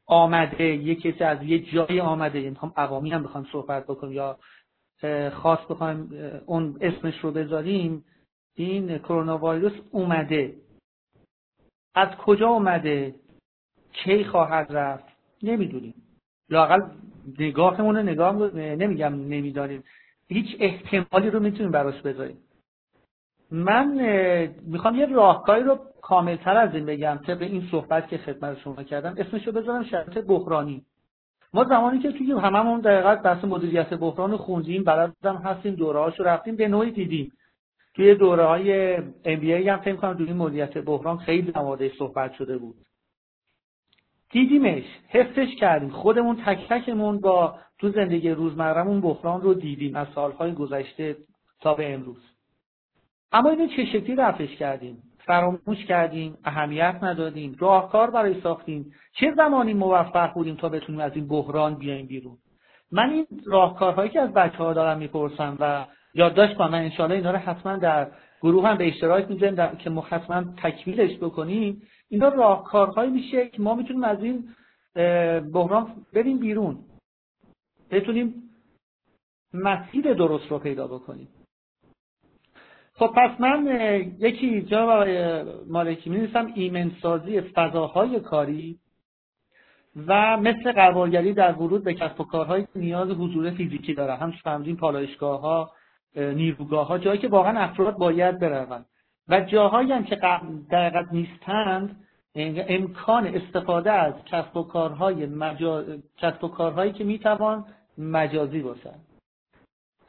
[0.08, 2.38] آمده یه کسی از یه جای آمده.
[2.38, 4.38] یعنی می‌خوام عوامی هم بخوام صحبت بکنم یا
[5.32, 6.10] خاص بخوایم
[6.46, 8.04] اون اسمش رو بذاریم.
[8.54, 10.54] این کرونا ویروس اومده.
[11.94, 13.14] از کجا اومده؟
[13.92, 15.04] کی خواهد رفت؟
[15.42, 15.94] نمی‌دونیم.
[16.48, 16.80] لاقل
[17.38, 19.84] نگاهمون رو نگاه نمیگم نمی‌دانیم.
[20.28, 22.38] هیچ احتمالی رو می‌تونیم براش بذاریم.
[23.50, 23.88] من
[24.66, 29.14] می‌خوام یه راهکاری رو کاملتر از این بگم طبق این صحبت که خدمت شما کردم.
[29.18, 30.84] اسمش رو بذارم شرط بحرانی.
[31.54, 36.56] ما زمانی که توی هممون دقیقت بحث مدیریت بحران خوندیم بلدم هستیم دوره رو رفتیم
[36.56, 37.32] به نوعی دیدیم.
[37.94, 39.00] توی دوره های
[39.36, 42.76] بی هم فکر کنم توی مدیریت بحران خیلی نماده صحبت شده بود.
[44.30, 45.90] دیدیمش حفظش کردیم.
[45.90, 51.16] خودمون تک تکمون با تو زندگی روزمرهمون بحران رو دیدیم از سالهای گذشته
[51.60, 52.37] تا به امروز.
[53.32, 58.92] اما اینو چه شکلی رفعش کردیم؟ فراموش کردیم اهمیت ندادیم راهکار برای ساختیم.
[59.12, 62.38] چه زمانی موفق بودیم تا بتونیم از این بحران بیایم بیرون؟
[62.92, 67.30] من این راهکارهایی که از بچه ها دارم می‌پرسم و یادداشت کنم من انشاءالله اینا
[67.30, 68.10] رو حتما در
[68.42, 71.82] گروه هم به اشتراک می‌ذاریم که ما حتما تکمیلش بکنیم.
[72.08, 74.48] اینا راهکارهایی میشه که ما می‌تونیم از این
[75.52, 76.78] بحران بریم بیرون.
[77.90, 78.34] بتونیم
[79.54, 81.28] مسیر درست رو پیدا بکنیم.
[82.98, 83.66] خب پس من
[84.18, 88.78] یکی جا آقای مالکی می ایمنسازی فضاهای کاری
[90.06, 94.76] و مثل قربالگری در ورود به کسب و کارهای نیاز حضور فیزیکی داره هم فهمیدیم
[94.76, 95.70] پالایشگاه ها
[96.16, 98.86] نیروگاه ها جایی که واقعا افراد باید بروند.
[99.28, 100.16] و جاهایی هم که
[100.70, 102.04] دقیقت نیستند
[102.68, 105.84] امکان استفاده از کسب و کارهای مجا...
[106.16, 107.64] کسب و کارهایی که می‌توان
[107.98, 109.06] مجازی باشند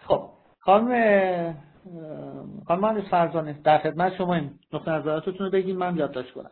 [0.07, 0.30] خب
[0.60, 1.69] خانم
[2.68, 6.52] خانم فرزانه در خدمت شما این نقطه نظراتتون رو بگیم من یادداشت کنم.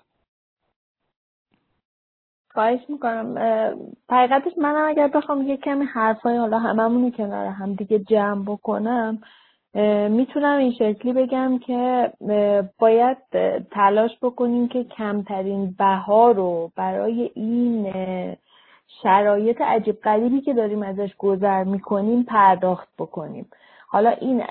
[2.53, 3.37] خواهش می‌کنم.
[4.09, 9.21] حقیقتش منم اگر بخوام یه کمی حرفای حالا هممونی کنار هم دیگه جمع بکنم
[10.09, 12.11] می‌تونم این شکلی بگم که
[12.79, 13.17] باید
[13.71, 17.93] تلاش بکنیم که کمترین بها رو برای این
[19.03, 23.49] شرایط عجیب غریبی که داریم ازش گذر می‌کنیم پرداخت بکنیم.
[23.89, 24.43] حالا این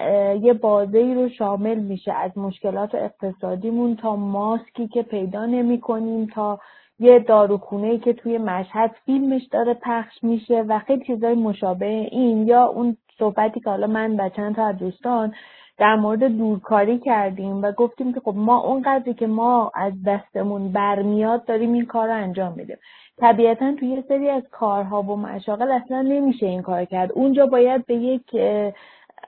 [0.42, 6.60] یه بازه رو شامل میشه از مشکلات اقتصادیمون تا ماسکی که پیدا نمی کنیم تا
[6.98, 12.46] یه داروخونه که توی مشهد فیلمش داره پخش میشه و خیلی چیزای مشابه این.
[12.46, 15.34] یا اون صحبتی که حالا من و چند تا از دوستان
[15.78, 21.44] در مورد دورکاری کردیم و گفتیم که خب ما اونقدری که ما از دستمون برمیاد
[21.44, 22.76] داریم این کار رو انجام میدیم.
[23.18, 27.12] طبیعتا توی یه سری از کارها و مشاغل اصلا نمیشه این کار کرد.
[27.12, 28.36] اونجا باید به یک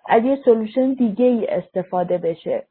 [0.09, 2.67] از یه سلوشن دیگه ای استفاده بشه.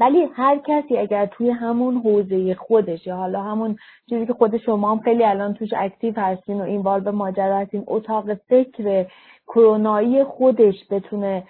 [0.00, 3.76] ولی هر کسی اگر توی همون حوزه خودش یا حالا همون
[4.08, 7.84] چیزی که خود شما هم خیلی الان توش اکتیو هستین و این به ماجرا هستین
[7.86, 9.06] اتاق فکر
[9.46, 11.44] کرونایی خودش بتونه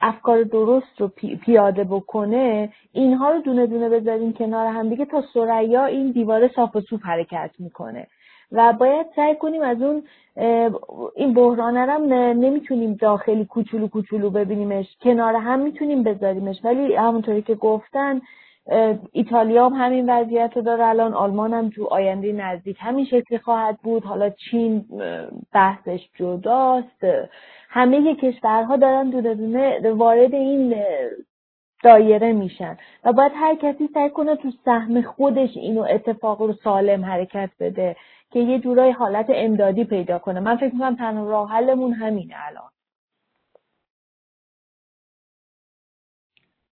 [0.00, 1.08] افکار درست رو
[1.44, 6.76] پیاده بکنه اینها رو دونه دونه بذاریم کنار هم دیگه تا سریا این دیوار صاف
[6.76, 8.06] و سوپ حرکت می‌کنه.
[8.54, 10.02] و باید سعی کنیم از اون
[11.16, 16.60] این بحرانه هم نمی‌تونیم داخلی کوچولو کوچولو ببینیمش کنار هم می‌تونیم بذاریمش.
[16.64, 18.20] ولی همونطوری که گفتن
[19.12, 20.84] ایتالیا هم همین وضعیت رو داره.
[20.84, 24.04] الان آلمان هم تو آینده نزدیک همین شکلی خواهد بود.
[24.04, 24.84] حالا چین
[25.52, 27.04] بحثش جداست.
[27.68, 30.74] همه کشورها دارن دونه دونه وارد این
[31.82, 32.76] دایره میشن.
[33.04, 37.96] و باید هر کسی سعی کنه تو سهم خودش اینو اتفاق رو سالم حرکت بده.
[38.34, 40.40] که یه جورای حالت امدادی پیدا کنه.
[40.40, 42.70] من فکر می‌کنم تنها راه حلمون همینه الان.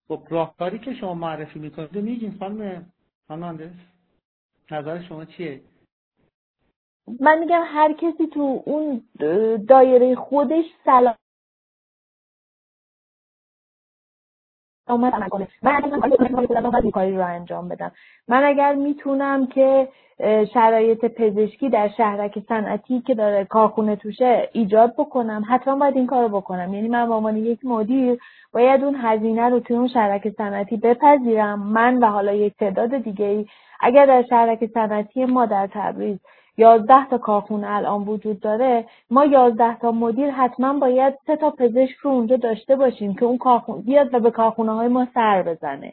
[0.08, 2.92] خب راهکاری که شما معرفی می‌کنید میگین خانم
[3.28, 3.74] خانم
[4.70, 5.62] نظر شما چیه؟
[7.20, 9.02] من میگم هر کسی تو اون
[9.68, 11.14] دایره خودش سلام
[14.96, 17.92] من کاری رو انجام بدم.
[18.28, 19.88] من اگر می‌تونم که
[20.54, 26.28] شرایط پزشکی در شهرک صنعتی که داره کارخونه توشه ایجاد بکنم حتما باید این کارو
[26.28, 26.74] بکنم.
[26.74, 28.18] یعنی من به عنوان یک مدیر
[28.52, 31.62] باید اون هزینه رو توی اون شهرک صنعتی بپذیرم.
[31.62, 33.46] من و حالا یک تعداد دیگه ای
[33.80, 36.18] اگر در شهرک صنعتی ما در تبریز
[36.62, 41.96] یازده تا کارخونه الان وجود داره ما یازده تا مدیر حتما باید سه تا پزشک
[42.02, 45.92] رو اونجا داشته باشیم که اون کارخونه بیاد و به کارخونه های ما سر بزنه.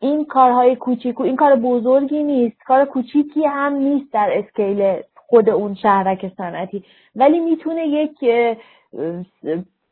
[0.00, 5.74] این کارهای کوچیکو این کار بزرگی نیست کار کوچیکی هم نیست در اسکیل خود اون
[5.74, 6.84] شهرک صنعتی.
[7.16, 8.18] ولی می‌تونه یک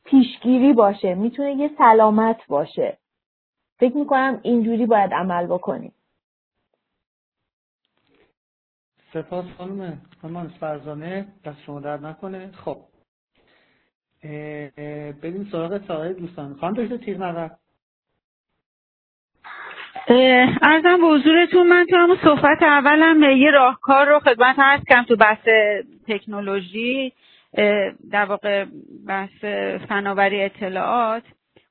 [0.05, 2.98] پیشگیری باشه می‌تونه یه سلامت باشه.
[3.78, 5.93] فکر می‌کنم اینجوری باید عمل بکنیم.
[9.15, 12.51] سپاس خانم خانم فرزانه دست شما درد نکنه.
[12.65, 12.77] خب.
[15.23, 16.55] بریم سراغ سایر دوستان.
[16.61, 17.19] خانم دکتر تیر
[20.62, 25.16] ارزم به حضورتون من تو همون صحبت اولم یه راهکار رو خدمت هست کردم تو
[25.16, 25.49] بحث
[26.09, 27.12] تکنولوژی
[28.11, 28.66] در واقع
[29.07, 29.45] بحث
[29.89, 31.23] فناوری اطلاعات.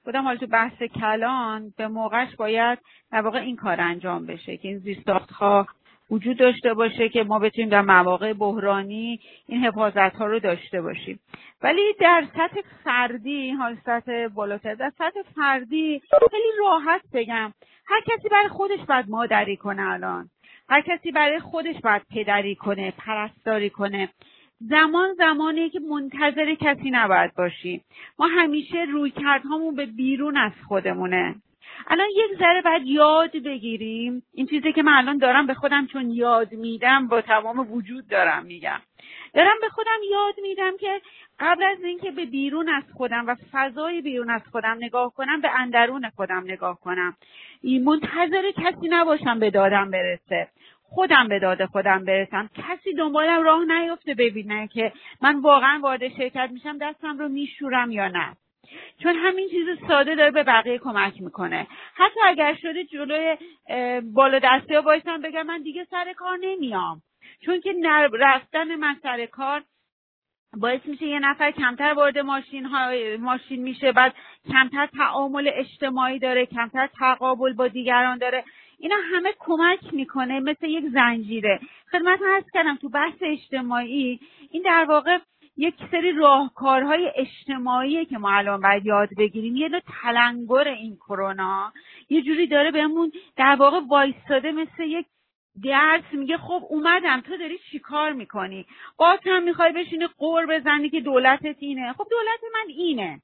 [0.06, 2.80] بودم حالا تو بحث کلان به موقعش باید
[3.12, 5.68] در واقع این کار انجام بشه که این زیرساخت ها
[6.14, 11.20] وجود داشته باشه که ما بتونیم در مواقع بحرانی این حفاظت ها رو داشته باشیم.
[11.62, 17.54] ولی در سطح فردی ها سطح بالاتر در سطح فردی خیلی راحت بگم
[17.86, 20.30] هر کسی برای خودش باید مادری کنه الان.
[20.70, 24.10] هر کسی برای خودش باید پدری کنه پرستاری کنه.
[24.60, 27.84] زمان زمانی که منتظر کسی نباید باشیم
[28.20, 31.36] ما همیشه روی کردهامون به بیرون از خودمونه.
[31.88, 34.24] الان یک ذره باید یاد بگیریم.
[34.34, 38.46] این چیزی که من الان دارم به خودم چون یاد میدم با تمام وجود دارم
[38.46, 38.80] میگم.
[39.34, 41.02] دارم به خودم یاد میدم که
[41.40, 45.50] قبل از اینکه به بیرون از خودم و فضای بیرون از خودم نگاه کنم به
[45.60, 47.16] اندرون خودم نگاه کنم.
[47.84, 50.48] منتظر کسی نباشم به دادم برسه.
[50.84, 52.50] خودم به داد خودم برسم.
[52.56, 58.08] کسی دنبالم راه نیفته ببینه که من واقعا وارد شرکت میشم دستم رو میشورم یا
[58.08, 58.36] نه.
[59.04, 61.68] چون همین چیز ساده داره به بقیه کمک می‌کنه.
[61.96, 63.38] حتی اگر شده جلوی
[64.02, 67.02] بالا دسته ها بگم من دیگه سر کار نمیام.
[67.46, 67.76] چون که
[68.14, 69.64] رفتن من سر کار
[70.58, 72.68] باعث میشه یه نفر کمتر وارد ماشین
[73.18, 74.14] ماشین میشه بعد
[74.52, 78.44] کمتر تعامل اجتماعی داره کمتر تقابل با دیگران داره.
[78.80, 81.60] اینا همه کمک می‌کنه مثل یک زنجیره.
[81.92, 84.20] خدمت هست کردم تو بحث اجتماعی
[84.52, 85.18] این در واقع
[85.58, 89.56] یک سری راهکارهای اجتماعی که ما الان باید یاد بگیریم.
[89.56, 91.74] یه نوع تلنگر این کرونا.
[92.10, 95.06] یه جوری داره بهمون در واقع وایستاده مثل یک
[95.64, 98.66] درس میگه خب اومدم تو داری چیکار می‌کنی؟
[98.98, 101.94] باز هم می‌خوای بشینی قور بزنی که دولتت اینه.
[101.94, 103.22] خب دولت من اینه.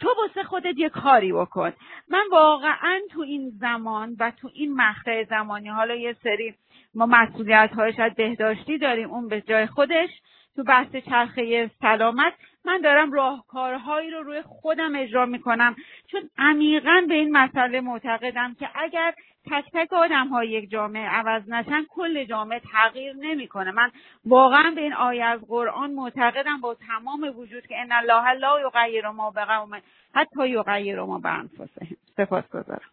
[0.00, 1.72] تو واسه خودت یه کاری بکن.
[2.08, 6.54] من واقعا تو این زمان و تو این مقطع زمانی حالا یه سری
[6.94, 10.10] ما مسئولیت های شاید بهداشتی داریم اون به جای خودش.
[10.56, 12.32] تو بحث چرخه سلامت
[12.64, 15.76] من دارم راهکارهایی رو روی خودم اجرا می‌کنم.
[16.06, 19.14] چون عمیقا به این مسئله معتقدم که اگر
[19.50, 23.70] تک تک آدم های یک جامعه عوض نشن کل جامعه تغییر نمی‌کنه.
[23.70, 23.90] من
[24.24, 29.08] واقعا به این آیه از قرآن معتقدم با تمام وجود که ان الله لا یغیر
[29.08, 29.82] ما بقوم
[30.14, 32.90] حتی یغیر ما بانفسهم سپاس گذارم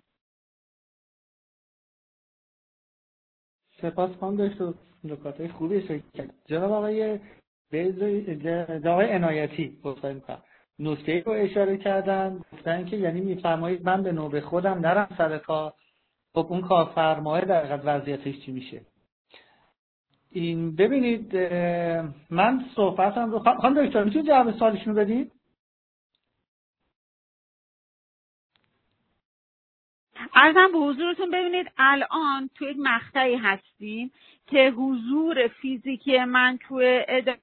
[3.81, 4.57] سپاس خانم داشت
[5.03, 6.03] نکات خوبی
[6.45, 7.19] جناب آقای
[8.85, 9.77] آقای عنایتی
[10.79, 15.73] نکته رو اشاره کردن گفتن که یعنی میفرمایید من به نوبه خودم نرم سر کار.
[16.33, 18.81] خب اون کارفرماه در وضعیتش چی میشه؟
[20.31, 21.35] این ببینید
[22.29, 25.31] من صحبتم رو خانم دکتر می‌تونید جواب سوالشون رو بدید؟
[30.35, 34.11] ارزم به حضورتون ببینید الان توی یک مقطعی هستیم
[34.47, 37.39] که حضور فیزیکی من توی اداره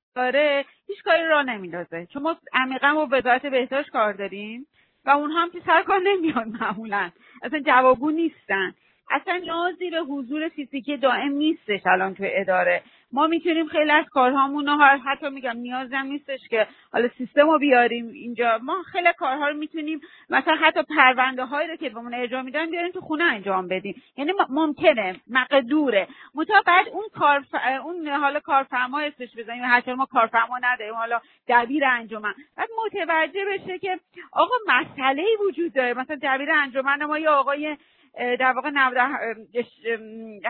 [0.87, 2.07] هیچ کاری را نمیندازه.
[2.07, 4.67] چون ما عمیقا با وزارت بهداشت کار داریم
[5.05, 7.11] و اونها هم که سر کار نمیان معمولا.
[7.43, 8.75] اصلا جوابگو نیستن.
[9.11, 12.83] اصلا نیازی به حضور فیزیکی دائم نیستش الان توی اداره.
[13.13, 14.77] ما می‌تونیم خیلی از کارهامون رو
[15.07, 18.59] حتی میگم نیازم نیستش که حالا سیستم رو بیاریم اینجا.
[18.63, 20.01] ما خیلی کارها رو می‌تونیم
[20.31, 24.03] مثلا حتی پرونده هایی رو که بهمون ارجاع میدن بیاریم تو خونه انجام بدیم.
[24.17, 27.45] یعنی ممکنه مقدوره متا بعد اون کار
[27.85, 29.63] اون حالا کارفرما اسمش بزنیم.
[29.67, 32.35] حتی ما کارفرما نداریم حالا دبیر انجمن.
[32.57, 33.99] بعد متوجه بشه که
[34.33, 35.95] آقا مسئله وجود داره.
[35.95, 37.77] مثلا دبیر انجمن ما یا آقای
[38.19, 38.71] در واقع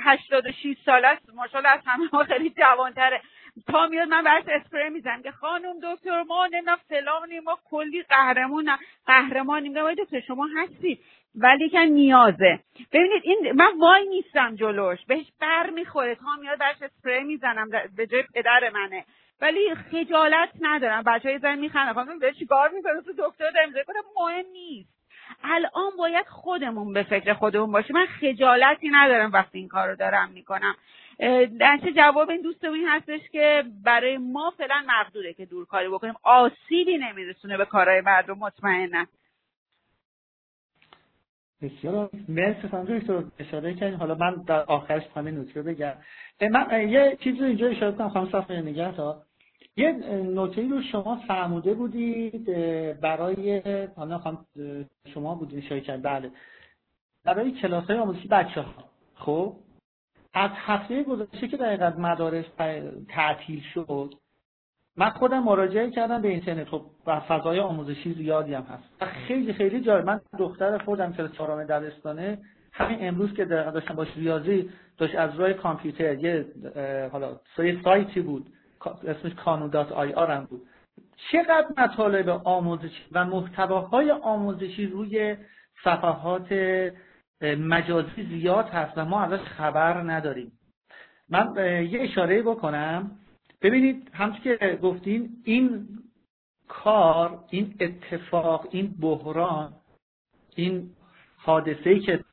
[0.05, 1.35] 86 سال است.
[1.35, 3.21] ماشاءالله از همه ما خیلی جوانتره.
[3.67, 5.23] تا میاد من برش اسپری می‌زنم.
[5.23, 8.77] که خانم دکتر ما نمی‌دونم فلانی ما کلی قهرمون
[9.07, 11.01] قهرمانیم میگم دکتر شما هستی
[11.35, 12.59] ولی که نیازه.
[12.93, 14.99] ببینید این من وای نیستم جلوش.
[15.09, 16.15] بهش بر می‌خوره.
[16.15, 17.71] تا میاد برش اسپری می‌زنم.
[17.97, 19.05] به جای پدر منه.
[19.41, 21.03] ولی خجالت ندارم.
[21.03, 23.73] بچه های زن میخنه خانم به چیکار می‌کنه؟ دکتر داریم
[24.17, 25.00] مهم نیست.
[25.45, 27.97] الان باید خودمون به فکر خودمون باشیم.
[27.97, 30.75] من خجالتی ندارم وقتی این کار رو دارم می‌کنم.
[31.85, 36.15] چه جواب این دوستمون این هستش که برای ما فعلا مقدوره که دور کاری بکنیم.
[36.23, 39.07] آسیبی نمیرسونه به کارهای مردم مطمئنا
[41.63, 43.99] بسیار مرسی خانم اشاره کردین.
[43.99, 45.95] حالا من در آخرش همین نکته بگم.
[46.51, 48.09] من یه چیزی اینجا اشاره کنم.
[48.09, 49.23] خانم صفحه نگه تا
[49.81, 49.93] یه
[50.35, 52.45] نکته رو شما فرموده بودید
[53.01, 53.63] برای
[53.97, 54.21] حالا
[55.15, 56.31] شما بودید شرکت بله.
[57.25, 58.85] برای کلاس های آموزشی بچه ها
[59.15, 59.57] خب؟
[60.35, 62.45] از هفته گذشته که در مدارس
[63.09, 64.15] تعطیل شد
[64.97, 66.69] من خودم مراجعه کردم به اینترنت.
[66.69, 69.05] خب و فضای آموزشی زیادی هم هست.
[69.05, 72.39] خیلی خیلی جای من دختر خودم که چهارم دبستانه
[72.73, 76.47] همین امروز که داشتم باش ریاضی داشت از روی کامپیوتر یه
[77.13, 77.41] حالا
[77.85, 78.47] سایتی بود.
[78.87, 80.63] اسمش کانون دات آی آر هم بود.
[81.33, 85.37] چقدر مطالب آموزشی و محتواهای آموزشی روی
[85.85, 86.53] صفحات
[87.43, 90.53] مجازی زیاد هست و ما ازش خبر نداریم.
[91.29, 91.55] من
[91.91, 93.11] یه اشاره بکنم.
[93.63, 95.89] ببینید همچون که گفتین این
[96.69, 99.73] کار این اتفاق این بحران
[100.57, 100.91] این
[101.37, 102.25] حادثه که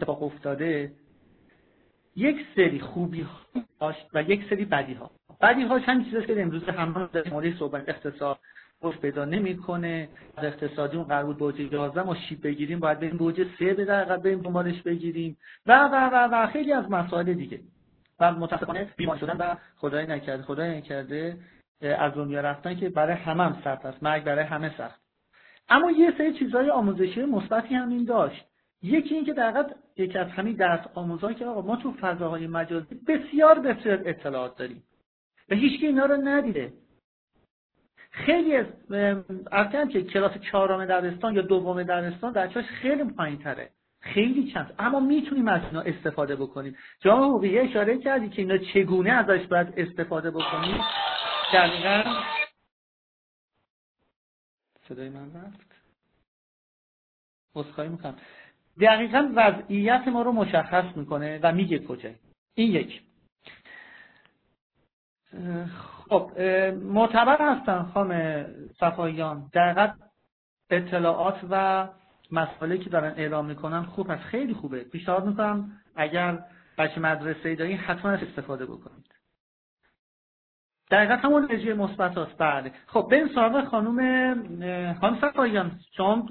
[0.00, 0.92] اتفاق افتاده
[2.16, 3.26] یک سری خوبی
[3.80, 5.10] داشت و یک سری بدی ها.
[5.40, 8.38] بدی هاش هم چیزاست که امروز همه در مورد صحبت اقتصاد
[8.80, 10.08] خوش پیدا نمی‌کنه.
[10.38, 14.16] اقتصادی اون قرار بود بوجه 11 ما شیب بگیریم باید بریم بوجه 3 به دقیقه
[14.16, 15.36] بریم دنبالش بگیریم.
[15.66, 17.60] و و و و خیلی از مسائل دیگه.
[18.20, 21.36] و متاسفانه بیمار شدن و خدای نکرده خدای نکرده
[21.80, 25.00] از دنیا رفتن که برای همه هم سخت است مرگ برای همه سخت.
[25.68, 28.44] اما یه سری چیزهای آموزشی مثبتی هم این داشت.
[28.82, 29.50] یکی اینکه در
[29.96, 34.82] یکی از همین درس آموزهایی که آقا ما تو فضاهای مجازی بسیار بسیار اطلاعات داریم.
[35.48, 36.72] و هیچکی اینا رو ندیده.
[38.10, 38.66] خیلی از
[39.92, 43.70] که کلاس چهارم دبستان یا دوم دبستان درجاش خیلی پایین تره
[44.00, 44.74] خیلی چند.
[44.78, 46.76] اما می‌تونیم از اینا استفاده بکنیم.
[47.00, 50.80] جامعه حقوقی اشاره کردی که اینا چگونه ازش باید استفاده بکنیم؟
[51.54, 52.22] دقیقا.
[54.88, 55.76] صدای من رفت.
[57.56, 58.16] اصخایی می‌کنم.
[58.80, 62.10] دقیقا وضعیت ما رو مشخص می‌کنه و میگه کجا.
[62.54, 63.02] این یک.
[66.08, 66.40] خب
[66.82, 68.46] معتبر هستن خانم
[68.80, 69.92] صفاییان دقیقا
[70.70, 71.88] اطلاعات و
[72.32, 74.22] مسئله که دارن اعلام می‌کنن خوب هست.
[74.22, 74.84] خیلی خوبه.
[74.84, 76.44] پیشنهاد می‌کنم اگر
[76.78, 79.14] بچه مدرسه داری حتما استفاده بکنید.
[80.90, 82.38] دقیقا همون انرژی مثبت هست.
[82.38, 82.72] بله.
[82.86, 86.28] خب به سراغ خانم خانم صفاییان شما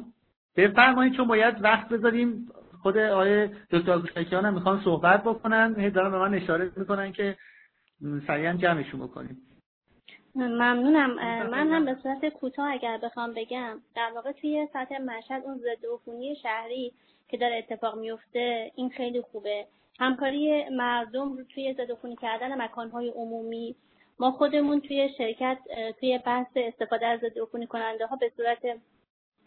[0.58, 2.52] بفرمایید چون باید وقت بذاریم.
[2.84, 5.76] خود آقای دکتر گوشکیان هم می‌خوان صحبت بکنن.
[5.80, 7.38] هی دارن به من اشاره می‌کنن که
[8.28, 9.38] سریعا جمعشون بکنیم.
[10.36, 11.16] ممنونم.
[11.50, 15.86] من هم به صورت کوتاه اگر بخوام بگم در واقع توی سطح مشهد اون ضد
[15.94, 16.94] عفونی شهری
[17.28, 19.66] که داره اتفاق میفته این خیلی خوبه.
[20.00, 23.76] همکاری مردم رو توی ضد عفونی کردن مکانهای عمومی
[24.20, 25.58] ما خودمون توی شرکت
[26.00, 28.60] توی بحث استفاده از ضد عفونی کننده ها به صورت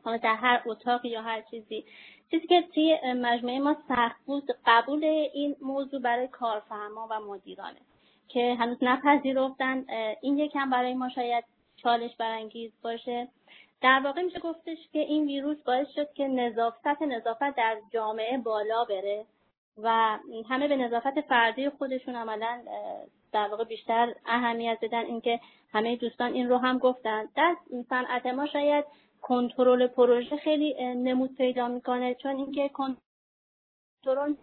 [0.05, 1.85] حالا در هر اتاق یا هر چیزی.
[2.31, 7.81] چیزی که توی مجموعه ما سخت بود قبول این موضوع برای کارفرما و مدیرانه
[8.29, 9.85] که هنوز نپذیرفتن
[10.21, 11.45] این یکم برای ما شاید
[11.77, 13.29] چالش برانگیز باشه.
[13.81, 18.85] در واقع میشه گفتش که این ویروس باعث شد که نظافت نظافت در جامعه بالا
[18.85, 19.25] بره
[19.83, 20.19] و
[20.49, 22.61] همه به نظافت فردی خودشون عملا
[23.33, 25.05] در واقع بیشتر اهمیت بدن.
[25.05, 25.41] اینکه
[25.73, 27.29] همه دوستان این رو هم گفتن.
[27.37, 27.57] در
[27.89, 28.85] صنعت ما شاید
[29.23, 32.15] کنترل پروژه خیلی نمود پیدا می‌کنه.
[32.15, 34.35] چون اینکه کنترل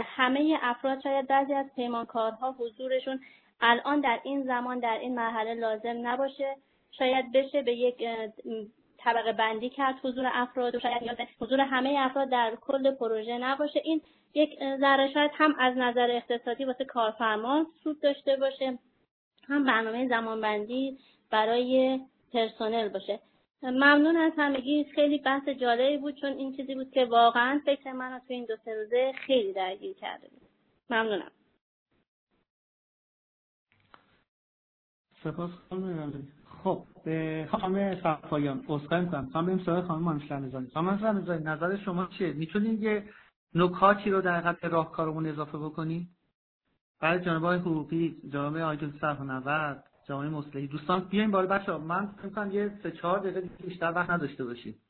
[0.00, 3.20] همه افراد شاید بعضی از پیمانکارها حضورشون
[3.60, 6.56] الان در این زمان در این مرحله لازم نباشه.
[6.90, 8.04] شاید بشه به یک
[8.98, 10.74] طبقه بندی کرد حضور افراد.
[10.74, 13.80] و شاید حضور همه افراد در کل پروژه نباشه.
[13.84, 14.02] این
[14.34, 18.78] یک ذره شاید هم از نظر اقتصادی واسه کارفرما سود داشته باشه
[19.48, 20.98] هم برنامه زمانبندی
[21.30, 22.00] برای
[22.32, 23.20] پرسنل باشه.
[23.70, 24.84] ممنون از همگی.
[24.94, 28.44] خیلی بحث جالبی بود چون این چیزی بود که واقعا فکر من رو تو این
[28.44, 30.48] دو سه روزه خیلی درگیر کرده بود.
[30.90, 31.30] ممنونم.
[35.24, 35.50] سپاس
[36.64, 36.84] خب
[37.50, 39.30] خانم صفایان اصخایی می‌کنم.
[39.32, 43.04] خانم بریم سراغ خانم مانش رمزانی خانم رمزانی نظر شما چیه؟ می‌تونید یه
[43.54, 46.08] نکاتی رو در قطع راهکارمون اضافه بکنی
[47.00, 52.46] برای جانب حقوقی جانب آقای صرف نورد جامعه مصلحی دوستان بیاین بالا بچه من فکر
[52.46, 54.80] یه سه چهار دقیقه بیشتر وقت نداشته باشید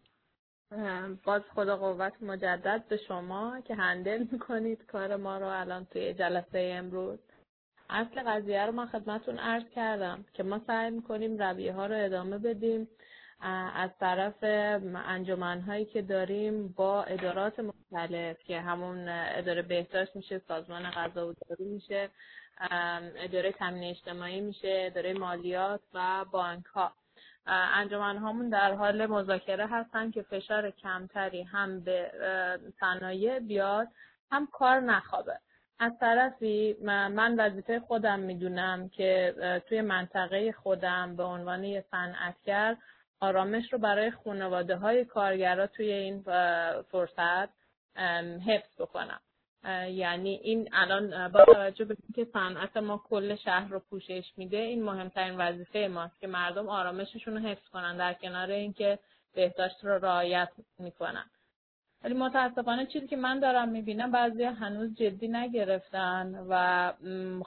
[1.25, 6.73] باز خدا قوت مجدد به شما که هندل می‌کنید کار ما رو الان توی جلسه
[6.79, 7.19] امروز.
[7.91, 12.39] اصل قضیه رو من خدمتون عرض کردم که ما سعی می‌کنیم رویه ها رو ادامه
[12.39, 12.89] بدیم.
[13.75, 14.35] از طرف
[14.95, 21.65] انجمنهایی که داریم با ادارات مختلف که همون اداره بهداشت میشه سازمان غذا و دارو
[21.65, 22.11] میشه.
[23.17, 26.93] اداره تامین اجتماعی میشه اداره مالیات و بانک ها
[27.47, 32.11] انجمن هامون در حال مذاکره هستن که فشار کمتری هم به
[32.81, 33.89] صنایع بیاد
[34.31, 35.39] هم کار نخوابه.
[35.79, 39.35] از طرفی من وظیفه خودم می‌دونم که
[39.69, 42.77] توی منطقه خودم به عنوان یه صنعتگر
[43.21, 46.23] آرامش رو برای خانواده های کارگرا توی این
[46.91, 47.49] فرصت
[48.47, 49.21] حفظ بکنم.
[49.89, 54.83] یعنی این الان با توجه به اینکه صنعت ما کل شهر رو پوشش میده این
[54.83, 58.99] مهمترین وظیفه ماست که مردم آرامششون رو حفظ کنن در کنار اینکه
[59.35, 61.25] بهداشت رو رعایت می‌کنن.
[62.05, 66.93] ولی متاسفانه چیزی که من دارم می‌بینم بعضی هنوز جدی نگرفتن و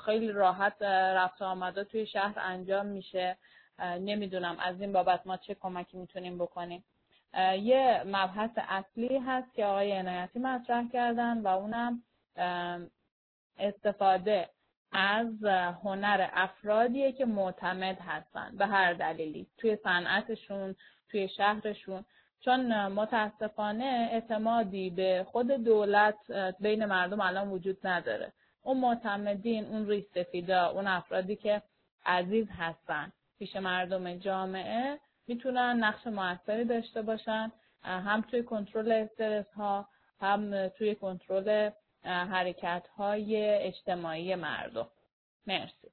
[0.06, 3.38] خیلی راحت رفت آمده توی شهر انجام میشه.
[4.00, 6.84] نمی‌دونم از این بابت ما چه کمکی می‌تونیم بکنیم.
[7.62, 12.04] یه مبحث اصلی هست که آقای عنایتی مطرح کردن و اونم
[13.58, 14.50] استفاده
[14.92, 15.44] از
[15.84, 20.76] هنر افرادیه که معتمد هستن به هر دلیلی توی صنعتشون
[21.10, 22.06] توی شهرشون.
[22.40, 28.34] چون متاسفانه اعتمادی به خود دولت بین مردم الان وجود نداره.
[28.62, 31.62] اون معتمدین اون ریش سفیدا اون افرادی که
[32.06, 37.52] عزیز هستن پیش مردم جامعه می‌تونن نقش موثری داشته باشن
[37.84, 39.88] هم توی کنترل استرس ها
[40.20, 41.70] هم توی کنترل
[42.08, 44.88] حرکت های اجتماعی مردم.
[45.48, 45.88] مرسی.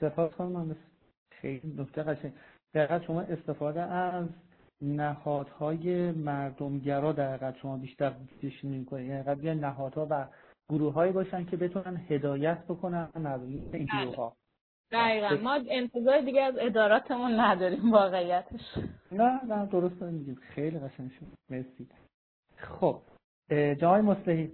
[0.00, 0.76] سپاس خانم
[1.32, 2.32] خیلی نکته قشنگ.
[2.74, 4.28] دقیقا شما استفاده از
[4.82, 10.28] نهادهای مردمگرا دقیقا شما بیشتر پیش می‌کنید یعنی بیان نهادها و
[10.70, 14.36] گروه باشن که بتونن هدایت بکنن مردم این گروه ها
[14.92, 15.28] دقیقا.
[15.28, 18.60] ما انتظار دیگه از اداراتمون نداریم واقعیتش.
[19.12, 20.34] نه نه درست میگیم.
[20.34, 21.26] خیلی قشنگ شد.
[21.50, 21.88] مرسی.
[22.56, 23.02] خب.
[23.50, 24.52] جای مصلحی.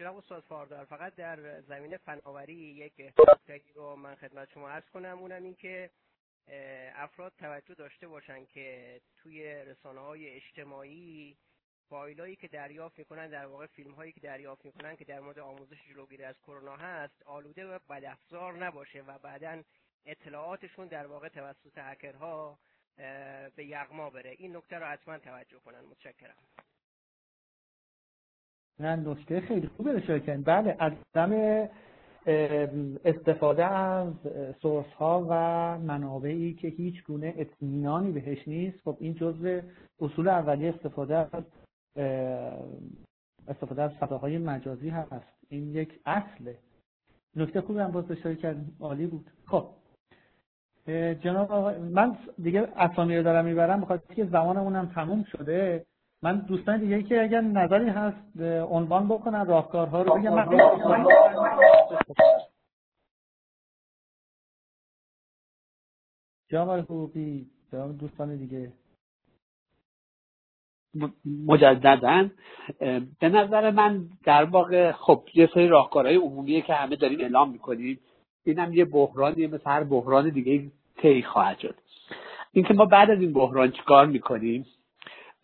[0.00, 5.18] جناب استاد فاردار فقط در زمین فناوری یک احتیاطی رو من خدمت شما عرض کنم.
[5.18, 5.90] اونم این که
[6.94, 11.36] افراد توجه داشته باشن که توی رسانه های اجتماعی
[11.88, 15.86] فایلایی که دریافت می‌کنن در واقع فیلم هایی که دریافت می‌کنن که در مورد آموزش
[15.88, 19.62] جلوگیری از کرونا هست آلوده و بدافزار نباشه و بعدا
[20.06, 22.58] اطلاعاتشون در واقع توسط هکرها
[23.56, 24.30] به یغما بره.
[24.38, 25.80] این نکته رو حتما توجه کنن.
[25.90, 26.34] متشکرم.
[28.80, 31.68] نه نکته خیلی خوبی اشاره کردن بله عدم
[33.04, 34.14] استفاده از
[34.62, 35.34] سورس ها و
[35.78, 38.80] منابعی که هیچ گونه اطمینانی بهش نیست.
[38.84, 39.60] خب این جزء
[40.00, 41.44] اصول اولیه استفاده از
[43.48, 45.38] استفاده از فضاهای مجازی هست.
[45.48, 46.58] این یک اصله.
[47.36, 49.30] نکته خوبی هم باز اشاره عالی بود.
[49.46, 49.70] خب
[51.22, 55.86] جناب من دیگه اسامی رو دارم می‌برم بخاطر که زمانمون هم تموم شده.
[56.22, 60.34] من دوستان دیگه که اگر نظری هست عنوان بکنن راهکارها رو بگم.
[60.34, 61.06] من
[66.50, 67.50] جناب حقوقی
[68.00, 68.72] دوستان دیگه.
[71.46, 72.28] مجددا.
[73.20, 78.00] به نظر من در واقع خب یه سری راهکارهای عمومیه که همه داریم اعلام می‌کنیم.
[78.44, 81.74] اینم یه بحرانی مثل هر بحران دیگه طی خواهد شد.
[82.52, 84.66] اینکه ما بعد از این بحران چیکار می‌کنیم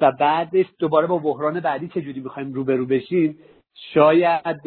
[0.00, 3.38] و بعدش دوباره با بحران بعدی چجوری می‌خوایم روبرو بشیم
[3.94, 4.66] شاید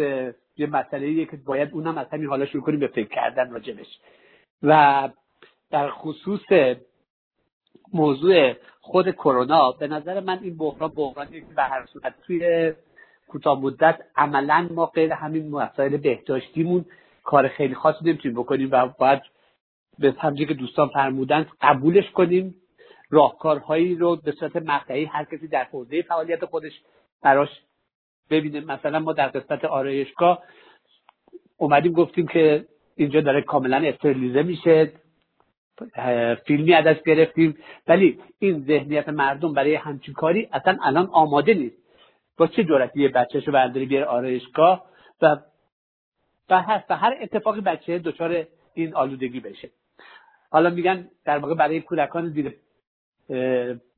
[0.58, 4.00] یه مسئله که باید اونم از همین حالا شروع کنیم به فکر کردن راجبش.
[4.64, 5.10] و
[5.72, 6.76] در خصوص
[7.94, 12.74] موضوع خود کرونا به نظر من این بحران بحرانی که به هر صورت توی
[13.28, 16.86] کوتاه مدت عملا ما غیر همین مسائل بهداشتیمون
[17.24, 19.22] کار خیلی خاصی نمی‌تونیم بکنیم و باید
[20.00, 22.56] به همجی که دوستان فرمودن قبولش کنیم.
[23.10, 26.72] راهکارهایی رو به صورت مقطعی هر کسی در حوزه فعالیت خودش
[27.24, 27.50] براش
[28.30, 28.60] ببینه.
[28.60, 30.44] مثلا ما در قسمت آرایشگاه
[31.58, 32.66] اومدیم گفتیم که
[32.96, 34.92] اینجا داره کاملا استرلیزه میشه.
[36.46, 37.58] فیلمی ازش گرفتیم.
[37.88, 41.78] ولی این ذهنیت مردم برای همچین کاری اصلا الان آماده نیست.
[42.38, 44.86] با چه جرأتی یه بچهش رو برداری بیاره آرایشگاه؟
[45.22, 45.38] و
[46.50, 49.70] و هر, هر اتفاقی بچه دچار این آلودگی بشه.
[50.52, 52.56] حالا میگن در واقع برای کودکان زیر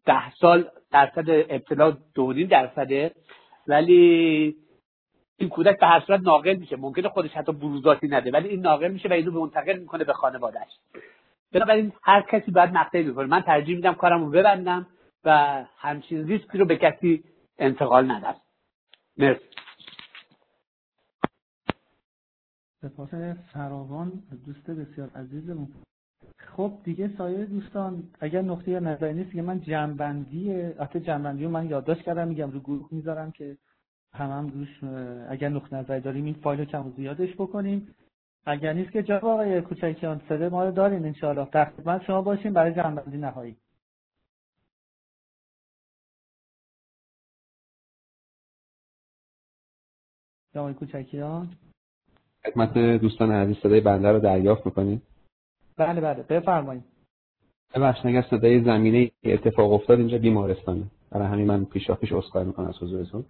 [0.06, 3.12] ده سال درصد ابتلا دو درصده
[3.68, 4.56] ولی
[5.38, 6.76] این کودک به هر صورت ناقل میشه.
[6.76, 10.14] ممکنه خودش حتی بروزاتی نده ولی این ناقل میشه و اینو به منتقل می‌کنه به
[10.14, 10.80] خانوادهش
[11.54, 13.26] بنابراین هر کسی باید مقطعی بکنه.
[13.26, 14.88] من ترجیح میدم کارم رو ببندم
[15.26, 17.24] و همچین ریسکی رو به کسی
[17.60, 18.36] انتقال ندم.
[19.18, 19.46] مرسی.
[22.84, 23.10] سپاس
[23.54, 25.68] فراوان دوست بسیار عزیزمون.
[26.40, 31.50] خب دیگه سایر دوستان اگر نقطه یا نظری نیست که من جنبندی حتی جنبندی رو
[31.50, 33.58] من یادداشت کردم میگم رو گروه می‌ذارم که
[34.14, 34.84] هم هم روش
[35.30, 37.96] اگر نقطه نظری داریم این فایل رو کم زیادش بکنیم.
[38.46, 41.50] اگر نیست که جواب آقای کوچکیان صده ما رو دارین انشاءالله.
[41.52, 43.58] در خدمت شما باشیم برای جنبندی نهایی.
[50.56, 51.50] آقای کوچکیان.
[52.46, 55.02] خدمت دوستان عزیز صدای بنده رو دریافت می‌کنید
[55.78, 56.24] بله بله.
[56.24, 56.84] بفرمایید.
[57.76, 60.84] ببخشید اگر صدای زمینه اتفاق افتاد اینجا بیمارستانه.
[61.12, 63.26] برای همین من پیشا پیش اسخای می‌کنم از حضورتون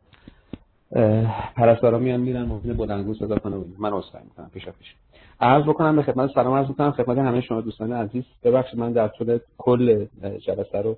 [1.56, 3.56] پرستارا میان میرن ممکنه بلندگو صدا کنه.
[3.80, 4.96] من اسخای می‌کنم پیشا پیش
[5.40, 6.92] عرض بکنم به خدمت سلام عرض می‌کنم.
[6.92, 8.24] خدمت همه شما دوستان عزیز.
[8.44, 10.98] ببخشید من در طول کل جلسه رو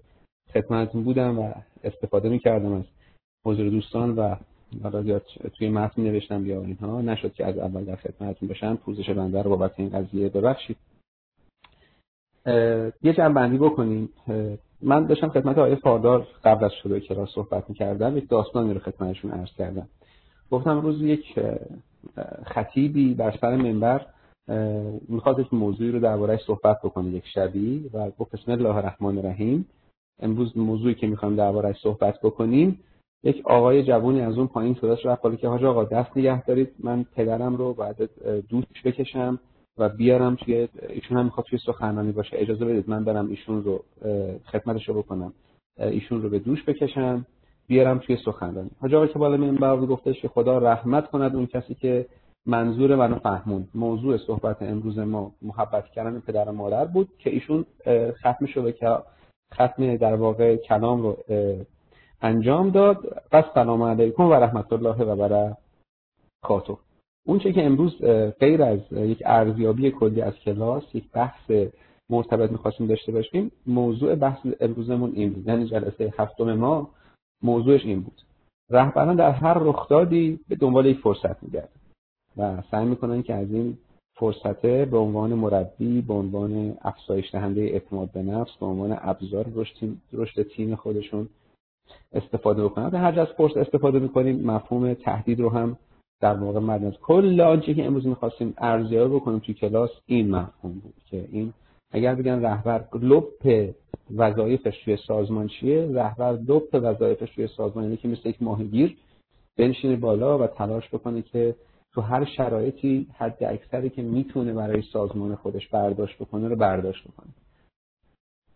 [0.54, 2.84] خدمتتون بودم و استفاده می‌کردم از
[3.46, 4.36] حضور دوستان و
[4.84, 5.22] حالا یا
[5.58, 9.50] توی متن نوشتم یا اینها نشد که از اول در خدمتتون باشم پوزش بنده رو
[9.50, 10.78] بابت این قضیه ببخشید.
[13.04, 14.10] یه جنبندی بکنیم.
[14.82, 19.32] من داشتم خدمت آقای فاردار قبل از شروع کلاس صحبت می‌کردم یک داستانی رو خدمتشون
[19.32, 19.88] عرض کردم.
[20.52, 21.40] گفتم روز یک
[22.46, 24.06] خطیبی بر سر منبر
[25.08, 29.66] می‌خواد یک موضوعی رو دربارهش صحبت بکنه یک شبی و گفت بسم الله الرحمن الرحیم.
[30.20, 32.80] امروز موضوعی که می‌خوایم دربارهش صحبت بکنیم
[33.26, 36.73] یک آقای جوونی از اون پایین صداش رفت بالا که حاج آقا دست نگه دارید.
[36.80, 38.10] من پدرم رو بعد
[38.49, 39.39] دوش بکشم
[39.77, 42.38] و بیارم توی ایشون هم می‌خواد توی سخنرانی باشه.
[42.39, 43.84] اجازه بدید من برم ایشون رو
[44.45, 45.34] خدمتش رو بکنم.
[45.80, 47.26] ایشون رو به دوش بکشم
[47.68, 48.69] بیارم توی سخنرانی.
[48.81, 52.06] حاج آقا که بالا منبر گفتش که خدا رحمت کند اون کسی که
[52.45, 57.65] منظور منو فهموند موضوع صحبت امروز ما محبت کردن پدر و مادر بود که ایشون
[58.19, 58.97] ختمش رو که
[59.53, 61.18] ختم در واقع کلام رو
[62.22, 63.24] انجام داد.
[63.32, 66.78] پس سلام علیکم و رحمت الله و برکاته.
[67.28, 68.02] اون چه که امروز
[68.40, 71.52] غیر از یک ارزیابی کلی از کلاس یک بحث
[72.10, 75.48] مرتبط می‌خواستیم داشته باشیم موضوع بحث امروزمون این بود.
[75.48, 76.90] یعنی جلسه هفتم ما
[77.44, 78.22] موضوعش این بود.
[78.70, 81.68] رهبران در هر رخدادی به دنبال یک فرصت میگردن.
[82.38, 83.78] و سعی می‌کنن که از این
[84.18, 89.46] فرصته به عنوان مربی به عنوان افزایش دهنده اعتماد به نفس به عنوان ابزار
[90.14, 91.30] رشد تیم خودشون
[92.14, 95.78] استفاده بکنن به هر از فرصت استفاده می‌کنیم مفهوم تهدید رو هم
[96.22, 100.94] در واقع مد کل آنچه که امروز می‌خواستیم ارزیابی بکنیم توی کلاس این مفهوم بود
[101.06, 101.53] که این
[101.91, 103.70] اگر بگن رهبر لپ
[104.16, 108.98] وظایفش توی سازمان چیه؟ رهبر لپ وظایفش توی سازمان یعنی که مثل یک ماهیگیر
[109.57, 111.56] بنشینه بالا و تلاش بکنه که
[111.94, 117.34] تو هر شرایطی حد اکثری که می‌تونه برای سازمان خودش برداشت بکنه رو برداشت بکنه.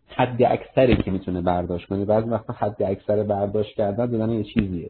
[0.09, 2.05] حد اکثری که می‌تونه برداشت کنه.
[2.05, 4.89] بعضی وقتا حد اکثر برداشت کردن دادن یه چیزیه.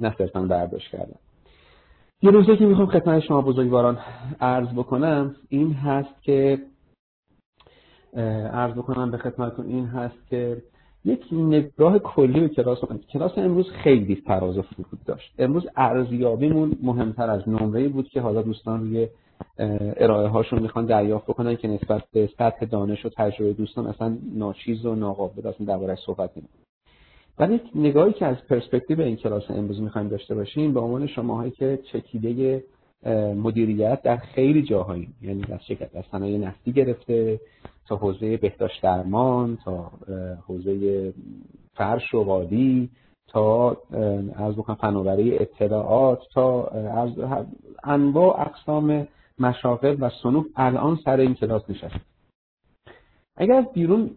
[0.00, 1.16] نه صرفا برداشت کردن.
[2.22, 3.98] یه روزی که می‌خوام خدمت شما بزرگواران
[4.40, 6.58] عرض بکنم این هست که
[8.52, 10.62] عرض بکنم به خدمتتون این هست که
[11.04, 12.78] یک نگاه کلی به کلاس
[13.12, 15.34] کلاس امروز خیلی فراز و فرود داشت.
[15.38, 19.08] امروز ارزیابیمون مهمتر از نمره بود که حالا دوستان روی
[19.96, 24.86] ارائه هاشون می‌خوان دریافت بکنن که نسبت به سطح دانش و تجربه دوستان اصلا ناچیز
[24.86, 26.50] و ناقابل اصلا درباره صحبت نمید
[27.38, 31.78] ولی نگاهی که از پرسپکتیو این کلاس امروز می‌خوایم داشته باشیم به عنوان شماهایی که
[31.92, 32.62] چکیده
[33.36, 37.40] مدیریت در خیلی جاهایی یعنی از شرکت از صنایع نفتی گرفته
[37.88, 39.90] تا حوزه بهداشت درمان تا
[40.46, 41.12] حوزه
[41.74, 42.90] فرش و وادی
[43.28, 43.76] تا
[44.36, 47.10] از بکنم فناوری اطلاعات تا از
[47.84, 49.06] انواع اقسام
[49.40, 51.96] مشاغل و صنوف الان سر این کلاس نشست.
[53.36, 54.10] اگر از بیرون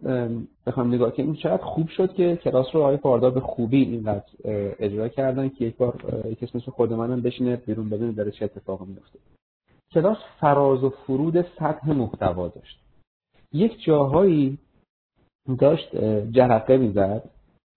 [0.66, 4.30] بخوام نگاه کنیم چقدر خوب شد که کلاس رو آقای پاردا به خوبی اینقدر
[4.78, 8.84] اجرا کردن که یک بار یک مثل خود منم بشینه بیرون ببینه داره چه اتفاقی
[8.84, 9.18] میفته
[9.92, 12.80] کلاس فراز و فرود سطح محتوا داشت.
[13.52, 14.58] یک جاهایی
[15.58, 15.96] داشت
[16.30, 17.30] جرقه می‌زد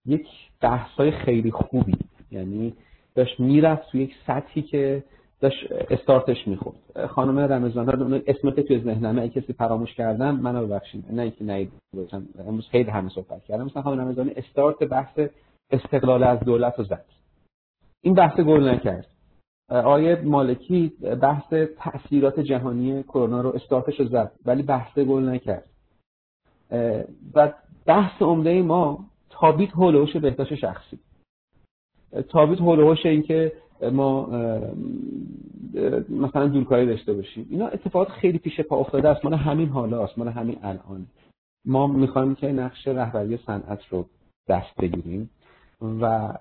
[0.05, 0.27] یک
[0.61, 1.97] بحثای خیلی خوبی
[2.31, 2.73] یعنی
[3.15, 5.03] داشت می‌رفت تو یک سطحی که
[5.41, 7.07] داشت استارتش می‌خورد.
[7.07, 11.05] خانم رمضان اسم که توی ذهنمه اگه کسی فراموش کردم منو ببخشید.
[11.11, 11.71] نه اینکه نید
[12.39, 15.19] امروز خیلی همه صحبت کردم مثلا خانم رمضان استارت بحث
[15.71, 17.05] استقلال از دولت رو زد.
[18.01, 19.07] این بحث گل نکرد.
[19.69, 25.69] آیه مالکی بحث تاثیرات جهانی کرونا رو استارتش رو زد ولی بحث گل نکرد.
[27.33, 27.53] و
[27.85, 30.99] بحث عمده ما تابیت هولوش بهداشت شخصی.
[32.29, 33.51] تابیت هولوش این که
[33.81, 34.25] ما
[36.09, 37.47] مثلا دورکاری داشته باشیم.
[37.49, 39.25] اینا اتفاقات خیلی پیش پا افتاده است.
[39.25, 41.07] مال همین حالا است مال همین الان.
[41.65, 44.05] ما می‌خوایم که نقش رهبری صنعت رو
[44.47, 45.29] دست بگیریم
[46.01, 46.33] و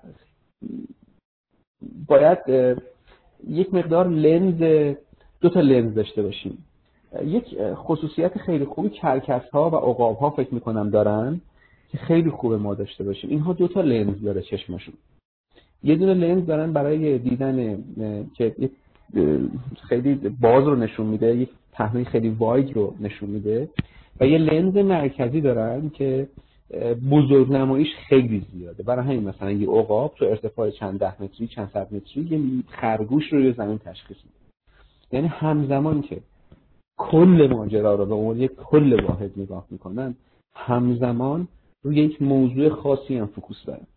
[2.07, 2.39] باید
[3.47, 4.93] یک مقدار لنز
[5.41, 6.65] دو تا لنز داشته باشیم.
[7.23, 11.41] یک خصوصیت خیلی خوبی کرکس ها و عقاب ها فکر می‌کنم دارن
[11.89, 13.29] که خیلی خوبه ما داشته باشیم.
[13.29, 14.93] اینها دو تا لنز داره چشمشون
[15.83, 17.83] یه دونه لنز دارن برای دیدن
[18.33, 18.55] که
[19.89, 23.69] خیلی باز رو نشون میده یک پهنه خیلی واید رو نشون میده
[24.19, 26.27] و یه لنز مرکزی دارن که
[27.11, 28.83] بزرگ نماییش خیلی زیاده.
[28.83, 33.33] برای همین مثلا یه عقاب تو ارتفاع چند ده متری چند صد متری یه خرگوش
[33.33, 34.37] رو روی زمین تشخیص میده.
[35.11, 36.17] یعنی همزمان که
[36.97, 40.15] کل ماجرا رو به عنوان یک کل واحد نگاه می‌کنن
[40.55, 41.47] همزمان
[41.83, 43.87] روی یک موضوع خاصی هم فکوس دارن.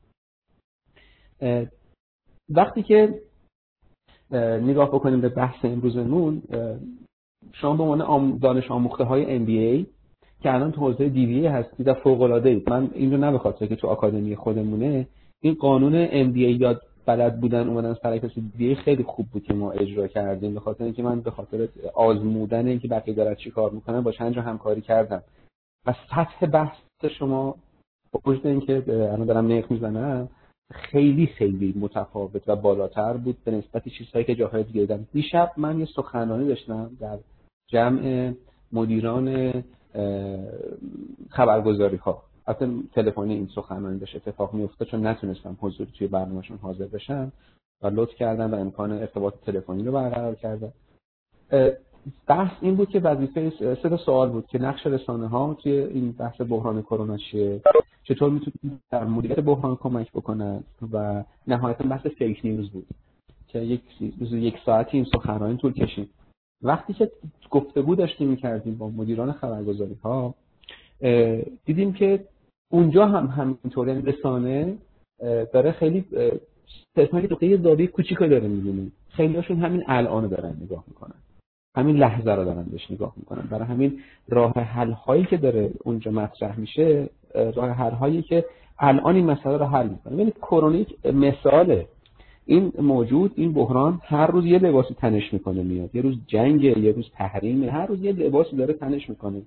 [2.51, 3.21] وقتی که
[4.63, 6.43] نگاه بکنیم به بحث امروزمون
[7.53, 9.87] شما به عنوان دانش آموخته های MBA
[10.43, 13.39] که الان تو حوزه DBA هستید و فوق العاده اید من این رو نه به
[13.39, 15.07] خاطر که تو آکادمی خودمونه.
[15.43, 20.07] این قانون MBA یاد بلد بودن اومدن سر کسی خیلی خوب بود که ما اجرا
[20.07, 24.13] کردیم به خاطر اینکه من به خاطر آزمودن اینکه بقیه دارن چی کار می‌کنن با
[24.13, 25.23] چند همکاری کردم.
[25.87, 26.77] و سطح بحث
[27.19, 27.57] شما
[28.13, 30.29] با وجود اینکه الان دارم نق می‌زنم
[30.71, 35.81] خیلی خیلی متفاوت و بالاتر بود به نسبت چیزهایی که جاهای دیگه دیدم دیشب من
[35.81, 37.19] یه سخنرانی داشتم در
[37.67, 38.33] جمع
[38.73, 39.53] مدیران
[41.31, 46.87] خبرگزاری ها حتی تلفنی این سخنرانی داشت اتفاق میفته چون نتونستم حضور توی برنامهشون حاضر
[46.87, 47.33] بشم
[47.83, 50.73] و لطف کردم و امکان ارتباط تلفنی رو برقرار کردم.
[52.27, 53.53] بحث این بود که وظیفه
[53.83, 57.61] سه سوال بود که نقش رسانه ها توی این بحث بحران کرونا چیه؟
[58.05, 62.87] چطور می‌تونید در مدیریت بحران کمک بکنن؟ و نهایتا بحث فیک نیوز بود
[63.49, 63.83] که یک
[64.33, 66.11] یک ساعتی این سخنرانی طول کشید.
[66.63, 67.11] وقتی که
[67.51, 70.35] گفتگو داشتیم می‌کردیم با مدیران خبرگزاری ها
[71.65, 72.25] دیدیم که
[72.73, 74.79] اونجا هم همینطور یعنی رسانه
[75.53, 76.05] داره خیلی
[76.95, 81.15] صرفا یه داده کوچیک داره می‌بینیم خیلی هاشون همین الان دارن نگاه می‌کنن.
[81.77, 83.43] همین لحظه رو دارن بهش نگاه می‌کنن.
[83.51, 88.45] برای همین راه حل هایی که داره اونجا مطرح میشه راه حل هایی که
[88.79, 90.17] الان این مسئله رو حل می‌کنه.
[90.17, 91.87] یعنی کرونا مثاله.
[92.47, 95.95] این موجود این بحران هر روز یه لباسی تنش می‌کنه میاد.
[95.95, 97.71] یه روز جنگ یه روز تحریمه.
[97.71, 99.43] هر روز یه لباسی داره تنش می‌کنه.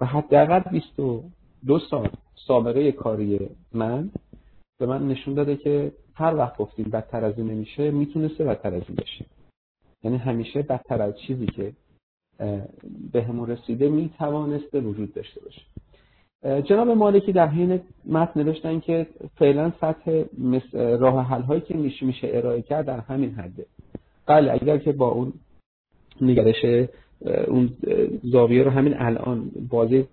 [0.00, 2.08] و حداقل 22 سال
[2.46, 3.38] سابقه کاری
[3.72, 4.10] من
[4.78, 8.82] به من نشون داده که هر وقت گفتیم بدتر از این نمیشه می‌تونسته بدتر از
[8.88, 9.24] این بشه.
[10.04, 11.72] یعنی همیشه بدتر از چیزی که
[13.12, 15.62] به همون رسیده می‌توانسته وجود داشته باشه.
[16.62, 19.06] جناب مالکی در حین متن نوشتن که
[19.36, 20.24] فعلا سطح
[20.74, 23.66] راه حل هایی که میشه میشه ارائه کرد در همین حده.
[24.26, 25.32] بله اگر که با اون
[26.20, 26.88] نگرش
[27.48, 27.70] اون
[28.22, 30.06] زاویه رو همین الان بازی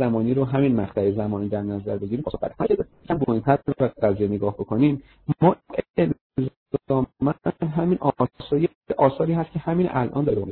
[0.00, 2.76] زمانی رو همین مقطع زمانی در نظر بگیریم خب اگر
[3.08, 3.42] کم بکنیم
[3.78, 5.02] به قضیه نگاه بکنیم
[5.42, 5.56] ما
[5.98, 7.34] الزاما
[7.76, 10.42] همین آثاری آثاری هست که همین الان داره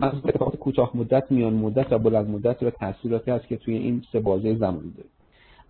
[0.00, 4.02] از اتفاقات کوتاه مدت میان مدت و بلند مدت و تاثیراتی هست که توی این
[4.12, 5.08] سه بازه زمانی داره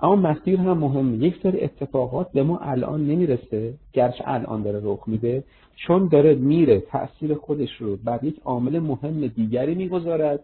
[0.01, 5.09] اما مسیر هم مهمه یک سری اتفاقات به ما الان نمی‌رسه گرچه الان داره رخ
[5.09, 5.45] میده
[5.77, 10.41] چون داره میره تاثیر خودش رو بر یک عامل مهم دیگری می‌گذارد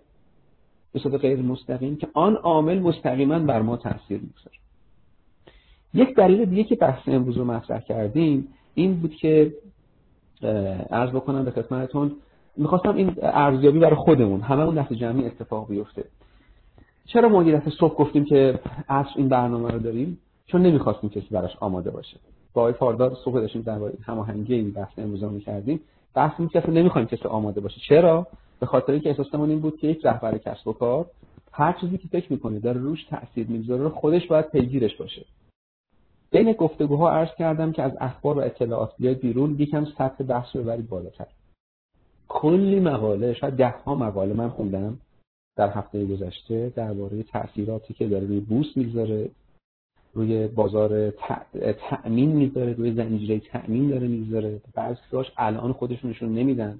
[0.92, 4.56] به صورت غیر مستقیم که آن عامل مستقیما بر ما تاثیر می‌گذاره.
[5.94, 9.54] یک دلیل دیگه که بحث امروز رو مطرح کردیم این بود که
[10.90, 12.16] عرض بکنم به خدمتتون
[12.56, 16.04] می‌خواستم این ارزیابی برای خودمون همه اون دست جمعی اتفاق بیفته.
[17.06, 21.56] چرا ما یه صبح گفتیم که عصر این برنامه رو داریم؟ چون نمی‌خواستیم کسی براش
[21.60, 22.16] آماده باشه.
[22.54, 25.80] با آقای فاردار صبح داشتیم در هماهنگی این بحث امروز رو می‌کردیم.
[26.14, 27.80] بحث این که نمی‌خوایم کسی آماده باشه.
[27.88, 28.26] چرا؟
[28.60, 31.06] به خاطر اینکه احساسمون این بود که یک رهبر کسب و کار
[31.52, 35.24] هر چیزی که فکر می‌کنه داره روش تاثیر می‌گذاره خودش باید پیگیرش باشه.
[36.30, 40.62] بین گفتگوها عرض کردم که از اخبار و اطلاعات بیاید بیرون یکم سطح بحث رو
[40.62, 41.26] ببرید بالاتر.
[42.28, 44.98] کلی مقاله شاید ده ها مقاله من خوندم
[45.56, 49.30] در هفته گذشته درباره تاثیراتی که داره روی بورس می‌گذاره
[50.14, 51.10] روی بازار
[51.90, 56.78] تأمین می‌ذاره روی زنجیره تأمین داره می‌ذاره بعضیش الان خودشون نشون نمیدن.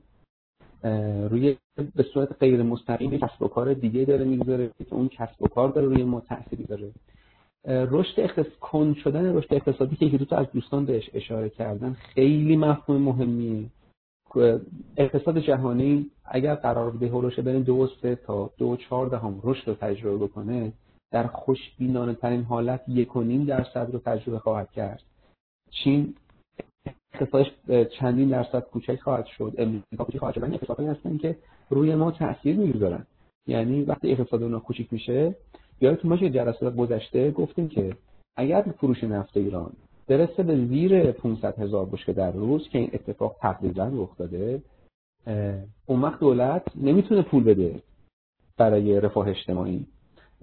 [1.30, 1.56] روی
[1.94, 5.68] به صورت غیر مستقیم کسب و کار دیگه داره می‌گذاره که اون کسب و کار
[5.68, 6.90] داره روی ما تأثیری داره.
[7.66, 12.56] رشد اقتصاد کن شدن رشد اقتصادی که دو تا از دوستان بهش اشاره کردن خیلی
[12.56, 13.64] مفهوم مهمیه.
[14.96, 19.74] اقتصاد جهانی اگر قرار بوده هولوشه بریم دو سه تا دو چهار دهم رشد رو
[19.74, 20.72] تجربه بکنه
[21.10, 25.02] در خوشبینانه ترین حالت یک و نیم درصد رو تجربه خواهد کرد.
[25.70, 26.14] چین
[27.14, 27.46] اقتصادش
[27.98, 30.44] چندین درصد کوچک خواهد شد امریکا کوچک خواهد شد.
[30.44, 31.36] این اقتصادی هستن که
[31.70, 33.06] روی ما تاثیر می‌گذارن.
[33.46, 35.34] یعنی وقتی اقتصاد اونها کوچیک میشه
[35.80, 37.96] یادتون باشه جلسات گذشته گفتیم که
[38.36, 39.72] اگر فروش نفت ایران
[40.08, 44.62] برسه به زیر 500 هزار بشکه در روز که این اتفاق تقریبا رخ داده
[45.86, 47.82] اون وقت دولت نمی‌تونه پول بده
[48.56, 49.86] برای رفاه اجتماعی.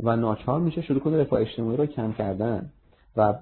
[0.04, 2.70] و ناچار میشه شروع کنه رفاه اجتماعی رو کم کردن.
[3.18, 3.34] و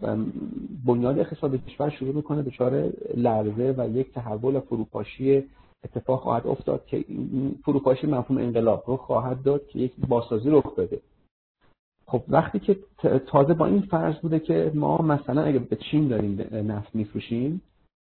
[0.85, 5.43] بنیاد اقتصاد کشور شروع می‌کنه دچار لرزه و یک تحول فروپاشی
[5.83, 7.05] اتفاق خواهد افتاد که
[7.63, 11.01] فروپاشی مفهوم انقلاب رو خواهد داد که یک بازسازی رخ بده.
[12.07, 12.77] خب وقتی که
[13.27, 17.61] تازه با این فرض بوده که ما مثلا اگه به چین داریم نفت میفروشیم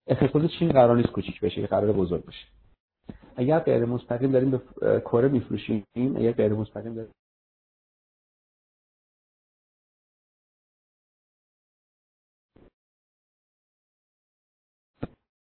[0.06, 2.46] اقتصاد چین قرار نیست کوچیک بشه قرار بزرگ بشه.
[3.36, 4.60] اگر غیر مستقیم داریم به
[5.00, 7.10] کره میفروشیم اگر غیر مستقیم داریم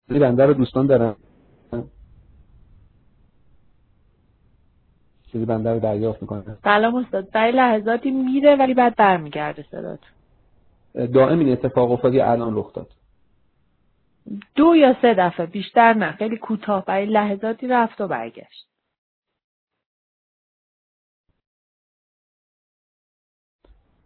[0.09, 1.17] بنده رو دوستان دارم.
[5.33, 7.31] چیزی بنده رو دریافت می‌کنه سلام استاد.
[7.31, 10.01] برای لحظاتی میره ولی بعد برمیگرده صدات
[10.95, 12.93] دائم این اتفاق افتادی الان رخ داد.
[14.55, 16.13] دو یا سه دفعه بیشتر نه.
[16.13, 16.85] خیلی کوتاه.
[16.85, 18.69] برای لحظاتی رفت و برگشت.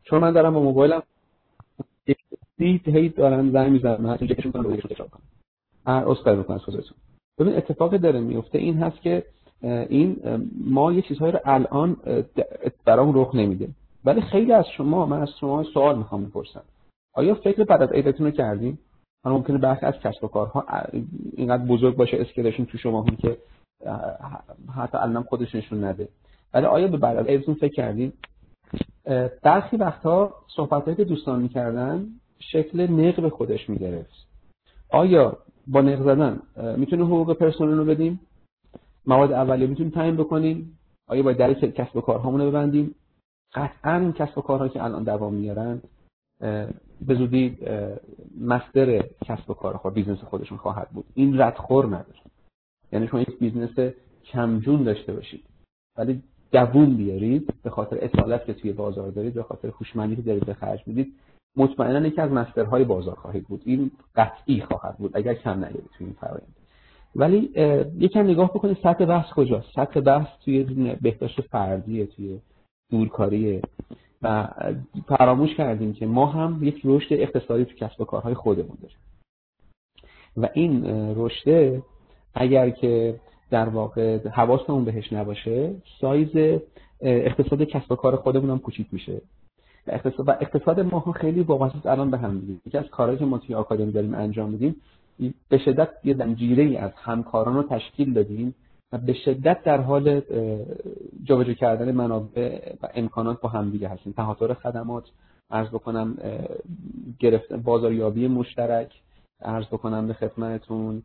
[0.03, 1.03] چون من دارم با موبایلم
[2.57, 4.07] دید هی دارم زنگ می‌زنم.
[4.07, 5.28] اینجا کنم رو تکرار کنم
[5.89, 6.85] اسکار می‌کنم از
[7.39, 9.25] ببین اتفاقی داره میفته این هست که
[9.63, 10.17] این
[10.65, 11.97] ما یه چیزهایی رو الان
[12.85, 13.69] برام رخ نمیده.
[14.05, 16.63] ولی خیلی از شما من از شما سوال می‌خوام بپرسم.
[17.15, 18.79] آیا فکر بعد از عیدتون رو کردین؟
[19.25, 20.65] حالا ممکنه برخی از کسب و کارها
[21.37, 23.37] اینقدر بزرگ باشه اسکلشون تو شما هم که
[24.77, 26.09] حتی الان خودش نشون نده.
[26.55, 28.13] ولی آیا به بعد از عیدتون فکر کردین؟
[29.43, 32.07] برخی وقتها صحبتهایی که دوستان می‌کردن
[32.39, 34.27] شکل نقب خودش می‌گرفت.
[34.91, 35.39] آیا
[35.69, 36.41] با نق زدن.
[36.77, 38.21] می‌تونه حقوق پرسنل رو بدیم.
[39.07, 40.79] مواد اولیه می‌تونیم تعیین بکنیم.
[41.09, 42.95] آیا باید در کسب و کارهامون رو ببندیم؟
[43.55, 45.83] قطعا کسب و کارهایی که الان دوام میارن
[47.07, 47.59] به زودی
[48.41, 51.05] master کسب و کار خود business خودشون خواهد بود.
[51.15, 52.21] این ردخور نداره.
[52.93, 53.95] یعنی شما یک business
[54.25, 55.45] کم‌جون داشته باشید.
[55.97, 56.23] ولی
[56.53, 60.55] دووم بیارید به خاطر اصالت که توی بازار دارید به خاطر هوشمندی که دارید به
[60.55, 61.15] خرج می‌دید
[61.57, 63.63] مطمئنا یکی از master های بازار خواهید بود.
[63.65, 65.17] این قطعی خواهد بود.
[65.17, 66.57] اگر کم نیارید توی این فرآیند.
[67.17, 67.51] ولی
[67.99, 70.63] یکم نگاه بکنید سطح بحث کجاست؟ سطح بحث توی
[71.03, 72.41] بهداشت فردیه توی
[72.91, 73.63] دورکاریه
[74.23, 74.49] و
[75.09, 78.99] فراموش کردیم که ما هم یک رشد اقتصادی تو کسب و کارهای خودمون داریم.
[80.37, 80.85] و این
[81.17, 81.83] رشد
[82.35, 83.21] اگر که
[83.51, 86.61] در واقع حواسمون بهش نباشه سایز
[87.01, 89.21] اقتصاد کسب و کار خودمون هم کوچیک میشه.
[89.91, 93.39] اقتصاد, و اقتصاد ما خیلی وابسته الان به هم میگه یکی از کارهایی که ما
[93.39, 94.77] توی آکادمی داریم انجام میدیم
[95.49, 98.55] به شدت یه زنجیره ای از همکاران رو تشکیل دادیم
[98.93, 100.23] و به شدت در حال
[101.25, 104.13] جابجا کردن منابع و امکانات با همدیگه هستیم.
[104.13, 105.05] تهاتر خدمات
[105.51, 106.17] ارز بکنم
[107.19, 108.93] گرفت بازاریابی مشترک
[109.41, 111.03] ارز بکنم به خدمتتون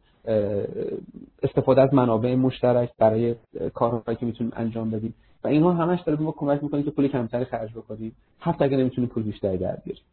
[1.44, 3.36] استفاده از منابع مشترک برای
[3.74, 5.14] کارهایی که می‌تونیم انجام بدیم.
[5.44, 8.16] و اینها همش داره به ما کمک می‌کنه که پول کمتری خرج بکنیم.
[8.40, 10.04] حتی اگر نمی‌تونیم پول بیشتری در بیاریم.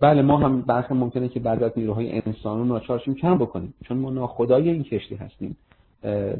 [0.00, 3.74] بله ما هم برخی ممکنه که بعضی از نیروهای انسان رو ناچارشیم کم بکنیم.
[3.84, 5.56] چون ما ناخدای این کشتی هستیم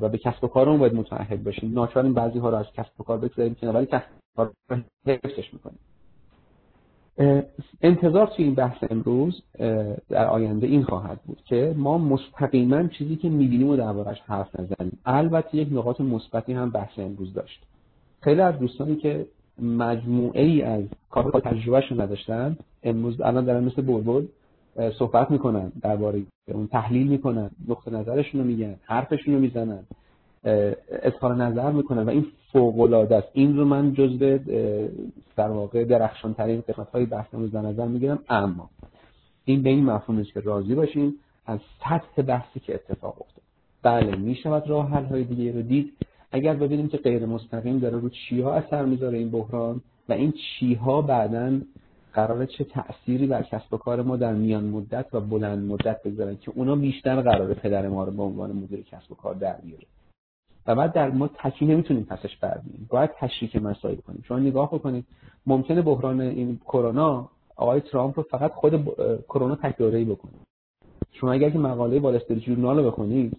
[0.01, 1.73] و به کسب و کارمون باید متعهد باشیم.
[1.73, 4.07] ناچاریم بعضی ها رو از کسب و کار بگذاریم که ولی کسب
[4.39, 4.53] و کار
[5.07, 5.79] حفظش می‌کنیم.
[7.83, 9.43] انتظار توی این بحث امروز
[10.09, 14.99] در آینده این خواهد بود که ما مستقیما چیزی که می‌بینیم و دربارش حرف نزنیم.
[15.07, 17.63] البته یک نقاط مثبتی هم بحث امروز داشت.
[18.27, 19.27] خیلی از دوستانی که
[19.63, 24.27] مجموعه ای از کار تجربهشون نداشتن امروز الان دارن مثل بلبل
[24.99, 29.79] صحبت می‌کنن درباره اون تحلیل می‌کنن نقطه نظرشون رو میگن حرفشون رو می‌زنن
[30.89, 33.29] اظهار نظر می‌کنن و این فوق العاده است.
[33.33, 34.39] این رو من جزو
[35.37, 38.19] در واقع درخشان ترین قسمت های بحث امروز در نظر می‌گیرم.
[38.29, 38.71] اما
[39.45, 41.15] این به این مفهوم است که راضی باشیم
[41.47, 43.43] از سطح بحثی که اتفاق افتاد.
[43.83, 45.93] بله می‌شود راه حل های دیگه رو دید.
[46.33, 51.03] اگر ببینیم که غیر مستقیم داره رو چیها اثر می‌ذاره این بحران و این چیها
[51.03, 51.61] بعدا
[52.13, 56.37] قراره چه تأثیری بر کسب و کار ما در میان مدت و بلند مدت بگذارن
[56.37, 59.87] که اونا بیشتر قراره پدر ما رو به عنوان مدیر کسب و کار در بیاره.
[60.67, 64.23] و بعد در ما تکی نمی‌تونیم پسش بردیم باید تشریک مسائل کنیم.
[64.29, 65.05] شما نگاه بکنید
[65.47, 68.85] ممکنه بحران این کرونا آقای ترامپ رو فقط خود
[69.29, 70.33] کرونا تکراری بکنه.
[71.13, 73.37] شما اگر که مقاله وال جورنال رو بخونید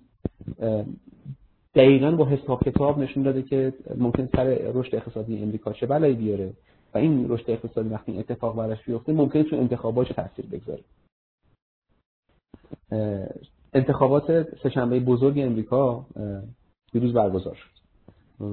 [1.77, 4.43] دقیقا با حساب کتاب نشون داده که ممکن سر
[4.73, 6.53] رشد اقتصادی امریکا چه بلایی بیاره
[6.93, 10.83] و این رشد اقتصادی وقتی اتفاق براش بیفته ممکنه تو انتخابات تاثیر بگذاره.
[13.73, 16.05] انتخابات سهشنبه بزرگ امریکا
[16.91, 17.77] دیروز برگزار شد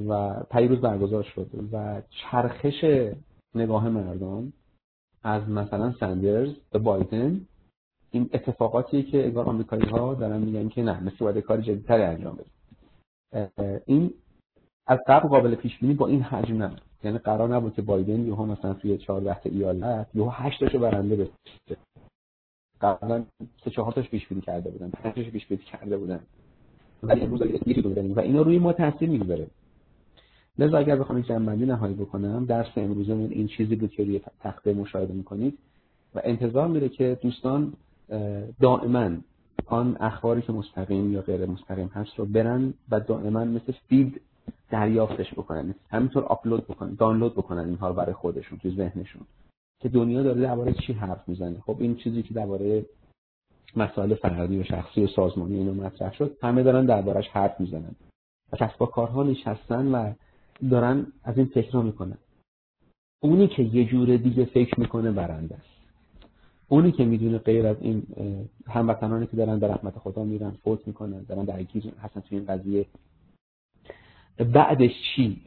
[0.08, 2.84] و پیروز برگزار شد و چرخش
[3.54, 4.52] نگاه مردم
[5.22, 7.40] از مثلا سندرز به بایدن
[8.10, 12.34] این اتفاقاتیه که انگار آمریکایی ها دارن میگن که نه مثل باید کار جدیدتری انجام
[12.34, 12.53] بدیم
[13.86, 14.14] این
[14.86, 16.80] از قبل قابل پیش بینی با این حجم نبود.
[17.04, 21.16] یعنی قرار نبود که بایدن یهو مثلا توی 14 تا ایالت یهو 8 تاشو برنده
[21.16, 21.32] بشه
[22.80, 23.24] قبلا
[23.64, 26.20] سه چهار تاش پیش بینی کرده بودن پنج تاش پیش بینی کرده بودن.
[27.02, 27.80] ولی امروز یکی
[28.16, 29.46] و اینا روی ما تاثیر می‌ذاره
[30.58, 34.74] لذا اگر بخوام یک جنبندی نهایی بکنم درس امروزمون این چیزی بود که روی تخته
[34.74, 35.58] مشاهده می‌کنید
[36.14, 37.72] و انتظار میره که دوستان
[38.60, 39.10] دائما
[39.66, 44.20] آن اخباری که مستقیم یا غیر مستقیم هست رو برن و دائما مثل فید
[44.70, 45.74] دریافتش بکنن.
[45.90, 49.22] همینطور آپلود بکنن دانلود بکنن اینها رو برای خودشون تو ذهنشون.
[49.80, 51.60] که دنیا داره درباره چی حرف می‌زنه.
[51.60, 52.86] خب این چیزی که درباره
[53.76, 57.94] مسائل فردی و شخصی و سازمانی اینو مطرح شد همه دارن دربارش حرف می‌زنن.
[58.52, 60.12] و کسب و کارها نشستن و
[60.70, 62.18] دارن از این فکر می‌کنن.
[63.22, 65.73] اونی که یه جور دیگه فکر می‌کنه برنده است.
[66.68, 68.02] اونی که می‌دونه غیر از این
[68.66, 72.86] هموطنانی که دارن به رحمت خدا میرن فوت می‌کنن دارن درگیر هستن تو این قضیه.
[74.38, 75.42] بعدش چی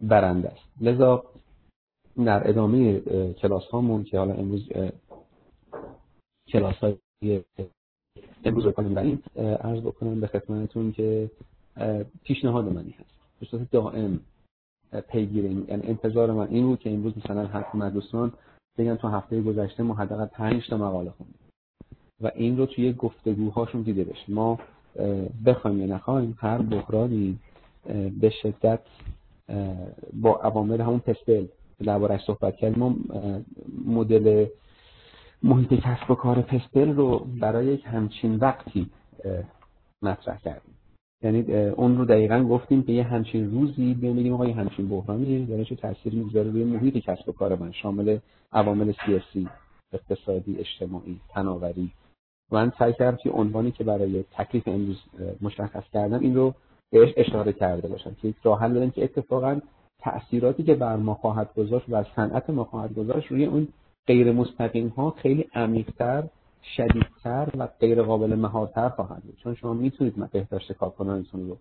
[0.00, 1.24] برنده است؟ لذا
[2.16, 3.00] در ادامه
[3.32, 4.68] کلاس هامون که حالا امروز
[6.48, 6.96] کلاس های
[8.44, 11.30] امروز بکنیم این عرض بکنم به خدمتتون که
[12.24, 13.16] پیشنهاد منی هست.
[13.40, 14.20] به دائم
[15.08, 18.32] پیگیر یعنی انتظار من این بود که امروز مثلا حتی دوستان
[18.78, 21.38] بگن تو هفته گذشته ما حداقل 5 تا مقاله خوندیم.
[22.20, 24.58] و این رو توی گفتگوهاشون دیده بشه ما
[25.46, 27.38] بخوایم یا نخوایم هر بحرانی
[28.20, 28.80] به شدت
[30.12, 31.46] با عوامل همون پستل
[31.78, 32.96] دربارهش صحبت کردیم ما
[33.86, 34.46] مدل
[35.42, 38.90] محیط کسب و کار پستل رو برای یک همچین وقتی
[40.02, 40.75] مطرح کردیم.
[41.22, 45.64] یعنی اون رو دقیقا گفتیم که یه همچین روزی ببینیم آقا یه همچین بحرانی داره
[45.64, 48.18] چه تأثیری می‌گذاره روی محیط کسب و کار من شامل
[48.52, 49.48] عوامل سیاسی
[49.92, 51.90] اقتصادی اجتماعی تناوری.
[52.52, 55.02] من سعی کردم که عنوانی که برای تکلیف امروز
[55.40, 56.54] مشخص کردم این رو
[56.90, 59.60] بهش اشاره کرده باشم که یک راه حل که اتفاقا
[59.98, 63.68] تأثیراتی که بر ما خواهد گذاشت و صنعت ما خواهد گذاشت روی اون
[64.06, 66.24] غیر مستقیم ها خیلی عمیقتر
[66.62, 69.36] شدیدتر و غیر قابل مهارتر خواهد بود.
[69.36, 71.56] چون شما می‌تونید بهداشت کارکنانتون رو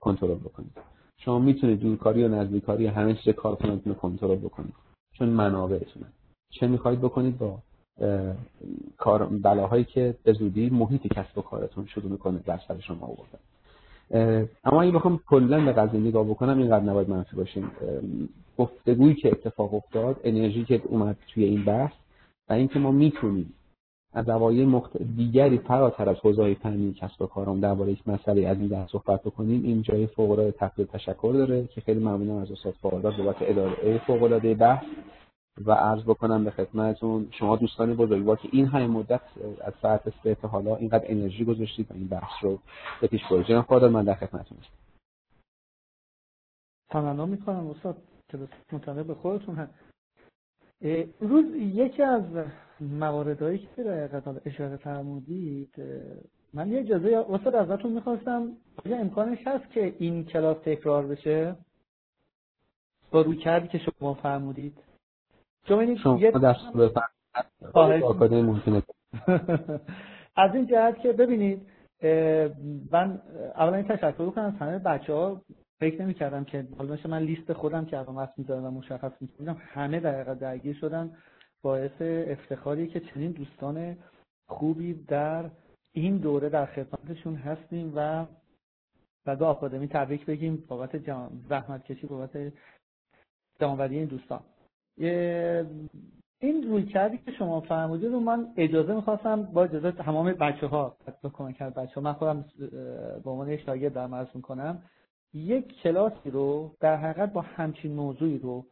[0.00, 0.72] کنترل بکنید.
[1.18, 4.74] شما می‌تونید دورکاری و نزدیکاری همه چیز کارکنانتون رو کنترل بکنید.
[5.12, 6.06] چون منابعتونه.
[6.50, 7.58] چه می‌خواهید بکنید با
[8.96, 13.38] کار بلاهایی که به زودی محیط کسب و کارتون شروع می‌کنه در سر شما آوردن
[14.64, 17.70] اما اگه بخوام کلا به قضیه نگاه بکنم اینقدر نباید منفی باشیم
[18.58, 21.92] گفتگویی که اتفاق افتاد انرژی که اومد توی این بحث
[22.48, 23.54] و اینکه ما می‌تونیم
[24.14, 24.96] زوایای مخت...
[24.96, 29.22] دیگری فراتر از حوزه فنی کسب و کارم درباره یک مسئله از این بحث صحبت
[29.22, 33.36] بکنیم این جای فوق العاده تقدیر تشکر داره که خیلی ممنونم از استاد فاضل بابت
[33.40, 34.84] اداره فوق العاده بحث
[35.66, 39.20] و عرض بکنم به خدمتتون شما دوستان بزرگوار که این همه مدت
[39.60, 42.58] از ساعت سه تا حالا اینقدر انرژی گذاشتید و این بحث رو
[43.00, 44.74] به پیش برید جناب فاضل من در خدمتتون هستم
[46.90, 47.96] تمنا می‌کنم استاد
[48.28, 48.38] که
[49.02, 49.89] به خودتون هست
[51.20, 52.22] روز یکی از
[52.80, 55.74] مواردهایی که در اشاره فرمودید
[56.54, 58.52] من یه اجازه استاد ازتون می‌خواستم
[58.86, 61.56] یه امکانش هست که این کلاس تکرار بشه؟
[63.10, 64.78] با روی کردی که شما فرمودید.
[65.68, 65.94] شما یه
[70.36, 71.66] از این جهت که ببینید
[72.90, 73.22] من
[73.56, 75.42] اولا این تشکر کنم از همه بچه ها
[75.80, 80.00] فکر نمی کردم که حالا من لیست خودم که وقت می‌ذارم و مشخص می‌کنم همه
[80.00, 81.16] دقیقا درگیر شدن
[81.62, 83.96] باعث افتخاری که چنین دوستان
[84.48, 85.50] خوبی در
[85.92, 88.26] این دوره در خدمتشون هستیم و
[89.26, 90.98] و به آکادمی تبریک بگیم بابت
[91.48, 92.52] زحمت کشی بابت
[93.60, 94.40] جمعوری این دوستان.
[96.42, 100.96] این روی کردی که شما فرمودید رو من اجازه می‌خواستم با اجازه تمام بچه ها
[101.32, 102.44] کمک کرد بچه ها من خودم
[103.24, 104.82] به عنوان شاگرد در می‌کنم.
[105.34, 108.66] یک کلاسی رو در حقیقت با همچین موضوعی رو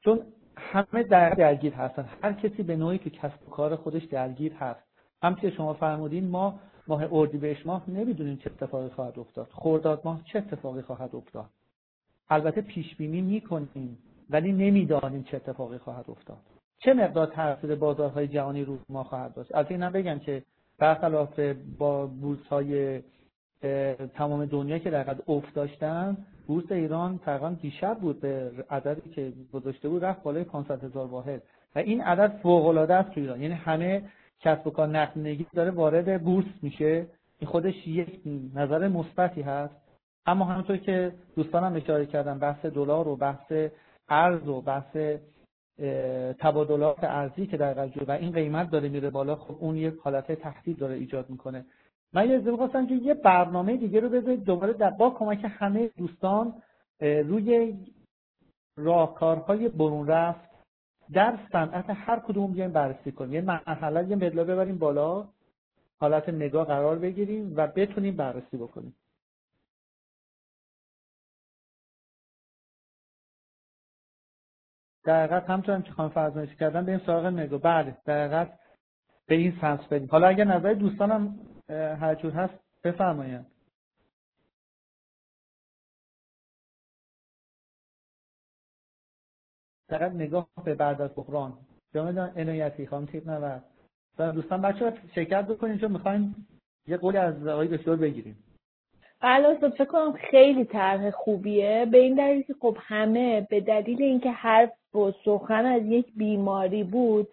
[0.00, 0.20] چون
[0.56, 2.08] همه در درگیر هستن.
[2.22, 4.80] هر کسی به نوعی که کسب و کار خودش درگیر هست.
[5.22, 6.58] همچنین شما فرمودین ما
[6.88, 9.48] ماه اردیبهشت ماه نمی‌دونیم چه اتفاقی خواهد افتاد.
[9.52, 11.50] خرداد ماه چه اتفاقی خواهد افتاد؟
[12.28, 13.98] البته پیش بینی می‌کنیم
[14.30, 16.38] ولی نمی‌دانیم چه اتفاقی خواهد افتاد.
[16.78, 20.42] چه مقدار تاثیر بازارهای جهانی رو ما خواهد داشت؟ از اینم بگم که
[20.78, 21.40] برخلاف
[21.78, 23.02] با بورس های
[24.14, 26.16] تمام دنیا که در افت داشتن
[26.46, 31.42] بورس ایران تقریبا دیشب بود به عددی که گذاشته بود رفت بالای 500 هزار واحد.
[31.74, 33.42] و این عدد فوق العاده است تو ایران.
[33.42, 34.02] یعنی همه
[34.40, 37.06] کسب و کار نقدینگی داره وارد بورس میشه.
[37.38, 38.20] این خودش یک
[38.54, 39.74] نظر مثبتی هست.
[40.26, 43.52] اما همونطور که دوستانم اشاره کردن بحث دلار و بحث
[44.08, 44.96] ارز و بحث
[46.38, 50.78] تبادلات ارزی که در و این قیمت داره میره بالا خب اون یک حالت تهدید
[50.78, 51.64] داره ایجاد می‌کنه.
[52.14, 56.62] من یه خواستم که یه برنامه دیگه رو بذارید دوباره در با کمک همه دوستان
[57.00, 57.78] روی
[58.76, 60.50] راهکارهای برون رفت
[61.12, 63.32] در صنعت هر کدوم بیایم بررسی کنیم.
[63.32, 65.28] یه مرحله یه مدلا ببریم بالا
[66.00, 68.96] حالت نگاه قرار بگیریم و بتونیم بررسی بکنیم.
[75.04, 77.60] در حقیقت همچنان که خانم فرزانشی کردن این سراغ نگاه.
[77.60, 78.58] بله در حقیقت
[79.26, 80.08] به این سمت بریم.
[80.10, 81.38] حالا اگر نظر دوستانم
[81.68, 82.54] هر جور هست
[82.84, 83.46] بفرمایید.
[89.88, 91.58] فقط نگاه به بعد از بحران.
[91.94, 93.60] جامعه عنایتی خانم تیپ
[94.18, 96.48] و دوستان بچه ها شرکت بکنید چون می‌خوایم
[96.86, 98.44] یه قولی از آقای دکتر بگیریم.
[99.20, 101.86] بله فکر کنم خیلی طرح خوبیه.
[101.92, 106.84] به این دلیل که خب همه به دلیل اینکه حرف و سخن از یک بیماری
[106.84, 107.28] بود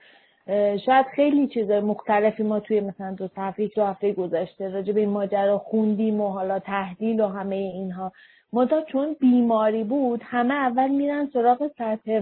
[0.85, 5.09] شاید خیلی چیز مختلفی ما توی مثلا دو هفته دو هفته گذشته راجع به این
[5.09, 8.11] ماجرا خوندیم و حالا تحلیل و همه اینها.
[8.53, 12.21] منتها چون بیماری بود همه اول میرن سراغ سطح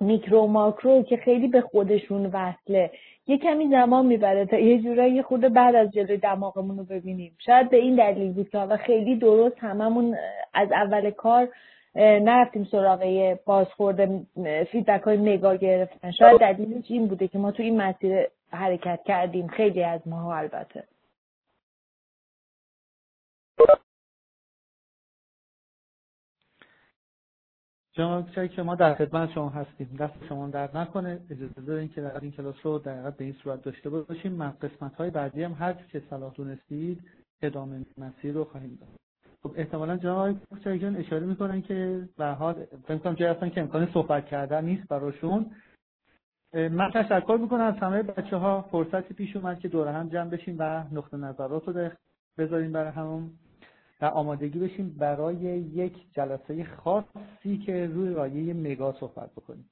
[0.00, 2.90] میکرو ماکرو که خیلی به خودشون وصله.
[3.26, 7.36] یه کمی زمان می‌بره تا یه جورایی خود بعد از جلوی دماغمون رو ببینیم.
[7.38, 10.16] شاید به این دلیل بود که خیلی درست هممون
[10.54, 11.48] از اول کار
[11.94, 14.26] نرفتیم سراغ بازخورد
[14.64, 16.10] فیدبک های مگا گرفتن.
[16.10, 19.48] شاید دلیلش این بوده که ما تو این مسیر حرکت کردیم.
[19.48, 20.84] خیلی از ماها البته.
[27.92, 29.96] جناب که ما در خدمت شما هستیم.
[30.00, 31.20] دست شما درد نکنه.
[31.30, 34.32] اجازه بدین که در این کلاس رو در به این صورت داشته باشیم.
[34.32, 37.02] من قسمت های بعدی هم هر که صلاح دونستید
[37.42, 39.09] ادامه مسیر رو خواهیم داد.
[39.42, 44.26] خب احتمالا جناب جان اشاره می‌کنن که به حال فکر جای هستن که امکان صحبت
[44.26, 45.50] کردن نیست براشون.
[46.54, 47.60] من تشکر می‌کنم.
[47.60, 51.68] از همه بچه ها فرصتی پیش اومد که دور هم جمع بشیم و نقطه نظرات
[51.68, 51.90] رو
[52.38, 53.30] بذاریم برای همون
[54.00, 59.70] و آمادگی بشیم برای یک جلسه خاصی که روی رایه مگا صحبت بکنیم.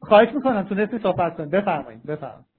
[0.00, 2.55] خواهش می‌کنم تونستی صحبت کنیم بفرمایید بفرمایید.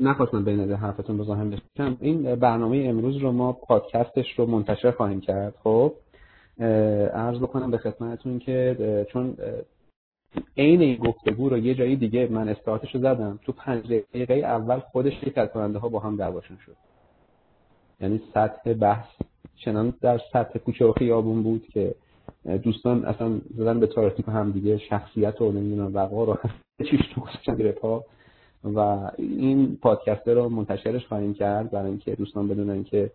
[0.00, 1.96] نخواستم بین حرفتون بزاهم بشم.
[2.00, 5.54] این برنامه امروز رو ما پادکستش رو منتشر خواهیم کرد.
[5.64, 5.92] خب
[7.14, 9.36] عرض بکنم به خدمتتون که چون
[10.56, 13.38] عین این گفتگو رو یه جایی دیگه من استارتش رو زدم.
[13.42, 16.76] تو پنج دقیقه اول خودش یک از ها با هم دعواشون شد.
[18.00, 19.08] یعنی سطح بحث
[19.56, 21.94] چنان در سطح کوچه و خیابون بود که
[22.62, 26.38] دوستان اصلا زدن به تاریخ هم دیگه شخصیت و نمی‌دونم وقا رو
[26.90, 28.04] چیش تو گذاشتن پا.
[28.64, 28.78] و
[29.18, 33.10] این پادکست رو منتشرش خواهیم کرد برای اینکه دوستان بدونن که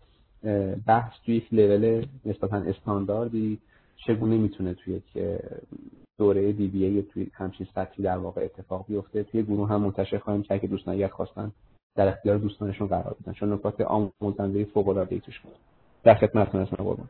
[0.87, 3.59] بحث توی یک لول نسبتا استانداردی
[4.07, 5.39] چگونه می‌تونه توی یک
[6.17, 9.23] دوره دی بی ای توی همچین سطحی در واقع اتفاق بیفته.
[9.23, 11.51] توی گروه هم منتشر خواهیم کرد که دوستان اگر خواستن
[11.95, 13.33] در اختیار دوستانشون قرار بدن.
[13.33, 15.55] چون نکات آموزنده فوق العاده توش بود.
[16.03, 17.09] در خدمتتون هستم قربان.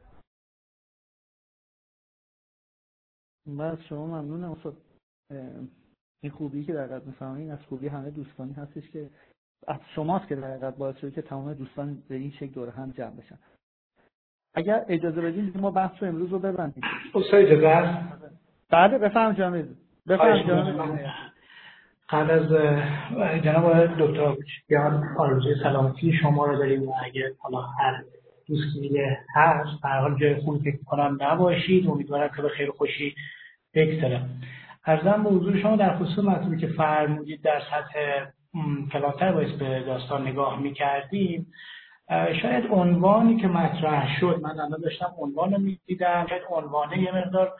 [3.46, 4.78] من شما ممنونم استاد.
[6.24, 9.10] این خوبی که در حقیقت می‌فهمین از خوبی همه دوستانی هستش که
[9.68, 12.92] از شماست که در حقیقت باعث شده که تمام دوستان به این شکل دور هم
[12.92, 13.38] جمع بشن.
[14.54, 16.84] اگر اجازه بدین ما بحث رو امروز رو ببندیم.
[17.16, 17.98] استاد اجازه
[18.70, 19.68] بله بفهم جامعه
[20.08, 21.12] بفهم جامعه
[22.10, 22.50] قبل از
[23.44, 24.36] جناب دکتر
[24.68, 28.04] بیان آرزوی سلامتی شما رو داریم و اگر حالا هر
[28.48, 31.88] دوستی دیگه هست به حال جای خوبی فکر کنم نباشید.
[31.88, 33.16] امیدوارم که به خیر خوشی
[33.74, 34.22] بگذره.
[34.86, 38.26] ارزم به حضور شما در خصوص مطلبی که فرمودید در سطح
[38.92, 41.48] کلانتر باید به داستان نگاه می‌کردیم
[42.42, 47.54] شاید عنوانی که مطرح شد من الان داشتم عنوان رو می‌دیدم شاید عنوانه یه مقدار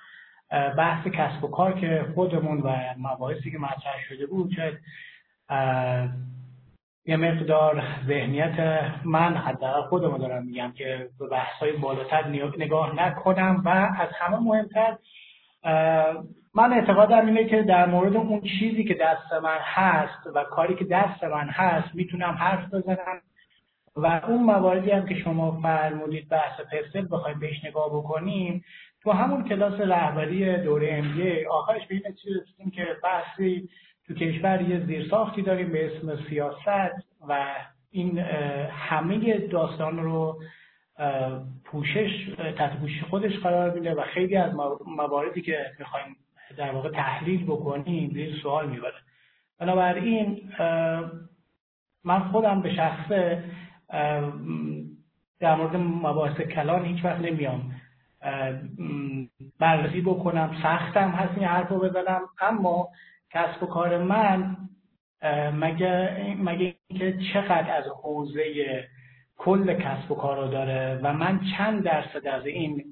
[0.78, 4.78] بحث کسب و کار که خودمون و مباحثی که مطرح شده بود شاید
[7.06, 8.60] یه مقدار ذهنیت
[9.06, 12.28] من حداقل خودمون دارم میگم که به بحث های بالاتر
[12.58, 14.98] نگاه نکنم و از همه مهمتر
[16.56, 20.86] من اعتقادم اینه که در مورد اون چیزی که دست من هست و کاری که
[20.86, 23.22] دست من هست می‌تونم حرف بزنم.
[23.96, 28.64] و اون مواردی هم که شما فرمودید بحث پرسل بخوایم بهش نگاه بکنیم
[29.04, 31.22] تو همون کلاس رهبری دوره ام
[31.52, 33.70] آخرش به این رسیدیم که بحثی
[34.08, 37.56] تو کشور یه زیرساختی داریم به اسم سیاست و
[37.92, 38.20] این
[38.70, 40.40] همه داستان رو
[41.66, 42.72] پوشش تحت
[43.10, 44.54] خودش قرار میده و خیلی از
[44.86, 46.16] مواردی که می‌خوایم
[46.58, 48.94] در واقع تحلیل بکنیم زیر سوال می‌بره.
[49.60, 50.52] بنابراین
[52.04, 53.44] من خودم به شخصه
[55.40, 57.72] در مورد مباحث کلان هیچ وقت نمیام.
[59.60, 62.90] بررسی بکنم سختم هست این حرف رو بزنم اما
[63.32, 64.58] کسب و کار من
[65.54, 68.44] مگه مگه اینکه چقدر از حوزه
[69.38, 72.84] کل کسب و کار رو داره و من چند درصد از این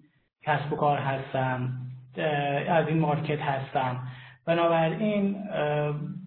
[0.44, 1.91] کسب و کار هستم؟
[2.68, 4.08] از این مارکت هستم.
[4.46, 5.44] بنابراین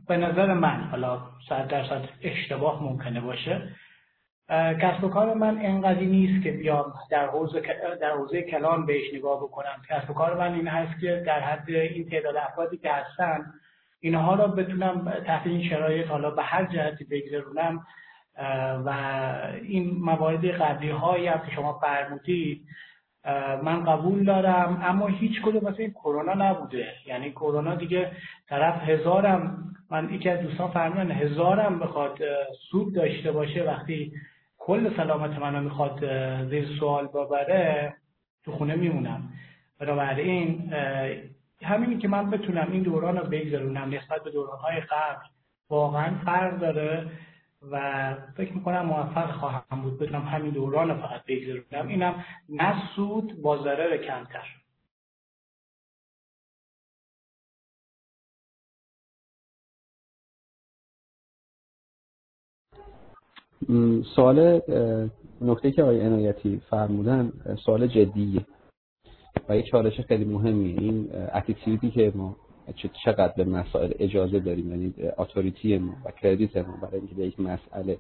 [0.09, 3.69] به نظر من حالا صد درصد اشتباه ممکنه باشه
[4.49, 7.63] کسب و کار من انقدری نیست که بیام در حوزه
[8.01, 9.83] در حوزه کلان بهش نگاه بکنم.
[9.89, 13.45] کسب و کار من این هست که در حد این تعداد افرادی که هستن
[14.01, 17.87] اینها را بتونم تحت این شرایط حالا به هر جهتی بگذرونم
[18.85, 18.91] و
[19.63, 22.67] این موارد قبلی هایی که شما فرمودید
[23.63, 26.93] من قبول دارم اما هیچ کدوم مثل این کرونا نبوده.
[27.07, 28.11] یعنی کرونا دیگه
[28.49, 32.19] طرف هزارم من یکی از دوستان فرمودن هزارم بخواد
[32.71, 34.13] سود داشته باشه وقتی
[34.59, 35.99] کل سلامت منو می‌خواد
[36.51, 37.95] زیر سوال ببره
[38.45, 39.29] تو خونه میمونم.
[39.81, 40.73] بنابراین
[41.63, 45.27] همینی که من بتونم این دوران رو بگذرونم نسبت به دورانهای قبل
[45.71, 47.07] واقعا فرق داره.
[47.71, 49.99] و فکر می‌کنم موفق خواهم بود.
[49.99, 54.61] بتونم همین دوران فقط بگذرونم اینم نه سود با ضرر کمتر.
[64.17, 64.61] سوال
[65.41, 67.33] نکته که آقای عنایتی فرمودن
[67.65, 68.47] سوال جدیه.
[69.49, 70.81] و یه چالش خیلی مهمیه.
[70.81, 72.37] این اتیتیودی که ما
[73.05, 77.41] چقدر به مسائل اجازه داریم؟ یعنی اتوریتی ما و کردیت ما برای اینکه به یک
[77.41, 77.99] مسئله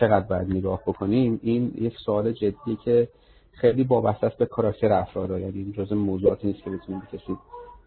[0.00, 3.08] چقدر باید نگاه بکنیم این یک سوال جدیه که
[3.52, 7.36] خیلی وابسته است به کاراکتر افراد یعنی این جزء موضوعاتی نیست که بتونیم کسی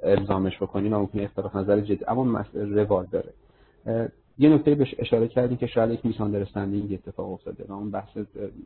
[0.04, 3.34] الزامش بکنیم و ممکنه اختلاف نظر جدی اما مسئله روال داره.
[4.40, 6.22] یه نکته بهش اشاره کردیم که شاید یک میس
[6.56, 8.18] این اتفاق افتاده و اون بحث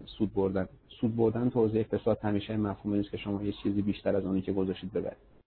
[0.05, 0.67] سود بردن.
[1.01, 4.41] سود بردن تو حوزه اقتصاد همیشه مفهومی نیست که شما یه چیزی بیشتر از اونی
[4.41, 5.40] که گذاشتید ببرید.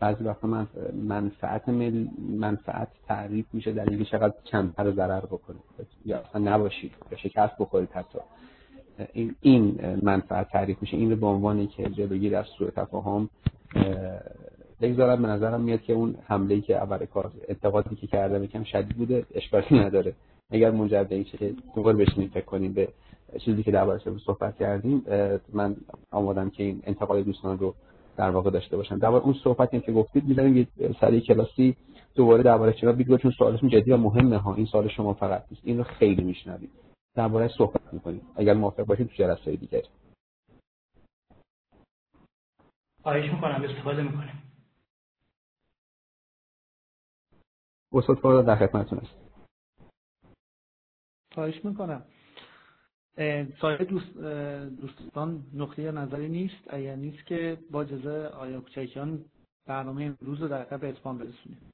[0.00, 2.06] بعضی وقتا من منفعت مل...
[2.18, 5.62] منفعت تعریف میشه در اینکه چقدر کمتر ضرر بکنید.
[6.04, 8.18] یا اصلا نباشید یا شکست بخورید حتی.
[9.12, 10.96] این این منفعت تعریف میشه.
[10.96, 13.28] این رو به عنوانی که جلوگیری از سوء تفاهم
[14.80, 18.96] بگذارم به نظرم میاد که اون حمله که اول کار انتقادی که کرده یکم شدید
[18.96, 20.14] بوده اشکالی نداره.
[20.50, 22.88] اگر منجر به این که دوباره فکر کنیم به
[23.38, 25.02] چیزی که دربارش صحبت کردیم
[25.52, 25.76] من
[26.10, 27.74] آمادم که این انتقاد دوستان رو
[28.20, 30.66] در واقع داشته باشم در اون صحبتی که گفتید می‌ذاریم یه
[31.00, 31.76] سری کلاسی
[32.14, 34.54] دوباره درباره چرا بگو چون سوالتون جدی و مهمه ها.
[34.54, 35.62] این سوال شما فقط نیست.
[35.64, 36.70] این رو خیلی میشنوید.
[37.14, 38.22] درباره صحبت می‌کنیم.
[38.36, 39.82] اگر موافق باشید تو جلسه دیگه
[43.02, 43.62] خواهش می‌کنم.
[43.64, 44.42] استفاده می‌کنیم.
[47.92, 49.14] استاد فارد در خدمتتون است
[51.34, 52.04] خواهش می‌کنم.
[53.60, 54.16] سایر دوست
[54.80, 59.24] دوستان نقطه نظری نیست اگر نیست که با اجازه آیا کوچکیان
[59.66, 61.72] برنامه امروز رو در به اتمام برسونیم.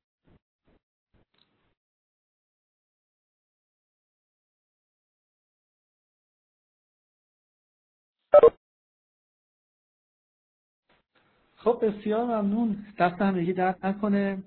[11.56, 12.86] خب بسیار ممنون.
[12.98, 14.42] دست همگی درد نکنه.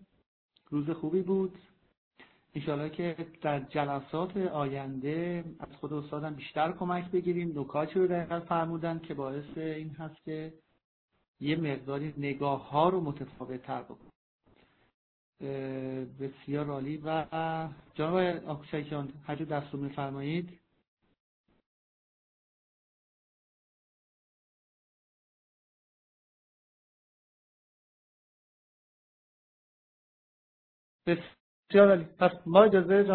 [0.70, 1.58] روز خوبی بود.
[2.60, 7.60] انشاءالله که در جلسات آینده از خود استادم بیشتر کمک بگیریم.
[7.60, 10.54] نکاتی رو دقیقا فرمودن که باعث این هست که
[11.40, 14.10] یه مقداری نگاه ها رو متفاوت تر بکن
[16.20, 16.98] بسیار عالی.
[17.06, 17.26] و
[17.94, 20.60] جناب آکوشکیان هر دست رو میفرمایید؟
[31.08, 31.39] بسیار
[31.70, 33.14] بسیار پس ما اجازه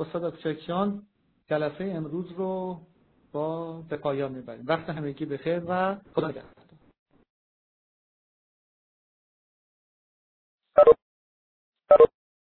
[0.00, 1.06] استاد افشاکیان
[1.50, 2.80] جلسه امروز رو
[3.32, 4.64] با به پایان می‌بریم.
[4.66, 6.54] وقت همگی بخیر و خدا نگهدار.